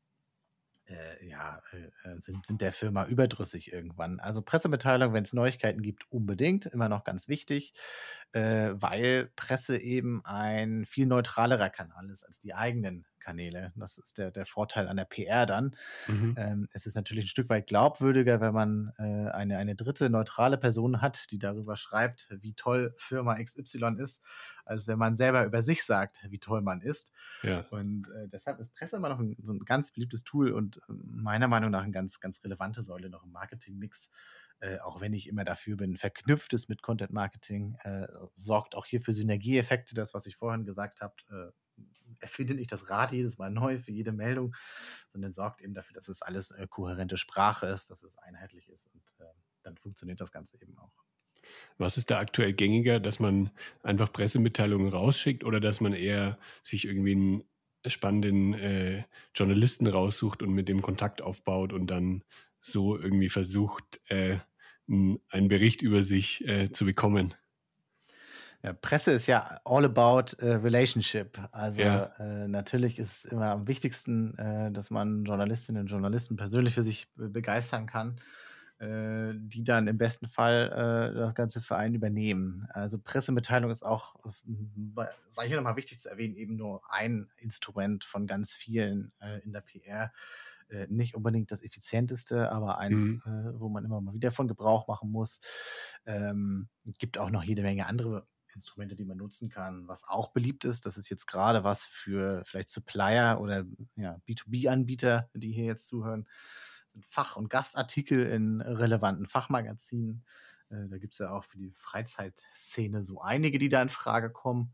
äh, 0.89 1.27
ja, 1.27 1.61
äh, 1.71 2.09
äh, 2.09 2.19
sind, 2.21 2.45
sind 2.45 2.61
der 2.61 2.73
Firma 2.73 3.05
überdrüssig 3.05 3.71
irgendwann. 3.71 4.19
Also 4.19 4.41
Pressemitteilung, 4.41 5.13
wenn 5.13 5.23
es 5.23 5.33
Neuigkeiten 5.33 5.81
gibt, 5.81 6.11
unbedingt, 6.11 6.65
immer 6.65 6.89
noch 6.89 7.03
ganz 7.03 7.27
wichtig, 7.27 7.73
äh, 8.33 8.71
weil 8.73 9.31
Presse 9.35 9.77
eben 9.77 10.23
ein 10.25 10.85
viel 10.85 11.05
neutralerer 11.05 11.69
Kanal 11.69 12.09
ist 12.09 12.23
als 12.23 12.39
die 12.39 12.53
eigenen 12.53 13.05
Kanäle. 13.27 13.73
Das 13.75 13.97
ist 13.97 14.17
der, 14.17 14.31
der 14.31 14.45
Vorteil 14.45 14.87
an 14.87 14.95
der 14.95 15.03
PR 15.03 15.45
dann. 15.45 15.75
Mhm. 16.07 16.35
Ähm, 16.37 16.69
es 16.71 16.85
ist 16.85 16.95
natürlich 16.95 17.25
ein 17.25 17.27
Stück 17.27 17.49
weit 17.49 17.67
glaubwürdiger, 17.67 18.39
wenn 18.39 18.53
man 18.53 18.93
äh, 18.97 19.29
eine, 19.31 19.57
eine 19.57 19.75
dritte 19.75 20.09
neutrale 20.09 20.57
Person 20.57 21.01
hat, 21.01 21.29
die 21.31 21.37
darüber 21.37 21.75
schreibt, 21.75 22.29
wie 22.39 22.53
toll 22.53 22.93
Firma 22.95 23.35
XY 23.35 23.97
ist, 23.97 24.23
als 24.63 24.87
wenn 24.87 24.97
man 24.97 25.15
selber 25.15 25.43
über 25.43 25.61
sich 25.61 25.83
sagt, 25.83 26.25
wie 26.29 26.39
toll 26.39 26.61
man 26.61 26.79
ist. 26.79 27.11
Ja. 27.43 27.65
Und 27.69 28.07
äh, 28.11 28.29
deshalb 28.29 28.59
ist 28.59 28.73
Presse 28.73 28.95
immer 28.95 29.09
noch 29.09 29.19
ein, 29.19 29.35
so 29.41 29.53
ein 29.53 29.59
ganz 29.65 29.91
beliebtes 29.91 30.23
Tool 30.23 30.53
und 30.53 30.77
äh, 30.77 30.93
meiner 31.03 31.49
Meinung 31.49 31.71
nach 31.71 31.83
eine 31.83 31.91
ganz, 31.91 32.21
ganz 32.21 32.41
relevante 32.45 32.81
Säule 32.81 33.09
noch 33.09 33.25
im 33.25 33.33
Marketingmix. 33.33 34.09
Äh, 34.59 34.79
auch 34.79 35.01
wenn 35.01 35.13
ich 35.13 35.27
immer 35.27 35.43
dafür 35.43 35.75
bin, 35.75 35.97
verknüpft 35.97 36.53
ist 36.53 36.69
mit 36.69 36.81
Content 36.81 37.11
Marketing, 37.11 37.75
äh, 37.83 38.07
sorgt 38.37 38.73
auch 38.73 38.85
hier 38.85 39.01
für 39.01 39.11
Synergieeffekte, 39.11 39.93
das, 39.95 40.13
was 40.13 40.25
ich 40.25 40.37
vorhin 40.37 40.65
gesagt 40.65 41.01
habe, 41.01 41.13
äh, 41.29 41.51
erfindet 42.19 42.57
nicht 42.57 42.71
das 42.71 42.89
Rad 42.89 43.11
jedes 43.11 43.37
Mal 43.37 43.51
neu 43.51 43.77
für 43.77 43.91
jede 43.91 44.11
Meldung, 44.11 44.55
sondern 45.11 45.31
sorgt 45.31 45.61
eben 45.61 45.73
dafür, 45.73 45.93
dass 45.93 46.09
es 46.09 46.21
alles 46.21 46.51
äh, 46.51 46.67
kohärente 46.69 47.17
Sprache 47.17 47.67
ist, 47.67 47.89
dass 47.89 48.03
es 48.03 48.17
einheitlich 48.17 48.69
ist 48.69 48.87
und 48.87 49.01
äh, 49.19 49.25
dann 49.63 49.77
funktioniert 49.77 50.21
das 50.21 50.31
Ganze 50.31 50.61
eben 50.61 50.77
auch. 50.77 50.93
Was 51.77 51.97
ist 51.97 52.09
da 52.11 52.19
aktuell 52.19 52.53
gängiger, 52.53 52.99
dass 52.99 53.19
man 53.19 53.51
einfach 53.83 54.11
Pressemitteilungen 54.11 54.89
rausschickt 54.89 55.43
oder 55.43 55.59
dass 55.59 55.79
man 55.81 55.93
eher 55.93 56.39
sich 56.63 56.85
irgendwie 56.85 57.13
einen 57.13 57.43
spannenden 57.85 58.53
äh, 58.53 59.03
Journalisten 59.33 59.87
raussucht 59.87 60.41
und 60.41 60.51
mit 60.51 60.67
dem 60.67 60.81
Kontakt 60.81 61.21
aufbaut 61.21 61.73
und 61.73 61.87
dann 61.87 62.23
so 62.59 62.97
irgendwie 62.97 63.29
versucht, 63.29 64.01
äh, 64.09 64.39
einen 64.87 65.47
Bericht 65.47 65.81
über 65.81 66.03
sich 66.03 66.45
äh, 66.47 66.71
zu 66.71 66.85
bekommen? 66.85 67.33
Ja, 68.63 68.73
Presse 68.73 69.11
ist 69.11 69.27
ja 69.27 69.59
all 69.65 69.85
about 69.85 70.35
äh, 70.39 70.55
relationship. 70.55 71.39
Also 71.51 71.81
ja. 71.81 72.05
äh, 72.19 72.47
natürlich 72.47 72.97
ist 72.97 73.25
es 73.25 73.31
immer 73.31 73.51
am 73.51 73.67
wichtigsten, 73.67 74.35
äh, 74.37 74.71
dass 74.71 74.89
man 74.89 75.25
Journalistinnen 75.25 75.81
und 75.81 75.87
Journalisten 75.87 76.37
persönlich 76.37 76.73
für 76.73 76.81
sich 76.81 77.07
begeistern 77.15 77.85
kann, 77.85 78.19
äh, 78.79 79.33
die 79.35 79.63
dann 79.63 79.87
im 79.87 79.99
besten 79.99 80.27
Fall 80.27 80.71
äh, 80.71 81.19
das 81.19 81.35
ganze 81.35 81.61
Verein 81.61 81.93
übernehmen. 81.93 82.67
Also 82.73 82.97
Pressemitteilung 82.97 83.69
ist 83.69 83.85
auch, 83.85 84.15
sage 85.29 85.45
ich 85.45 85.47
hier 85.47 85.57
nochmal 85.57 85.75
wichtig 85.75 85.99
zu 85.99 86.09
erwähnen, 86.09 86.35
eben 86.35 86.55
nur 86.55 86.81
ein 86.89 87.29
Instrument 87.37 88.05
von 88.05 88.25
ganz 88.25 88.53
vielen 88.53 89.11
äh, 89.19 89.39
in 89.43 89.53
der 89.53 89.61
PR. 89.61 90.11
nicht 90.89 91.15
unbedingt 91.15 91.49
das 91.51 91.63
effizienteste, 91.63 92.51
aber 92.51 92.77
eins, 92.79 93.01
mhm. 93.01 93.53
wo 93.57 93.69
man 93.69 93.85
immer 93.85 94.01
mal 94.01 94.13
wieder 94.13 94.31
von 94.31 94.49
Gebrauch 94.49 94.87
machen 94.89 95.09
muss. 95.09 95.39
Ähm, 96.05 96.67
gibt 96.97 97.17
auch 97.17 97.29
noch 97.29 97.43
jede 97.43 97.61
Menge 97.61 97.85
andere 97.85 98.27
Instrumente, 98.57 98.95
die 98.95 99.05
man 99.05 99.17
nutzen 99.17 99.49
kann. 99.49 99.87
Was 99.87 100.07
auch 100.07 100.29
beliebt 100.29 100.65
ist, 100.65 100.85
das 100.85 100.97
ist 100.97 101.09
jetzt 101.09 101.27
gerade 101.27 101.63
was 101.63 101.85
für 101.85 102.43
vielleicht 102.45 102.69
Supplier 102.69 103.39
oder 103.39 103.65
ja, 103.95 104.19
B2B-Anbieter, 104.27 105.29
die 105.33 105.51
hier 105.51 105.65
jetzt 105.65 105.87
zuhören, 105.87 106.27
sind 106.97 107.05
Fach- 107.05 107.35
und 107.35 107.49
Gastartikel 107.49 108.25
in 108.25 108.61
relevanten 108.61 109.27
Fachmagazinen. 109.27 110.25
Äh, 110.69 110.87
da 110.87 110.97
gibt 110.97 111.13
es 111.13 111.19
ja 111.19 111.29
auch 111.31 111.43
für 111.43 111.57
die 111.57 111.71
Freizeitszene 111.77 113.03
so 113.03 113.21
einige, 113.21 113.59
die 113.59 113.69
da 113.69 113.81
in 113.81 113.89
Frage 113.89 114.31
kommen. 114.31 114.73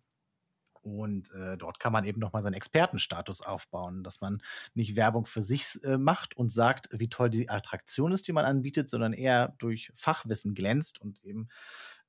Und 0.82 1.32
äh, 1.32 1.58
dort 1.58 1.80
kann 1.80 1.94
man 1.94 2.04
eben 2.04 2.20
nochmal 2.20 2.42
seinen 2.42 2.56
Expertenstatus 2.56 3.42
aufbauen, 3.42 4.04
dass 4.04 4.20
man 4.20 4.42
nicht 4.74 4.98
Werbung 4.98 5.26
für 5.26 5.42
sich 5.42 5.82
äh, 5.84 5.98
macht 5.98 6.36
und 6.36 6.52
sagt, 6.52 6.90
wie 6.92 7.08
toll 7.08 7.30
die 7.30 7.50
Attraktion 7.50 8.12
ist, 8.12 8.28
die 8.28 8.34
man 8.34 8.44
anbietet, 8.44 8.90
sondern 8.90 9.14
eher 9.14 9.56
durch 9.60 9.94
Fachwissen 9.96 10.54
glänzt 10.56 11.00
und 11.00 11.24
eben 11.24 11.48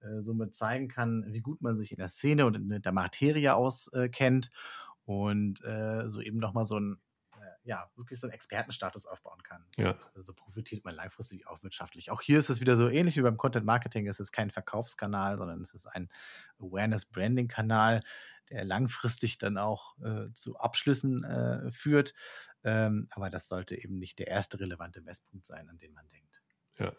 äh, 0.05 0.23
somit 0.23 0.55
zeigen 0.55 0.89
kann, 0.89 1.25
wie 1.29 1.41
gut 1.41 1.63
man 1.63 1.77
sich 1.77 1.91
in 1.91 1.99
der 1.99 2.09
Szene 2.09 2.47
und 2.47 2.57
in 2.57 2.83
der 2.83 2.93
Materie 2.93 3.55
auskennt 3.55 4.51
und 5.05 5.63
äh, 5.65 6.09
so 6.09 6.21
eben 6.21 6.39
nochmal 6.39 6.67
so 6.67 6.79
ein 6.79 7.01
äh, 7.37 7.69
ja, 7.69 7.91
wirklich 7.97 8.21
so 8.21 8.27
einen 8.27 8.35
Expertenstatus 8.35 9.07
aufbauen 9.07 9.43
kann. 9.43 9.65
Ja. 9.77 9.91
Und 10.15 10.23
so 10.23 10.33
profitiert 10.33 10.85
man 10.85 10.95
langfristig 10.95 11.47
auch 11.47 11.63
wirtschaftlich. 11.63 12.11
Auch 12.11 12.21
hier 12.23 12.39
ist 12.39 12.51
es 12.51 12.61
wieder 12.61 12.77
so 12.77 12.89
ähnlich 12.89 13.17
wie 13.17 13.23
beim 13.23 13.37
Content 13.37 13.67
Marketing. 13.67 14.07
Es 14.07 14.21
ist 14.21 14.33
kein 14.33 14.51
Verkaufskanal, 14.51 15.39
sondern 15.39 15.61
es 15.61 15.75
ist 15.75 15.87
ein 15.87 16.09
Awareness-Branding-Kanal, 16.59 18.01
der 18.51 18.65
langfristig 18.65 19.39
dann 19.39 19.59
auch 19.59 19.97
äh, 20.03 20.33
zu 20.35 20.57
Abschlüssen 20.59 21.25
äh, 21.25 21.71
führt. 21.73 22.15
Ähm, 22.63 23.09
aber 23.11 23.31
das 23.31 23.49
sollte 23.49 23.77
eben 23.77 23.99
nicht 23.99 24.19
der 24.19 24.29
erste 24.29 24.61
relevante 24.61 25.01
Messpunkt 25.01 25.47
sein, 25.47 25.69
an 25.69 25.79
den 25.79 25.93
man 25.93 26.09
denkt. 26.09 26.43
Ja. 26.79 26.93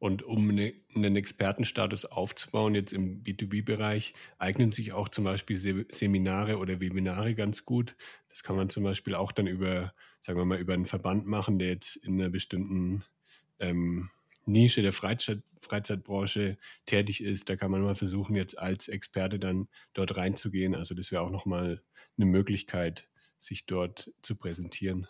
Und 0.00 0.22
um 0.22 0.48
eine, 0.48 0.72
einen 0.94 1.14
Expertenstatus 1.14 2.06
aufzubauen, 2.06 2.74
jetzt 2.74 2.94
im 2.94 3.22
B2B-Bereich, 3.22 4.14
eignen 4.38 4.72
sich 4.72 4.94
auch 4.94 5.10
zum 5.10 5.24
Beispiel 5.24 5.86
Seminare 5.90 6.56
oder 6.56 6.80
Webinare 6.80 7.34
ganz 7.34 7.66
gut. 7.66 7.96
Das 8.30 8.42
kann 8.42 8.56
man 8.56 8.70
zum 8.70 8.82
Beispiel 8.82 9.14
auch 9.14 9.30
dann 9.30 9.46
über, 9.46 9.92
sagen 10.22 10.38
wir 10.38 10.46
mal, 10.46 10.58
über 10.58 10.72
einen 10.72 10.86
Verband 10.86 11.26
machen, 11.26 11.58
der 11.58 11.68
jetzt 11.68 11.96
in 11.96 12.18
einer 12.18 12.30
bestimmten 12.30 13.04
ähm, 13.58 14.08
Nische 14.46 14.80
der 14.80 14.94
Freizeit, 14.94 15.42
Freizeitbranche 15.58 16.56
tätig 16.86 17.22
ist. 17.22 17.50
Da 17.50 17.56
kann 17.56 17.70
man 17.70 17.82
mal 17.82 17.94
versuchen, 17.94 18.36
jetzt 18.36 18.58
als 18.58 18.88
Experte 18.88 19.38
dann 19.38 19.68
dort 19.92 20.16
reinzugehen. 20.16 20.74
Also 20.74 20.94
das 20.94 21.12
wäre 21.12 21.20
auch 21.20 21.30
nochmal 21.30 21.82
eine 22.16 22.24
Möglichkeit, 22.24 23.06
sich 23.38 23.66
dort 23.66 24.10
zu 24.22 24.34
präsentieren. 24.34 25.08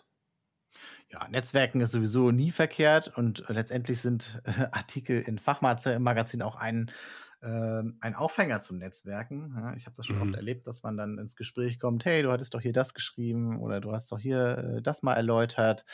Ja, 1.09 1.27
Netzwerken 1.29 1.81
ist 1.81 1.91
sowieso 1.91 2.31
nie 2.31 2.51
verkehrt 2.51 3.15
und 3.17 3.43
letztendlich 3.47 4.01
sind 4.01 4.41
äh, 4.45 4.67
Artikel 4.71 5.21
in 5.21 5.39
Fachmagazinen 5.39 6.45
auch 6.45 6.55
ein, 6.55 6.91
äh, 7.41 7.83
ein 7.99 8.15
Aufhänger 8.15 8.61
zum 8.61 8.77
Netzwerken. 8.77 9.53
Ja, 9.57 9.73
ich 9.75 9.85
habe 9.85 9.95
das 9.95 10.05
schon 10.05 10.17
mhm. 10.17 10.21
oft 10.23 10.35
erlebt, 10.35 10.67
dass 10.67 10.83
man 10.83 10.97
dann 10.97 11.17
ins 11.17 11.35
Gespräch 11.35 11.79
kommt, 11.79 12.05
hey, 12.05 12.23
du 12.23 12.31
hattest 12.31 12.53
doch 12.53 12.61
hier 12.61 12.73
das 12.73 12.93
geschrieben 12.93 13.59
oder 13.59 13.81
du 13.81 13.91
hast 13.91 14.11
doch 14.11 14.19
hier 14.19 14.57
äh, 14.57 14.81
das 14.81 15.03
mal 15.03 15.15
erläutert, 15.15 15.85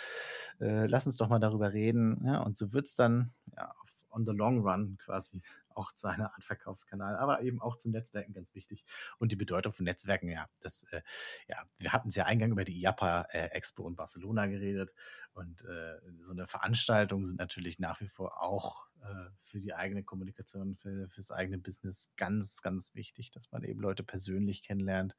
äh, 0.59 0.85
lass 0.85 1.07
uns 1.07 1.17
doch 1.17 1.29
mal 1.29 1.39
darüber 1.39 1.73
reden. 1.73 2.23
Ja, 2.25 2.41
und 2.41 2.57
so 2.57 2.73
wird 2.73 2.87
es 2.87 2.95
dann 2.95 3.33
ja, 3.55 3.71
auf 3.81 3.91
on 4.11 4.25
the 4.25 4.33
long 4.33 4.59
run 4.59 4.97
quasi 5.03 5.41
auch 5.77 5.91
zu 5.91 6.07
einer 6.07 6.33
Art 6.33 6.43
Verkaufskanal, 6.43 7.15
aber 7.15 7.41
eben 7.41 7.61
auch 7.61 7.75
zum 7.75 7.91
Netzwerken 7.91 8.33
ganz 8.33 8.53
wichtig. 8.55 8.85
Und 9.19 9.31
die 9.31 9.35
Bedeutung 9.35 9.73
von 9.73 9.85
Netzwerken, 9.85 10.29
ja, 10.29 10.47
das, 10.61 10.83
äh, 10.91 11.01
ja, 11.47 11.63
wir 11.77 11.93
hatten 11.93 12.09
es 12.09 12.15
ja 12.15 12.25
eingang 12.25 12.51
über 12.51 12.63
die 12.63 12.79
IAPA 12.79 13.27
äh, 13.31 13.47
Expo 13.51 13.87
in 13.87 13.95
Barcelona 13.95 14.47
geredet 14.47 14.93
und 15.33 15.61
äh, 15.61 15.97
so 16.21 16.31
eine 16.31 16.47
Veranstaltung 16.47 17.25
sind 17.25 17.39
natürlich 17.39 17.79
nach 17.79 18.01
wie 18.01 18.07
vor 18.07 18.41
auch 18.41 18.87
äh, 19.01 19.29
für 19.43 19.59
die 19.59 19.73
eigene 19.73 20.03
Kommunikation, 20.03 20.75
für 20.75 21.07
fürs 21.09 21.31
eigene 21.31 21.57
Business 21.57 22.09
ganz, 22.17 22.61
ganz 22.61 22.95
wichtig, 22.95 23.31
dass 23.31 23.51
man 23.51 23.63
eben 23.63 23.79
Leute 23.79 24.03
persönlich 24.03 24.63
kennenlernt. 24.63 25.15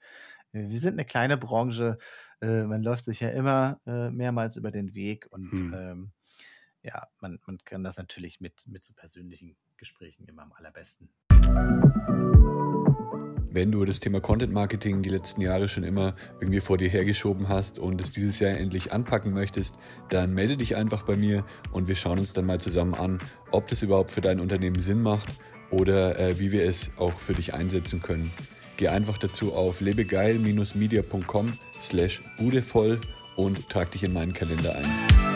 Äh, 0.53 0.68
wir 0.68 0.79
sind 0.79 0.94
eine 0.94 1.05
kleine 1.05 1.37
Branche, 1.37 1.99
äh, 2.40 2.64
man 2.64 2.83
läuft 2.83 3.05
sich 3.05 3.21
ja 3.21 3.31
immer 3.31 3.81
mehrmals 3.85 4.57
über 4.57 4.71
den 4.71 4.94
Weg 4.94 5.27
und 5.31 5.51
hm. 5.51 5.75
ähm, 5.75 6.12
ja, 6.83 7.09
man, 7.21 7.38
man 7.47 7.59
kann 7.59 7.83
das 7.85 7.99
natürlich 7.99 8.40
mit, 8.40 8.66
mit 8.66 8.85
so 8.85 8.94
persönlichen 8.94 9.57
Gesprächen 9.79 10.27
immer 10.27 10.43
am 10.43 10.53
allerbesten. 10.53 11.09
Wenn 13.51 13.73
du 13.73 13.85
das 13.85 13.99
Thema 13.99 14.21
Content 14.21 14.53
Marketing 14.53 15.03
die 15.03 15.09
letzten 15.09 15.41
Jahre 15.41 15.69
schon 15.69 15.83
immer 15.83 16.14
irgendwie 16.38 16.61
vor 16.61 16.77
dir 16.77 16.88
hergeschoben 16.88 17.49
hast 17.49 17.79
und 17.79 18.01
es 18.01 18.11
dieses 18.11 18.38
Jahr 18.41 18.53
endlich 18.53 18.93
anpacken 18.93 19.33
möchtest, 19.33 19.75
dann 20.11 20.35
melde 20.35 20.59
dich 20.59 20.77
einfach 20.77 21.03
bei 21.03 21.17
mir 21.17 21.45
und 21.73 21.88
wir 21.88 21.97
schauen 21.97 22.19
uns 22.19 22.35
dann 22.35 22.45
mal 22.45 22.61
zusammen 22.61 22.95
an, 22.95 23.19
ob 23.51 23.67
das 23.69 23.83
überhaupt 23.83 24.11
für 24.11 24.21
dein 24.21 24.38
Unternehmen 24.38 24.81
Sinn 24.81 25.01
macht 25.01 25.29
oder 25.71 26.19
äh, 26.19 26.38
wie 26.38 26.53
wir 26.53 26.64
es 26.64 26.91
auch 26.99 27.19
für 27.19 27.33
dich 27.33 27.55
einsetzen 27.55 28.03
können. 28.03 28.31
Geh 28.77 28.88
einfach 28.88 29.19
dazu 29.19 29.55
auf 29.55 29.81
lebegeil-media.com 29.81 31.53
slash 31.81 32.23
budevoll 32.37 33.01
und 33.37 33.69
trag 33.69 33.91
dich 33.93 34.05
in 34.05 34.12
meinen 34.12 34.35
Kalender 34.35 34.77
ein. 34.77 35.28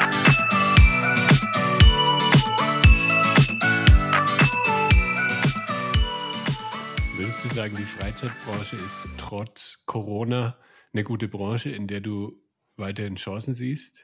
Sagen, 7.62 7.76
die 7.76 7.84
Freizeitbranche 7.84 8.74
ist 8.74 9.08
trotz 9.18 9.84
Corona 9.86 10.58
eine 10.92 11.04
gute 11.04 11.28
Branche, 11.28 11.70
in 11.70 11.86
der 11.86 12.00
du 12.00 12.42
weiterhin 12.74 13.14
Chancen 13.14 13.54
siehst? 13.54 14.02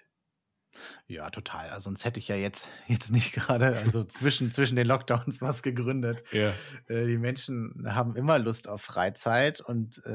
Ja, 1.08 1.28
total. 1.30 1.70
Also 1.70 1.86
sonst 1.86 2.04
hätte 2.04 2.20
ich 2.20 2.28
ja 2.28 2.36
jetzt, 2.36 2.70
jetzt 2.86 3.10
nicht 3.10 3.32
gerade, 3.32 3.76
also 3.78 4.04
zwischen, 4.04 4.52
zwischen 4.52 4.76
den 4.76 4.86
Lockdowns 4.86 5.42
was 5.42 5.64
gegründet. 5.64 6.22
Ja. 6.30 6.54
Äh, 6.86 7.08
die 7.08 7.18
Menschen 7.18 7.84
haben 7.84 8.14
immer 8.14 8.38
Lust 8.38 8.68
auf 8.68 8.82
Freizeit 8.82 9.60
und 9.60 10.04
äh, 10.06 10.10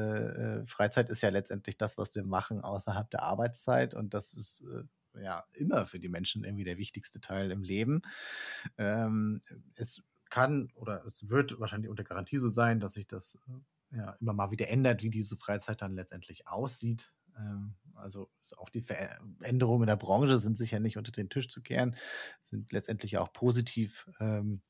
äh, 0.62 0.66
Freizeit 0.66 1.10
ist 1.10 1.20
ja 1.20 1.28
letztendlich 1.28 1.76
das, 1.76 1.98
was 1.98 2.14
wir 2.14 2.24
machen 2.24 2.62
außerhalb 2.62 3.10
der 3.10 3.24
Arbeitszeit 3.24 3.92
und 3.92 4.14
das 4.14 4.32
ist 4.32 4.62
äh, 4.62 5.22
ja 5.22 5.44
immer 5.52 5.86
für 5.86 5.98
die 5.98 6.08
Menschen 6.08 6.44
irgendwie 6.44 6.64
der 6.64 6.78
wichtigste 6.78 7.20
Teil 7.20 7.50
im 7.50 7.62
Leben. 7.62 8.00
Ähm, 8.78 9.42
es 9.74 10.02
kann 10.34 10.72
oder 10.74 11.04
es 11.06 11.30
wird 11.30 11.60
wahrscheinlich 11.60 11.88
unter 11.88 12.02
Garantie 12.02 12.38
so 12.38 12.48
sein, 12.48 12.80
dass 12.80 12.94
sich 12.94 13.06
das 13.06 13.38
äh, 13.92 13.98
ja 13.98 14.16
immer 14.20 14.32
mal 14.32 14.50
wieder 14.50 14.68
ändert, 14.68 15.04
wie 15.04 15.10
diese 15.10 15.36
Freizeit 15.36 15.80
dann 15.80 15.94
letztendlich 15.94 16.48
aussieht. 16.48 17.12
Ähm, 17.38 17.76
also 17.94 18.28
auch 18.56 18.68
die 18.68 18.82
Veränderungen 18.82 19.84
in 19.84 19.86
der 19.86 19.96
Branche 19.96 20.38
sind 20.38 20.58
sicher 20.58 20.80
nicht 20.80 20.98
unter 20.98 21.12
den 21.12 21.30
Tisch 21.30 21.48
zu 21.48 21.62
kehren, 21.62 21.94
sind 22.42 22.72
letztendlich 22.72 23.16
auch 23.16 23.32
positiv. 23.32 24.10
Ähm, 24.18 24.60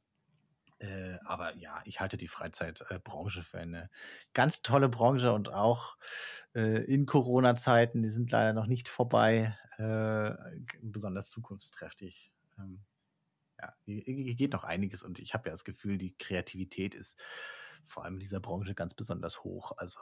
äh, 0.81 1.15
aber 1.25 1.57
ja, 1.57 1.81
ich 1.87 2.01
halte 2.01 2.19
die 2.19 2.29
Freizeitbranche 2.29 3.43
für 3.43 3.59
eine 3.59 3.89
ganz 4.35 4.61
tolle 4.61 4.91
Branche 4.91 5.33
und 5.33 5.49
auch 5.49 5.97
äh, 6.55 6.85
in 6.85 7.07
Corona-Zeiten, 7.07 8.03
die 8.03 8.11
sind 8.11 8.31
leider 8.31 8.53
noch 8.53 8.67
nicht 8.67 8.91
vorbei, 8.91 9.57
äh, 9.79 10.61
besonders 10.83 11.31
zukunftsträchtig. 11.31 12.33
Ähm, 12.59 12.85
ja, 13.65 13.75
hier 14.05 14.35
geht 14.35 14.53
noch 14.53 14.65
einiges 14.65 15.03
und 15.03 15.19
ich 15.19 15.35
habe 15.35 15.49
ja 15.49 15.53
das 15.53 15.65
Gefühl, 15.65 15.99
die 15.99 16.17
Kreativität 16.17 16.95
ist 16.95 17.21
vor 17.87 18.05
allem 18.05 18.15
in 18.15 18.21
dieser 18.21 18.41
Branche 18.41 18.75
ganz 18.75 18.95
besonders 18.95 19.45
hoch. 19.45 19.73
Also 19.77 20.01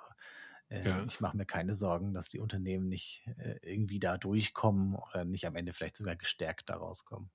äh, 0.69 0.89
ja. 0.89 1.05
Ich 1.05 1.21
mache 1.21 1.37
mir 1.37 1.45
keine 1.45 1.75
Sorgen, 1.75 2.15
dass 2.15 2.29
die 2.29 2.39
Unternehmen 2.39 2.89
nicht 2.89 3.25
äh, 3.39 3.57
irgendwie 3.63 3.99
da 3.99 4.17
durchkommen 4.17 4.95
oder 4.95 5.25
nicht 5.25 5.47
am 5.47 5.57
Ende 5.57 5.73
vielleicht 5.73 5.97
sogar 5.97 6.17
gestärkt 6.17 6.71
da 6.71 6.77
rauskommen. 6.77 7.31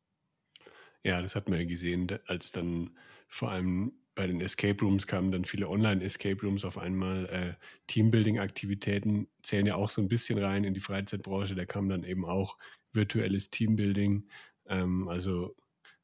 Ja, 1.04 1.22
das 1.22 1.36
hat 1.36 1.48
man 1.48 1.60
ja 1.60 1.66
gesehen, 1.66 2.08
als 2.26 2.52
dann 2.52 2.98
vor 3.28 3.52
allem 3.52 3.94
bei 4.16 4.26
den 4.26 4.42
Escape 4.42 4.84
Rooms 4.84 5.06
kamen 5.06 5.32
dann 5.32 5.46
viele 5.46 5.70
Online-Escape 5.70 6.42
Rooms 6.42 6.66
auf 6.66 6.80
einmal. 6.80 7.28
Äh, 7.28 7.54
Teambuilding-Aktivitäten 7.86 9.28
zählen 9.44 9.68
ja 9.68 9.76
auch 9.76 9.92
so 9.92 10.02
ein 10.02 10.08
bisschen 10.08 10.40
rein 10.40 10.64
in 10.64 10.74
die 10.74 10.80
Freizeitbranche. 10.80 11.54
Da 11.54 11.66
kam 11.66 11.88
dann 11.88 12.04
eben 12.04 12.26
auch 12.26 12.58
virtuelles 12.94 13.52
Teambuilding, 13.52 14.28
ähm, 14.66 15.08
also 15.08 15.56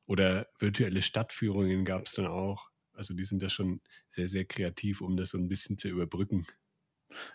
oder 0.05 0.47
virtuelle 0.59 1.01
Stadtführungen 1.01 1.85
gab 1.85 2.05
es 2.05 2.13
dann 2.13 2.27
auch. 2.27 2.69
Also 2.93 3.13
die 3.13 3.25
sind 3.25 3.41
da 3.41 3.49
schon 3.49 3.81
sehr, 4.11 4.27
sehr 4.27 4.45
kreativ, 4.45 5.01
um 5.01 5.17
das 5.17 5.31
so 5.31 5.37
ein 5.37 5.47
bisschen 5.47 5.77
zu 5.77 5.87
überbrücken. 5.87 6.45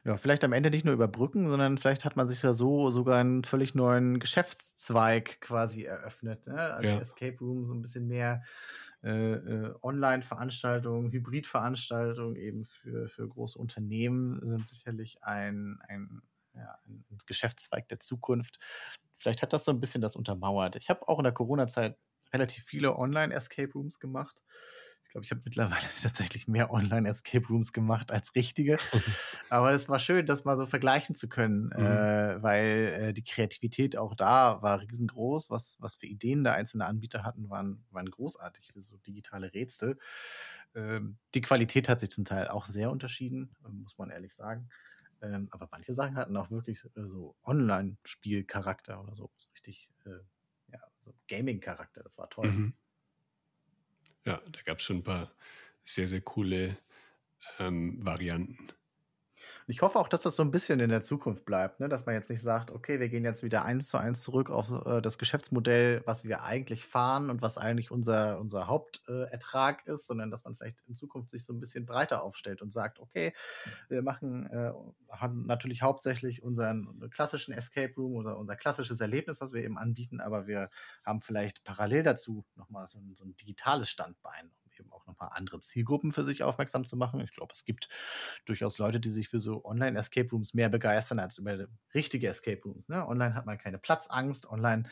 Ja, 0.05 0.17
vielleicht 0.17 0.45
am 0.45 0.53
Ende 0.53 0.71
nicht 0.71 0.85
nur 0.85 0.95
überbrücken, 0.95 1.49
sondern 1.49 1.79
vielleicht 1.79 2.05
hat 2.05 2.17
man 2.17 2.27
sich 2.27 2.43
ja 2.43 2.53
so 2.53 2.91
sogar 2.91 3.19
einen 3.19 3.45
völlig 3.45 3.75
neuen 3.75 4.19
Geschäftszweig 4.19 5.41
quasi 5.41 5.85
eröffnet, 5.85 6.47
ne? 6.47 6.59
als 6.59 6.87
ja. 6.87 6.99
Escape 6.99 7.39
Room 7.41 7.67
so 7.67 7.75
ein 7.75 7.83
bisschen 7.83 8.07
mehr 8.07 8.43
äh, 9.03 9.11
äh, 9.11 9.75
Online-Veranstaltungen, 9.83 11.13
Hybrid-Veranstaltungen 11.13 12.37
eben 12.37 12.65
für, 12.65 13.09
für 13.09 13.29
große 13.29 13.59
Unternehmen 13.59 14.41
sind 14.43 14.69
sicherlich 14.69 15.23
ein, 15.23 15.79
ein, 15.87 16.23
ja, 16.55 16.79
ein 16.87 17.05
Geschäftszweig 17.27 17.89
der 17.89 18.01
Zukunft. 18.01 18.59
Vielleicht 19.17 19.43
hat 19.43 19.53
das 19.53 19.65
so 19.65 19.73
ein 19.73 19.81
bisschen 19.81 20.01
das 20.01 20.17
untermauert. 20.17 20.77
Ich 20.77 20.91
habe 20.91 21.07
auch 21.09 21.19
in 21.19 21.25
der 21.25 21.33
Corona-Zeit 21.33 21.97
relativ 22.33 22.65
viele 22.65 22.97
Online-Escape 22.97 23.73
Rooms 23.73 23.99
gemacht. 24.01 24.43
Ich 25.09 25.13
glaube, 25.13 25.25
ich 25.25 25.31
habe 25.31 25.41
mittlerweile 25.43 25.81
tatsächlich 26.03 26.49
mehr 26.49 26.71
Online-Escape 26.71 27.47
Rooms 27.49 27.73
gemacht 27.73 28.13
als 28.13 28.35
richtige. 28.35 28.77
Aber 29.49 29.73
es 29.73 29.89
war 29.89 29.99
schön, 29.99 30.27
das 30.27 30.45
mal 30.45 30.59
so 30.59 30.67
vergleichen 30.67 31.15
zu 31.15 31.31
können, 31.31 31.71
mhm. 31.75 31.83
äh, 31.83 32.43
weil 32.43 32.65
äh, 33.01 33.13
die 33.15 33.25
Kreativität 33.25 33.97
auch 33.97 34.15
da 34.15 34.61
war 34.61 34.83
riesengroß. 34.83 35.49
Was, 35.49 35.79
was 35.81 35.95
für 35.95 36.07
Ideen 36.07 36.45
da 36.45 36.53
einzelne 36.53 36.85
Anbieter 36.85 37.25
hatten, 37.25 37.49
waren, 37.49 37.87
waren 37.91 38.11
großartig 38.11 38.73
für 38.75 38.83
so 38.83 38.99
digitale 38.99 39.55
Rätsel. 39.55 39.99
Ähm, 40.75 41.17
die 41.35 41.41
Qualität 41.41 41.89
hat 41.89 42.01
sich 42.01 42.11
zum 42.11 42.27
Teil 42.27 42.49
auch 42.49 42.67
sehr 42.67 42.91
unterschieden, 42.91 43.57
muss 43.71 43.97
man 43.97 44.11
ehrlich 44.11 44.35
sagen. 44.35 44.69
Ähm, 45.23 45.49
aber 45.51 45.69
manche 45.71 45.95
Sachen 45.95 46.17
hatten 46.17 46.37
auch 46.37 46.51
wirklich 46.51 46.85
äh, 46.85 47.07
so 47.07 47.35
Online-Spielcharakter 47.45 49.01
oder 49.03 49.17
so. 49.17 49.31
so 49.39 49.49
richtig, 49.55 49.91
äh, 50.05 50.21
so 51.09 51.15
Gaming-Charakter. 51.29 52.03
Das 52.03 52.19
war 52.19 52.29
toll. 52.31 52.51
Mhm. 52.51 52.75
Ja, 54.25 54.43
da 54.51 54.63
gab 54.63 54.79
es 54.79 54.85
schon 54.85 54.99
ein 54.99 55.05
paar 55.05 55.35
sehr, 55.85 56.09
sehr 56.09 56.21
coole 56.21 56.77
ähm, 57.59 58.05
Varianten. 58.05 58.69
Ich 59.71 59.83
hoffe 59.83 59.99
auch, 59.99 60.09
dass 60.09 60.21
das 60.21 60.35
so 60.35 60.43
ein 60.43 60.51
bisschen 60.51 60.81
in 60.81 60.89
der 60.89 61.03
Zukunft 61.03 61.45
bleibt, 61.45 61.79
ne? 61.79 61.91
dass 61.91 62.07
man 62.07 62.15
jetzt 62.15 62.31
nicht 62.31 62.41
sagt, 62.41 62.71
okay, 62.71 63.01
wir 63.01 63.11
gehen 63.11 63.23
jetzt 63.23 63.43
wieder 63.43 63.67
eins 63.67 63.91
zu 63.91 63.99
eins 63.99 64.23
zurück 64.23 64.49
auf 64.49 64.73
äh, 64.87 65.03
das 65.03 65.19
Geschäftsmodell, 65.19 66.01
was 66.07 66.25
wir 66.25 66.43
eigentlich 66.43 66.87
fahren 66.87 67.29
und 67.29 67.43
was 67.43 67.59
eigentlich 67.59 67.91
unser, 67.91 68.41
unser 68.41 68.67
Hauptertrag 68.67 69.87
äh, 69.87 69.93
ist, 69.93 70.07
sondern 70.07 70.31
dass 70.31 70.43
man 70.45 70.57
vielleicht 70.57 70.81
in 70.89 70.95
Zukunft 70.95 71.31
sich 71.31 71.45
so 71.45 71.53
ein 71.53 71.61
bisschen 71.61 71.85
breiter 71.85 72.23
aufstellt 72.23 72.63
und 72.63 72.73
sagt, 72.73 72.99
okay, 72.99 73.35
wir 73.91 74.01
machen 74.01 74.47
äh, 74.47 74.73
haben 75.11 75.45
natürlich 75.45 75.83
hauptsächlich 75.83 76.43
unseren 76.43 77.11
klassischen 77.11 77.53
Escape 77.53 77.93
Room 77.95 78.15
oder 78.15 78.39
unser 78.39 78.57
klassisches 78.57 79.01
Erlebnis, 79.03 79.43
was 79.43 79.53
wir 79.53 79.63
eben 79.63 79.77
anbieten, 79.77 80.23
aber 80.23 80.47
wir 80.47 80.71
haben 81.05 81.21
vielleicht 81.21 81.63
parallel 81.65 82.05
dazu 82.05 82.47
nochmal 82.57 82.87
so 82.89 82.99
so 83.13 83.25
ein 83.25 83.37
digitales 83.37 83.91
Standbein, 83.91 84.51
eben 84.81 84.93
auch 84.93 85.07
nochmal 85.07 85.31
andere 85.33 85.61
Zielgruppen 85.61 86.13
für 86.13 86.25
sich 86.25 86.43
aufmerksam 86.43 86.85
zu 86.85 86.97
machen. 86.97 87.21
Ich 87.21 87.33
glaube, 87.33 87.53
es 87.53 87.65
gibt 87.65 87.89
durchaus 88.45 88.79
Leute, 88.79 89.01
die 89.01 89.11
sich 89.11 89.29
für 89.29 89.41
so 89.41 89.65
Online-Escape 89.65 90.31
Rooms 90.31 90.55
mehr 90.55 90.69
begeistern 90.69 91.19
als 91.19 91.39
über 91.39 91.67
richtige 91.95 92.29
Escape 92.29 92.61
Rooms. 92.65 92.89
Ne? 92.89 93.07
Online 93.07 93.35
hat 93.35 93.47
man 93.47 93.59
keine 93.59 93.79
Platzangst, 93.79 94.49
online 94.51 94.85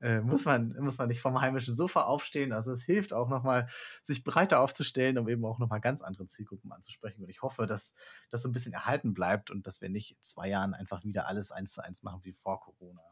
äh, 0.00 0.20
muss, 0.20 0.44
man, 0.44 0.74
muss 0.80 0.98
man 0.98 1.08
nicht 1.08 1.20
vom 1.20 1.40
heimischen 1.40 1.74
Sofa 1.74 2.02
aufstehen. 2.02 2.52
Also 2.52 2.72
es 2.72 2.82
hilft 2.82 3.12
auch 3.12 3.28
nochmal, 3.28 3.68
sich 4.02 4.24
breiter 4.24 4.60
aufzustellen, 4.60 5.18
um 5.18 5.28
eben 5.28 5.44
auch 5.44 5.58
nochmal 5.58 5.80
ganz 5.80 6.02
andere 6.02 6.26
Zielgruppen 6.26 6.72
anzusprechen. 6.72 7.22
Und 7.22 7.30
ich 7.30 7.42
hoffe, 7.42 7.66
dass 7.66 7.94
das 8.30 8.42
so 8.42 8.48
ein 8.48 8.52
bisschen 8.52 8.72
erhalten 8.72 9.14
bleibt 9.14 9.50
und 9.50 9.66
dass 9.66 9.80
wir 9.80 9.88
nicht 9.88 10.12
in 10.12 10.22
zwei 10.22 10.48
Jahren 10.48 10.74
einfach 10.74 11.04
wieder 11.04 11.26
alles 11.26 11.52
eins 11.52 11.72
zu 11.72 11.82
eins 11.82 12.02
machen 12.02 12.20
wie 12.24 12.32
vor 12.32 12.60
Corona. 12.60 13.02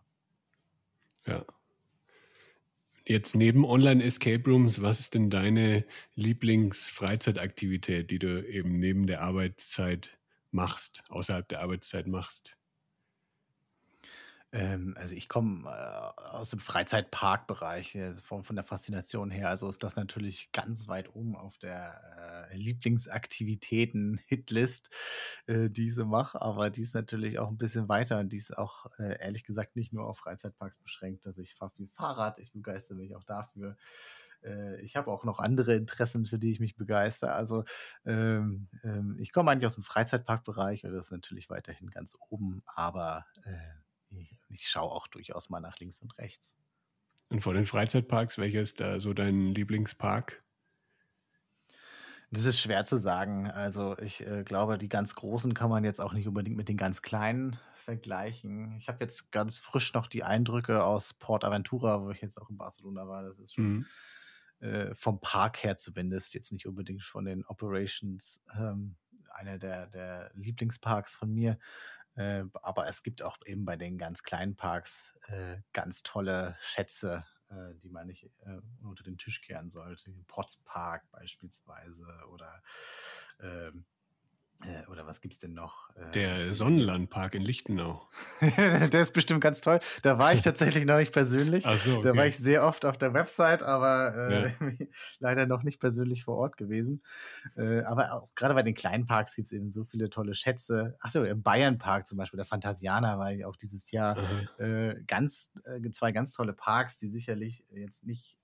Ja, 1.25 1.45
Jetzt 3.05 3.35
neben 3.35 3.65
Online-Escape 3.65 4.49
Rooms, 4.49 4.81
was 4.81 5.01
ist 5.01 5.15
denn 5.15 5.29
deine 5.29 5.85
Lieblingsfreizeitaktivität, 6.15 8.11
die 8.11 8.19
du 8.21 8.47
eben 8.47 8.79
neben 8.79 9.07
der 9.07 9.23
Arbeitszeit 9.23 10.19
machst, 10.53 11.03
außerhalb 11.09 11.49
der 11.49 11.63
Arbeitszeit 11.63 12.07
machst? 12.07 12.57
Ähm, 14.53 14.95
also 14.99 15.15
ich 15.17 15.29
komme 15.31 15.67
äh, 15.71 16.21
aus 16.21 16.51
dem 16.51 16.61
Freizeitparkbereich, 16.61 17.95
äh, 17.95 18.13
von, 18.15 18.45
von 18.45 18.55
der 18.55 18.65
Faszination 18.65 19.31
her. 19.31 19.49
Also 19.49 19.67
ist 19.69 19.83
das 19.83 19.97
natürlich 19.97 20.53
ganz 20.53 20.89
weit 20.89 21.15
oben 21.15 21.37
auf 21.37 21.57
der 21.59 22.49
äh, 22.53 22.57
Lieblingsaktivitäten-Hitlist, 22.57 24.91
äh, 25.47 25.71
die 25.71 25.87
ich 25.87 25.95
so 25.95 26.05
mache. 26.05 26.41
Aber 26.43 26.69
die 26.71 26.83
ist 26.83 26.95
natürlich 26.95 27.39
auch 27.39 27.49
ein 27.49 27.57
bisschen 27.57 27.89
weiter 27.89 28.19
und 28.19 28.31
die 28.31 28.37
ist 28.37 28.57
auch 28.57 28.87
äh, 28.99 29.19
ehrlich 29.21 29.45
gesagt 29.45 29.75
nicht 29.77 29.93
nur 29.95 30.07
auf 30.07 30.19
Freizeitparks 30.19 30.77
beschränkt. 30.79 31.27
Also 31.27 31.41
ich 31.41 31.55
fahre 31.55 31.71
viel 31.71 31.89
Fahrrad, 31.89 32.39
ich 32.39 32.53
begeistere 32.53 32.99
mich 32.99 33.17
auch 33.17 33.25
dafür 33.25 33.77
äh, 34.45 34.81
ich 34.83 34.97
habe 34.97 35.11
auch 35.11 35.25
noch 35.25 35.39
andere 35.39 35.75
Interessen, 35.77 36.27
für 36.27 36.39
die 36.39 36.51
ich 36.51 36.61
mich 36.61 36.77
begeister. 36.77 37.35
Also 37.35 37.65
ähm, 38.05 38.69
ähm, 38.83 39.17
ich 39.21 39.33
komme 39.33 39.51
eigentlich 39.51 39.67
aus 39.67 39.75
dem 39.75 39.85
Freizeitparkbereich 39.85 40.83
das 40.83 40.93
ist 40.93 41.13
natürlich 41.13 41.51
weiterhin 41.51 41.91
ganz 41.91 42.17
oben, 42.29 42.63
aber 42.67 43.27
äh, 43.45 43.82
ich, 44.51 44.69
schaue 44.69 44.91
auch 44.91 45.07
durchaus 45.09 45.51
mal 45.51 45.61
nach 45.61 45.79
links 45.79 46.01
und 46.01 46.17
rechts. 46.19 46.55
Und 47.29 47.41
vor 47.41 47.55
den 47.55 47.67
Freizeitparks, 47.67 48.39
welcher 48.39 48.61
ist 48.61 48.81
da 48.81 49.01
so 49.01 49.15
dein 49.15 49.55
Lieblingspark? 49.55 50.43
Das 52.31 52.45
ist 52.45 52.61
schwer 52.61 52.85
zu 52.85 52.97
sagen. 52.97 53.51
Also 53.51 53.97
ich 53.99 54.27
äh, 54.27 54.43
glaube, 54.45 54.79
die 54.79 54.89
ganz 54.89 55.15
großen 55.15 55.55
kann 55.55 55.71
man 55.71 55.85
jetzt 55.85 56.01
auch 56.01 56.13
nicht 56.13 56.27
unbedingt 56.27 56.57
mit 56.57 56.69
den 56.69 56.77
ganz 56.77 57.03
kleinen 57.03 57.59
vergleichen. 57.83 58.75
Ich 58.79 58.89
habe 58.89 59.05
jetzt 59.05 59.33
ganz 59.33 59.59
frisch 59.59 59.93
noch 59.93 60.07
die 60.07 60.25
Eindrücke 60.25 60.85
aus 60.85 61.15
Port 61.15 61.45
Aventura, 61.45 62.03
wo 62.03 62.11
ich 62.11 62.21
jetzt 62.21 62.41
auch 62.41 62.49
in 62.49 62.57
Barcelona 62.57 63.07
war. 63.07 63.23
Das 63.23 63.39
ist 63.39 63.55
schon 63.55 63.87
mhm. 64.61 64.67
äh, 64.67 64.95
vom 64.95 65.21
Park 65.21 65.63
her 65.63 65.79
zumindest, 65.79 66.35
jetzt 66.35 66.53
nicht 66.53 66.67
unbedingt 66.67 67.03
von 67.03 67.25
den 67.25 67.45
Operations, 67.45 68.43
ähm, 68.59 68.97
einer 69.35 69.59
der, 69.59 69.87
der 69.89 70.31
Lieblingsparks 70.35 71.15
von 71.15 71.33
mir. 71.33 71.59
Äh, 72.15 72.45
aber 72.63 72.89
es 72.89 73.03
gibt 73.03 73.23
auch 73.23 73.39
eben 73.47 73.65
bei 73.65 73.77
den 73.77 73.99
ganz 73.99 74.23
kleinen 74.23 74.57
Parks 74.57 75.15
äh, 75.29 75.59
ganz 75.73 76.03
tolle 76.03 76.57
Schätze, 76.61 77.25
äh, 77.49 77.75
die 77.83 77.89
man 77.89 78.07
nicht 78.07 78.25
äh, 78.41 78.59
unter 78.83 79.03
den 79.03 79.19
Tisch 79.19 79.41
kehren 79.41 79.71
sollte. 79.71 80.13
Park 80.65 81.11
beispielsweise 81.11 82.07
oder 82.29 82.63
ähm, 83.41 83.87
Äh, 84.65 84.89
oder 84.91 85.07
was 85.07 85.21
gibt's 85.21 85.39
denn 85.39 85.55
noch? 85.55 85.91
Äh, 85.97 86.11
der 86.13 86.55
Sonnenlandpark 86.55 87.35
in 87.35 87.43
Lichtenau. 87.43 88.07
der 88.41 88.95
ist 88.95 89.13
bestimmt 89.13 89.41
ganz 89.41 89.61
toll. 89.61 89.81
Da 90.03 90.19
war 90.19 90.33
ich 90.33 90.43
tatsächlich 90.43 90.85
noch 90.85 90.99
nicht 90.99 91.13
persönlich. 91.13 91.67
Ach 91.67 91.77
so, 91.77 91.99
okay. 91.99 92.09
Da 92.09 92.17
war 92.17 92.27
ich 92.27 92.39
sehr 92.39 92.65
oft 92.65 92.85
auf 92.85 92.97
der 92.97 93.15
Website, 93.15 93.63
aber 93.63 94.15
äh, 94.15 94.49
ja. 94.49 94.87
leider 95.19 95.47
noch 95.47 95.63
nicht 95.63 95.81
persönlich 95.81 96.25
vor 96.25 96.37
Ort 96.37 96.57
gewesen. 96.57 97.03
Äh, 97.57 97.83
aber 97.83 98.13
auch 98.13 98.29
gerade 98.35 98.55
bei 98.55 98.63
den 98.63 98.75
kleinen 98.75 99.07
Parks 99.07 99.35
gibt 99.35 99.47
es 99.47 99.53
eben 99.53 99.71
so 99.71 99.85
viele 99.85 100.11
tolle 100.11 100.35
Schätze. 100.35 100.97
Achso, 101.01 101.25
im 101.25 101.43
Bayernpark 101.43 102.07
zum 102.07 102.19
Beispiel, 102.19 102.39
der 102.39 102.47
Phantasianer 102.47 103.19
war 103.19 103.33
ich 103.33 103.45
auch 103.45 103.57
dieses 103.57 103.91
Jahr. 103.91 104.17
Äh, 104.59 104.95
ganz, 105.07 105.53
äh, 105.65 105.91
zwei 105.91 106.13
ganz 106.13 106.33
tolle 106.33 106.53
Parks, 106.53 106.99
die 106.99 107.09
sicherlich 107.09 107.65
jetzt 107.71 108.05
nicht 108.05 108.39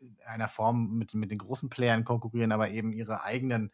in 0.00 0.16
einer 0.24 0.48
Form 0.48 0.96
mit, 0.96 1.14
mit 1.14 1.30
den 1.30 1.38
großen 1.38 1.68
Playern 1.68 2.04
konkurrieren, 2.04 2.52
aber 2.52 2.70
eben 2.70 2.92
ihre 2.92 3.22
eigenen 3.22 3.70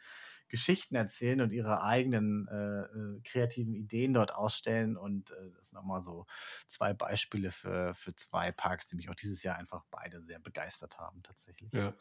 Geschichten 0.49 0.95
erzählen 0.95 1.41
und 1.41 1.53
ihre 1.53 1.83
eigenen 1.83 2.49
äh, 2.49 2.83
äh, 2.83 3.21
kreativen 3.25 3.75
Ideen 3.75 4.15
dort 4.15 4.35
ausstellen. 4.35 4.97
Und 4.97 5.31
äh, 5.31 5.51
das 5.57 5.71
sind 5.71 5.77
nochmal 5.77 6.01
so 6.01 6.27
zwei 6.69 6.95
Beispiele 6.95 7.53
für, 7.53 7.95
für 7.95 8.15
zwei 8.17 8.53
Parks, 8.53 8.87
die 8.87 8.97
mich 8.97 9.09
auch 9.09 9.15
dieses 9.15 9.43
Jahr 9.43 9.57
einfach 9.57 9.85
beide 9.91 10.23
sehr 10.23 10.39
begeistert 10.39 10.99
haben, 10.99 11.23
tatsächlich. 11.23 11.73
Ja. 11.73 11.95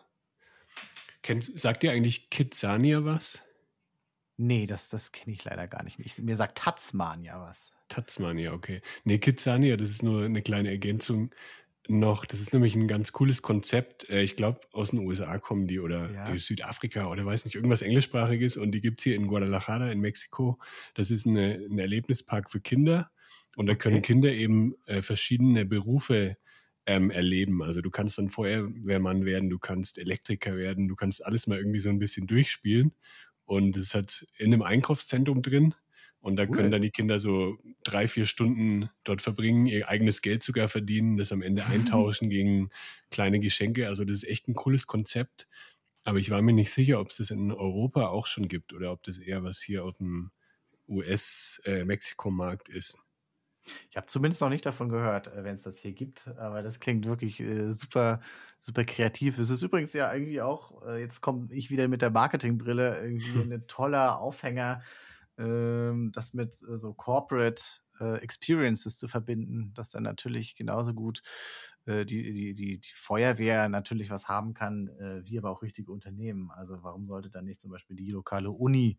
Kennt, 1.21 1.43
sagt 1.59 1.83
dir 1.83 1.91
eigentlich 1.91 2.29
Kidzania 2.29 3.03
was? 3.03 3.39
Nee, 4.37 4.65
das, 4.65 4.89
das 4.89 5.11
kenne 5.11 5.33
ich 5.33 5.43
leider 5.43 5.67
gar 5.67 5.83
nicht. 5.83 5.99
Ich, 5.99 6.17
mir 6.19 6.35
sagt 6.35 6.57
Tasmania 6.57 7.39
was. 7.39 7.71
Tasmania, 7.87 8.51
okay. 8.51 8.81
Nee, 9.03 9.19
Kidzania, 9.19 9.77
das 9.77 9.89
ist 9.89 10.03
nur 10.03 10.25
eine 10.25 10.41
kleine 10.41 10.69
Ergänzung 10.69 11.33
noch, 11.87 12.25
das 12.25 12.39
ist 12.39 12.53
nämlich 12.53 12.75
ein 12.75 12.87
ganz 12.87 13.11
cooles 13.11 13.41
Konzept. 13.41 14.09
Äh, 14.09 14.21
ich 14.21 14.35
glaube, 14.35 14.59
aus 14.71 14.91
den 14.91 14.99
USA 14.99 15.37
kommen 15.37 15.67
die 15.67 15.79
oder 15.79 16.11
ja. 16.11 16.37
Südafrika 16.37 17.09
oder 17.09 17.25
weiß 17.25 17.45
nicht, 17.45 17.55
irgendwas 17.55 17.81
englischsprachiges 17.81 18.57
und 18.57 18.71
die 18.71 18.81
gibt 18.81 18.99
es 18.99 19.03
hier 19.03 19.15
in 19.15 19.27
Guadalajara 19.27 19.91
in 19.91 19.99
Mexiko. 19.99 20.57
Das 20.93 21.11
ist 21.11 21.27
eine, 21.27 21.55
ein 21.55 21.79
Erlebnispark 21.79 22.49
für 22.49 22.59
Kinder 22.59 23.11
und 23.55 23.67
da 23.67 23.73
okay. 23.73 23.89
können 23.89 24.01
Kinder 24.01 24.31
eben 24.31 24.75
äh, 24.85 25.01
verschiedene 25.01 25.65
Berufe 25.65 26.37
ähm, 26.85 27.09
erleben. 27.09 27.63
Also 27.63 27.81
du 27.81 27.89
kannst 27.89 28.17
dann 28.17 28.29
Feuerwehrmann 28.29 29.25
werden, 29.25 29.49
du 29.49 29.59
kannst 29.59 29.97
Elektriker 29.97 30.55
werden, 30.55 30.87
du 30.87 30.95
kannst 30.95 31.25
alles 31.25 31.47
mal 31.47 31.57
irgendwie 31.57 31.79
so 31.79 31.89
ein 31.89 31.99
bisschen 31.99 32.27
durchspielen. 32.27 32.93
Und 33.45 33.77
es 33.77 33.93
hat 33.93 34.25
in 34.37 34.53
einem 34.53 34.63
Einkaufszentrum 34.63 35.41
drin 35.41 35.75
und 36.25 36.37
da 36.37 36.43
cool. 36.45 36.55
können 36.55 36.71
dann 36.71 36.81
die 36.81 36.89
Kinder 36.89 37.19
so 37.19 37.59
drei, 37.83 38.07
vier 38.07 38.25
Stunden 38.25 38.89
dort 39.03 39.21
verbringen, 39.21 39.67
ihr 39.67 39.87
eigenes 39.87 40.23
Geld 40.23 40.41
sogar 40.41 40.69
verdienen, 40.69 41.17
das 41.17 41.31
am 41.31 41.43
Ende 41.43 41.63
eintauschen 41.67 42.31
gegen 42.31 42.71
kleine 43.11 43.39
Geschenke. 43.39 43.87
Also 43.87 44.05
das 44.05 44.23
ist 44.23 44.27
echt 44.27 44.47
ein 44.47 44.55
cooles 44.55 44.87
Konzept. 44.87 45.47
Aber 46.03 46.17
ich 46.17 46.31
war 46.31 46.41
mir 46.41 46.53
nicht 46.53 46.71
sicher, 46.71 46.99
ob 46.99 47.11
es 47.11 47.17
das 47.17 47.29
in 47.29 47.51
Europa 47.51 48.07
auch 48.07 48.25
schon 48.25 48.47
gibt 48.47 48.73
oder 48.73 48.91
ob 48.91 49.03
das 49.03 49.19
eher 49.19 49.43
was 49.43 49.61
hier 49.61 49.85
auf 49.85 49.97
dem 49.99 50.31
US-Mexiko-Markt 50.87 52.69
äh, 52.69 52.77
ist. 52.79 52.97
Ich 53.91 53.95
habe 53.95 54.07
zumindest 54.07 54.41
noch 54.41 54.49
nicht 54.49 54.65
davon 54.65 54.89
gehört, 54.89 55.27
äh, 55.27 55.43
wenn 55.43 55.53
es 55.53 55.61
das 55.61 55.77
hier 55.77 55.91
gibt, 55.91 56.27
aber 56.39 56.63
das 56.63 56.79
klingt 56.79 57.05
wirklich 57.05 57.39
äh, 57.39 57.71
super, 57.71 58.19
super 58.59 58.83
kreativ. 58.83 59.37
Es 59.37 59.51
ist 59.51 59.61
übrigens 59.61 59.93
ja 59.93 60.11
irgendwie 60.11 60.41
auch, 60.41 60.87
äh, 60.87 61.01
jetzt 61.01 61.21
komme 61.21 61.49
ich 61.51 61.69
wieder 61.69 61.87
mit 61.87 62.01
der 62.01 62.09
Marketingbrille, 62.09 62.99
irgendwie 62.99 63.41
ein 63.53 63.67
toller 63.67 64.19
Aufhänger 64.19 64.81
ähm, 65.37 66.11
das 66.13 66.33
mit 66.33 66.53
äh, 66.63 66.77
so 66.77 66.93
Corporate 66.93 67.61
äh, 67.99 68.17
Experiences 68.19 68.97
zu 68.97 69.07
verbinden, 69.07 69.73
dass 69.73 69.89
dann 69.89 70.03
natürlich 70.03 70.55
genauso 70.55 70.93
gut 70.93 71.21
äh, 71.85 72.05
die, 72.05 72.33
die, 72.33 72.53
die, 72.53 72.79
die 72.79 72.91
Feuerwehr 72.95 73.69
natürlich 73.69 74.09
was 74.09 74.27
haben 74.27 74.53
kann, 74.53 74.89
äh, 74.89 75.21
wie 75.25 75.37
aber 75.37 75.51
auch 75.51 75.61
richtige 75.61 75.91
Unternehmen. 75.91 76.51
Also 76.51 76.83
warum 76.83 77.07
sollte 77.07 77.29
dann 77.29 77.45
nicht 77.45 77.61
zum 77.61 77.71
Beispiel 77.71 77.95
die 77.95 78.11
lokale 78.11 78.51
Uni 78.51 78.97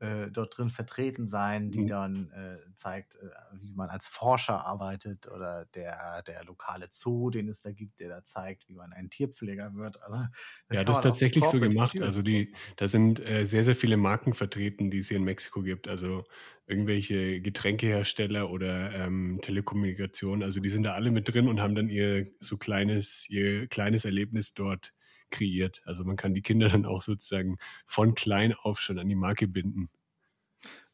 äh, 0.00 0.30
dort 0.30 0.56
drin 0.56 0.70
vertreten 0.70 1.26
sein, 1.26 1.70
die 1.70 1.82
mhm. 1.82 1.86
dann 1.86 2.30
äh, 2.30 2.58
zeigt, 2.74 3.16
äh, 3.16 3.28
wie 3.52 3.74
man 3.74 3.90
als 3.90 4.06
Forscher 4.06 4.64
arbeitet 4.64 5.28
oder 5.28 5.66
der, 5.74 6.22
der 6.22 6.42
lokale 6.44 6.88
Zoo, 6.90 7.28
den 7.28 7.48
es 7.48 7.60
da 7.60 7.70
gibt, 7.70 8.00
der 8.00 8.08
da 8.08 8.24
zeigt, 8.24 8.66
wie 8.68 8.74
man 8.74 8.94
ein 8.94 9.10
Tierpfleger 9.10 9.74
wird. 9.74 10.02
Also, 10.02 10.24
ja, 10.70 10.84
das 10.84 10.98
ist 10.98 11.02
tatsächlich 11.02 11.44
so 11.44 11.60
gemacht. 11.60 12.00
Also 12.00 12.22
die, 12.22 12.54
da 12.76 12.88
sind 12.88 13.20
äh, 13.20 13.44
sehr, 13.44 13.62
sehr 13.62 13.76
viele 13.76 13.98
Marken 13.98 14.32
vertreten, 14.32 14.90
die 14.90 14.98
es 14.98 15.08
hier 15.08 15.18
in 15.18 15.24
Mexiko 15.24 15.60
gibt. 15.62 15.86
Also 15.86 16.24
irgendwelche 16.66 17.42
Getränkehersteller 17.42 18.50
oder 18.50 18.94
ähm, 18.94 19.40
Telekommunikation. 19.42 20.42
Also 20.42 20.60
die 20.60 20.70
sind 20.70 20.84
da 20.84 20.94
alle 20.94 21.10
mit 21.10 21.32
drin 21.32 21.46
und 21.46 21.60
haben 21.60 21.74
dann 21.74 21.90
ihr 21.90 22.26
so 22.40 22.56
kleines, 22.56 23.28
ihr 23.28 23.66
kleines 23.66 24.06
Erlebnis 24.06 24.54
dort 24.54 24.94
kreiert. 25.30 25.82
Also 25.84 26.04
man 26.04 26.16
kann 26.16 26.34
die 26.34 26.42
Kinder 26.42 26.68
dann 26.68 26.86
auch 26.86 27.02
sozusagen 27.02 27.58
von 27.86 28.14
klein 28.14 28.52
auf 28.54 28.80
schon 28.80 28.98
an 28.98 29.08
die 29.08 29.14
Marke 29.14 29.48
binden. 29.48 29.90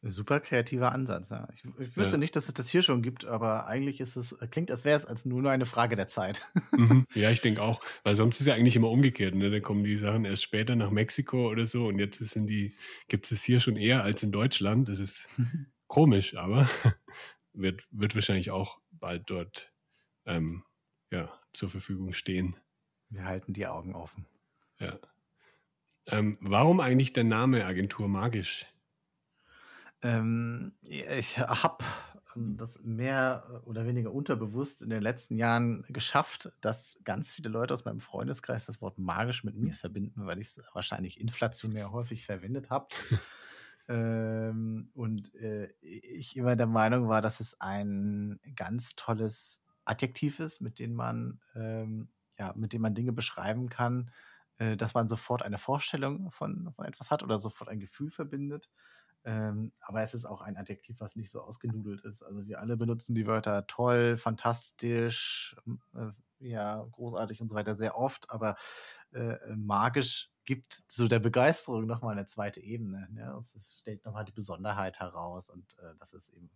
Super 0.03 0.39
kreativer 0.39 0.91
Ansatz. 0.91 1.29
Ja. 1.31 1.47
Ich, 1.53 1.63
ich 1.79 1.97
wüsste 1.97 2.13
ja. 2.13 2.17
nicht, 2.17 2.35
dass 2.35 2.47
es 2.47 2.53
das 2.53 2.69
hier 2.69 2.81
schon 2.81 3.01
gibt, 3.01 3.25
aber 3.25 3.67
eigentlich 3.67 3.99
ist 3.99 4.15
es, 4.15 4.37
klingt, 4.51 4.71
als 4.71 4.85
wäre 4.85 4.95
es 4.95 5.05
als 5.05 5.25
nur 5.25 5.49
eine 5.49 5.65
Frage 5.65 5.95
der 5.95 6.07
Zeit. 6.07 6.41
Mhm. 6.77 7.07
Ja, 7.15 7.31
ich 7.31 7.41
denke 7.41 7.63
auch, 7.63 7.81
weil 8.03 8.15
sonst 8.15 8.39
ist 8.39 8.45
ja 8.45 8.53
eigentlich 8.53 8.75
immer 8.75 8.91
umgekehrt. 8.91 9.33
Ne? 9.33 9.49
Da 9.49 9.59
kommen 9.59 9.83
die 9.83 9.97
Sachen 9.97 10.25
erst 10.25 10.43
später 10.43 10.75
nach 10.75 10.91
Mexiko 10.91 11.49
oder 11.49 11.65
so 11.65 11.87
und 11.87 11.97
jetzt 11.97 12.19
sind 12.19 12.45
die, 12.45 12.75
gibt 13.07 13.31
es 13.31 13.41
hier 13.41 13.59
schon 13.59 13.77
eher 13.77 14.03
als 14.03 14.21
in 14.21 14.31
Deutschland. 14.31 14.87
Das 14.87 14.99
ist 14.99 15.27
komisch, 15.87 16.35
aber 16.35 16.69
wird, 17.53 17.87
wird 17.89 18.13
wahrscheinlich 18.13 18.51
auch 18.51 18.79
bald 18.91 19.23
dort 19.29 19.73
ähm, 20.25 20.63
ja, 21.11 21.31
zur 21.53 21.69
Verfügung 21.69 22.13
stehen. 22.13 22.57
Wir 23.09 23.25
halten 23.25 23.53
die 23.53 23.67
Augen 23.67 23.95
offen. 23.95 24.25
Ja. 24.79 24.97
Ähm, 26.07 26.35
warum 26.39 26.79
eigentlich 26.79 27.13
der 27.13 27.23
Name 27.23 27.65
Agentur 27.65 28.07
Magisch? 28.07 28.65
Ähm, 30.01 30.73
ich 30.83 31.39
habe 31.39 31.83
das 32.35 32.81
mehr 32.83 33.61
oder 33.65 33.85
weniger 33.85 34.13
unterbewusst 34.13 34.81
in 34.81 34.89
den 34.89 35.01
letzten 35.01 35.37
Jahren 35.37 35.83
geschafft, 35.89 36.51
dass 36.61 36.99
ganz 37.03 37.33
viele 37.33 37.49
Leute 37.49 37.73
aus 37.73 37.85
meinem 37.85 37.99
Freundeskreis 37.99 38.65
das 38.65 38.81
Wort 38.81 38.99
magisch 38.99 39.43
mit 39.43 39.55
mir 39.55 39.73
verbinden, 39.73 40.25
weil 40.25 40.39
ich 40.39 40.47
es 40.47 40.63
wahrscheinlich 40.73 41.19
inflationär 41.19 41.91
häufig 41.91 42.25
verwendet 42.25 42.69
habe. 42.69 42.87
ähm, 43.87 44.91
und 44.93 45.33
äh, 45.35 45.73
ich 45.81 46.37
immer 46.37 46.55
der 46.55 46.67
Meinung 46.67 47.09
war, 47.09 47.21
dass 47.21 47.39
es 47.39 47.59
ein 47.59 48.39
ganz 48.55 48.95
tolles 48.95 49.63
Adjektiv 49.85 50.39
ist, 50.39 50.61
mit 50.61 50.79
dem 50.79 50.93
man 50.93 51.39
ähm, 51.55 52.09
ja, 52.37 52.53
mit 52.55 52.73
dem 52.73 52.81
man 52.81 52.95
Dinge 52.95 53.13
beschreiben 53.13 53.69
kann, 53.69 54.11
äh, 54.57 54.77
dass 54.77 54.93
man 54.93 55.07
sofort 55.07 55.43
eine 55.43 55.57
Vorstellung 55.57 56.31
von, 56.31 56.71
von 56.73 56.85
etwas 56.85 57.11
hat 57.11 57.23
oder 57.23 57.39
sofort 57.39 57.69
ein 57.69 57.79
Gefühl 57.79 58.11
verbindet. 58.11 58.69
Ähm, 59.23 59.71
aber 59.81 60.01
es 60.01 60.13
ist 60.13 60.25
auch 60.25 60.41
ein 60.41 60.57
Adjektiv, 60.57 60.99
was 60.99 61.15
nicht 61.15 61.31
so 61.31 61.41
ausgenudelt 61.41 62.01
ist. 62.05 62.23
Also 62.23 62.47
wir 62.47 62.59
alle 62.59 62.77
benutzen 62.77 63.15
die 63.15 63.27
Wörter 63.27 63.67
toll, 63.67 64.17
fantastisch, 64.17 65.55
äh, 65.95 66.11
ja, 66.39 66.85
großartig 66.91 67.41
und 67.41 67.49
so 67.49 67.55
weiter 67.55 67.75
sehr 67.75 67.97
oft, 67.97 68.31
aber 68.31 68.55
äh, 69.11 69.35
magisch 69.55 70.31
gibt 70.47 70.81
so 70.87 71.09
der 71.09 71.19
Begeisterung 71.19 71.85
nochmal 71.85 72.13
eine 72.13 72.25
zweite 72.25 72.61
Ebene. 72.61 73.09
Ne? 73.11 73.35
Es 73.37 73.79
stellt 73.81 74.05
nochmal 74.05 74.23
die 74.23 74.31
Besonderheit 74.31 74.97
heraus 75.01 75.49
und 75.49 75.77
äh, 75.79 75.93
dass 75.99 76.13
es 76.13 76.29
eben 76.29 76.49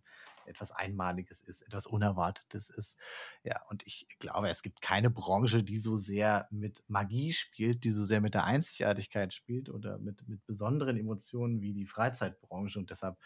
etwas 0.46 0.72
Einmaliges 0.72 1.42
ist, 1.42 1.60
etwas 1.60 1.86
Unerwartetes 1.86 2.70
ist. 2.70 2.98
Ja, 3.44 3.62
und 3.68 3.86
ich 3.86 4.08
glaube, 4.18 4.48
es 4.48 4.62
gibt 4.62 4.80
keine 4.80 5.10
Branche, 5.10 5.62
die 5.62 5.78
so 5.78 5.98
sehr 5.98 6.48
mit 6.50 6.82
Magie 6.88 7.34
spielt, 7.34 7.84
die 7.84 7.90
so 7.90 8.06
sehr 8.06 8.22
mit 8.22 8.32
der 8.32 8.44
Einzigartigkeit 8.44 9.34
spielt 9.34 9.68
oder 9.68 9.98
mit, 9.98 10.26
mit 10.26 10.44
besonderen 10.46 10.96
Emotionen 10.96 11.60
wie 11.60 11.74
die 11.74 11.86
Freizeitbranche. 11.86 12.78
Und 12.78 12.88
deshalb 12.88 13.18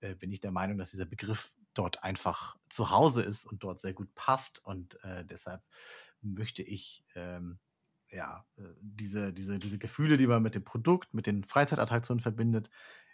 äh, 0.00 0.16
bin 0.16 0.32
ich 0.32 0.40
der 0.40 0.50
Meinung, 0.50 0.76
dass 0.76 0.90
dieser 0.90 1.06
Begriff 1.06 1.54
dort 1.72 2.02
einfach 2.02 2.58
zu 2.68 2.90
Hause 2.90 3.22
ist 3.22 3.46
und 3.46 3.62
dort 3.62 3.80
sehr 3.80 3.94
gut 3.94 4.12
passt. 4.16 4.58
Und 4.64 5.02
äh, 5.04 5.24
deshalb 5.24 5.62
möchte 6.20 6.64
ich 6.64 7.04
ähm, 7.14 7.60
ja, 8.12 8.44
äh, 8.56 8.62
diese, 8.80 9.32
diese, 9.32 9.58
diese 9.58 9.78
Gefühle, 9.78 10.16
die 10.16 10.26
man 10.26 10.42
mit 10.42 10.54
dem 10.54 10.64
Produkt, 10.64 11.14
mit 11.14 11.26
den 11.26 11.44
Freizeitattraktionen 11.44 12.20
verbindet, 12.20 12.70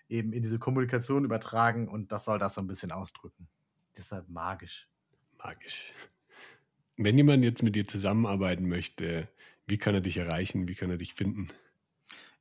eben 0.08 0.32
in 0.32 0.42
diese 0.42 0.58
Kommunikation 0.58 1.24
übertragen 1.24 1.88
und 1.88 2.12
das 2.12 2.24
soll 2.24 2.38
das 2.38 2.54
so 2.54 2.60
ein 2.60 2.66
bisschen 2.66 2.92
ausdrücken. 2.92 3.48
Deshalb 3.96 4.28
magisch. 4.28 4.88
Magisch. 5.38 5.92
Wenn 6.96 7.16
jemand 7.16 7.44
jetzt 7.44 7.62
mit 7.62 7.76
dir 7.76 7.86
zusammenarbeiten 7.86 8.68
möchte, 8.68 9.28
wie 9.66 9.78
kann 9.78 9.94
er 9.94 10.00
dich 10.00 10.16
erreichen? 10.16 10.68
Wie 10.68 10.74
kann 10.74 10.90
er 10.90 10.96
dich 10.96 11.14
finden? 11.14 11.48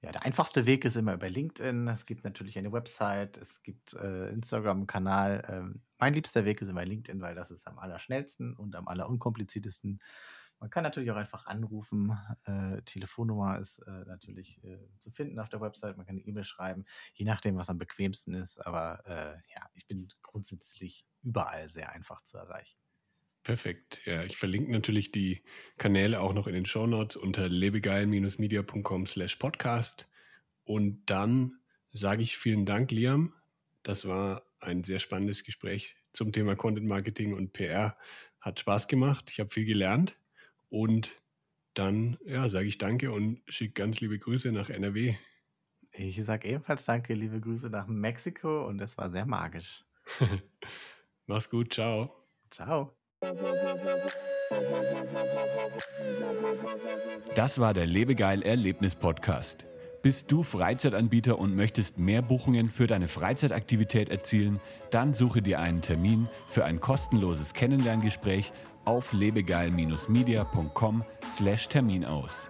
Ja, 0.02 0.12
der 0.12 0.24
einfachste 0.24 0.66
Weg 0.68 0.86
ist 0.86 0.96
immer 0.96 1.16
über 1.16 1.30
LinkedIn. 1.30 1.88
Es 1.88 2.06
gibt 2.06 2.24
natürlich 2.24 2.58
eine 2.60 2.72
Website, 2.72 3.38
es 3.38 3.64
gibt 3.64 3.94
äh, 3.94 4.30
Instagram-Kanal. 4.30 5.44
Ähm, 5.50 5.82
mein 5.98 6.14
liebster 6.14 6.46
Weg 6.46 6.62
ist 6.62 6.68
immer 6.68 6.86
LinkedIn, 6.86 7.22
weil 7.22 7.34
das 7.34 7.50
ist 7.50 7.68
am 7.68 7.80
allerschnellsten 7.80 8.56
und 8.56 8.76
am 8.76 8.88
allerunkompliziertesten. 8.88 10.00
Man 10.60 10.70
kann 10.70 10.84
natürlich 10.84 11.12
auch 11.12 11.18
einfach 11.18 11.46
anrufen. 11.46 12.18
Äh, 12.46 12.82
Telefonnummer 12.84 13.60
ist 13.60 13.80
äh, 13.80 14.06
natürlich 14.06 14.64
äh, 14.64 14.78
zu 15.00 15.12
finden 15.12 15.40
auf 15.40 15.50
der 15.50 15.62
Website. 15.62 15.98
Man 15.98 16.06
kann 16.06 16.16
eine 16.16 16.26
E-Mail 16.26 16.44
schreiben, 16.44 16.86
je 17.14 17.26
nachdem, 17.26 17.58
was 17.58 17.70
am 17.70 17.78
bequemsten 17.78 18.34
ist. 18.34 18.66
Aber 18.66 19.04
äh, 19.06 19.54
ja, 19.54 19.70
ich 19.74 19.86
bin 19.86 20.08
grundsätzlich 20.22 21.06
überall 21.22 21.70
sehr 21.70 21.92
einfach 21.92 22.22
zu 22.22 22.38
erreichen. 22.38 22.78
Perfekt. 23.44 24.00
Ja, 24.06 24.24
ich 24.24 24.38
verlinke 24.38 24.72
natürlich 24.72 25.12
die 25.12 25.44
Kanäle 25.78 26.20
auch 26.20 26.34
noch 26.34 26.48
in 26.48 26.56
den 26.56 26.66
Show 26.66 26.88
Notes 26.88 27.16
unter 27.16 27.48
lebegeil-media.com 27.48 29.06
slash 29.06 29.36
podcast. 29.36 30.10
Und 30.64 31.06
dann 31.06 31.60
sage 31.94 32.24
ich 32.24 32.38
vielen 32.38 32.66
Dank, 32.66 32.90
Liam. 32.90 33.34
Das 33.84 34.08
war 34.08 34.42
ein 34.60 34.84
sehr 34.84 35.00
spannendes 35.00 35.44
Gespräch 35.44 35.96
zum 36.12 36.32
Thema 36.32 36.56
Content 36.56 36.88
Marketing 36.88 37.36
und 37.36 37.54
PR. 37.54 37.98
Hat 38.42 38.60
Spaß 38.60 38.88
gemacht. 38.88 39.30
Ich 39.30 39.40
habe 39.40 39.52
viel 39.52 39.66
gelernt. 39.66 40.18
Und 40.70 41.12
dann 41.74 42.18
ja, 42.26 42.50
sage 42.50 42.68
ich 42.68 42.78
Danke 42.78 43.12
und 43.12 43.42
schicke 43.48 43.74
ganz 43.74 44.00
liebe 44.00 44.18
Grüße 44.18 44.52
nach 44.52 44.70
NRW. 44.70 45.16
Ich 45.92 46.24
sage 46.24 46.48
ebenfalls 46.48 46.86
Danke, 46.86 47.14
liebe 47.14 47.40
Grüße 47.40 47.70
nach 47.70 47.88
Mexiko 47.88 48.68
und 48.68 48.82
es 48.82 48.98
war 48.98 49.10
sehr 49.12 49.26
magisch. 49.26 49.84
Mach's 51.26 51.50
gut, 51.50 51.74
ciao. 51.74 52.14
Ciao. 52.52 52.96
Das 57.36 57.60
war 57.60 57.74
der 57.74 57.86
Lebegeil 57.86 58.42
Erlebnis 58.42 58.96
Podcast. 58.96 59.66
Bist 60.02 60.32
du 60.32 60.44
Freizeitanbieter 60.44 61.40
und 61.40 61.56
möchtest 61.56 61.98
mehr 61.98 62.22
Buchungen 62.22 62.68
für 62.68 62.86
deine 62.86 63.08
Freizeitaktivität 63.08 64.10
erzielen? 64.10 64.60
Dann 64.92 65.16
suche 65.16 65.42
dir 65.42 65.60
einen 65.60 65.82
Termin 65.82 66.30
für 66.48 66.64
ein 66.64 66.80
kostenloses 66.80 67.54
Kennenlerngespräch 67.56 68.52
auf 68.86 69.14
lebegeil-media.com/termin 69.14 72.06
aus. 72.06 72.50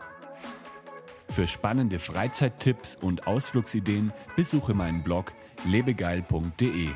Für 1.30 1.48
spannende 1.48 2.00
Freizeittipps 2.00 2.96
und 2.96 3.28
Ausflugsideen 3.28 4.12
besuche 4.36 4.74
meinen 4.74 5.04
Blog 5.04 5.32
lebegeil.de. 5.66 6.90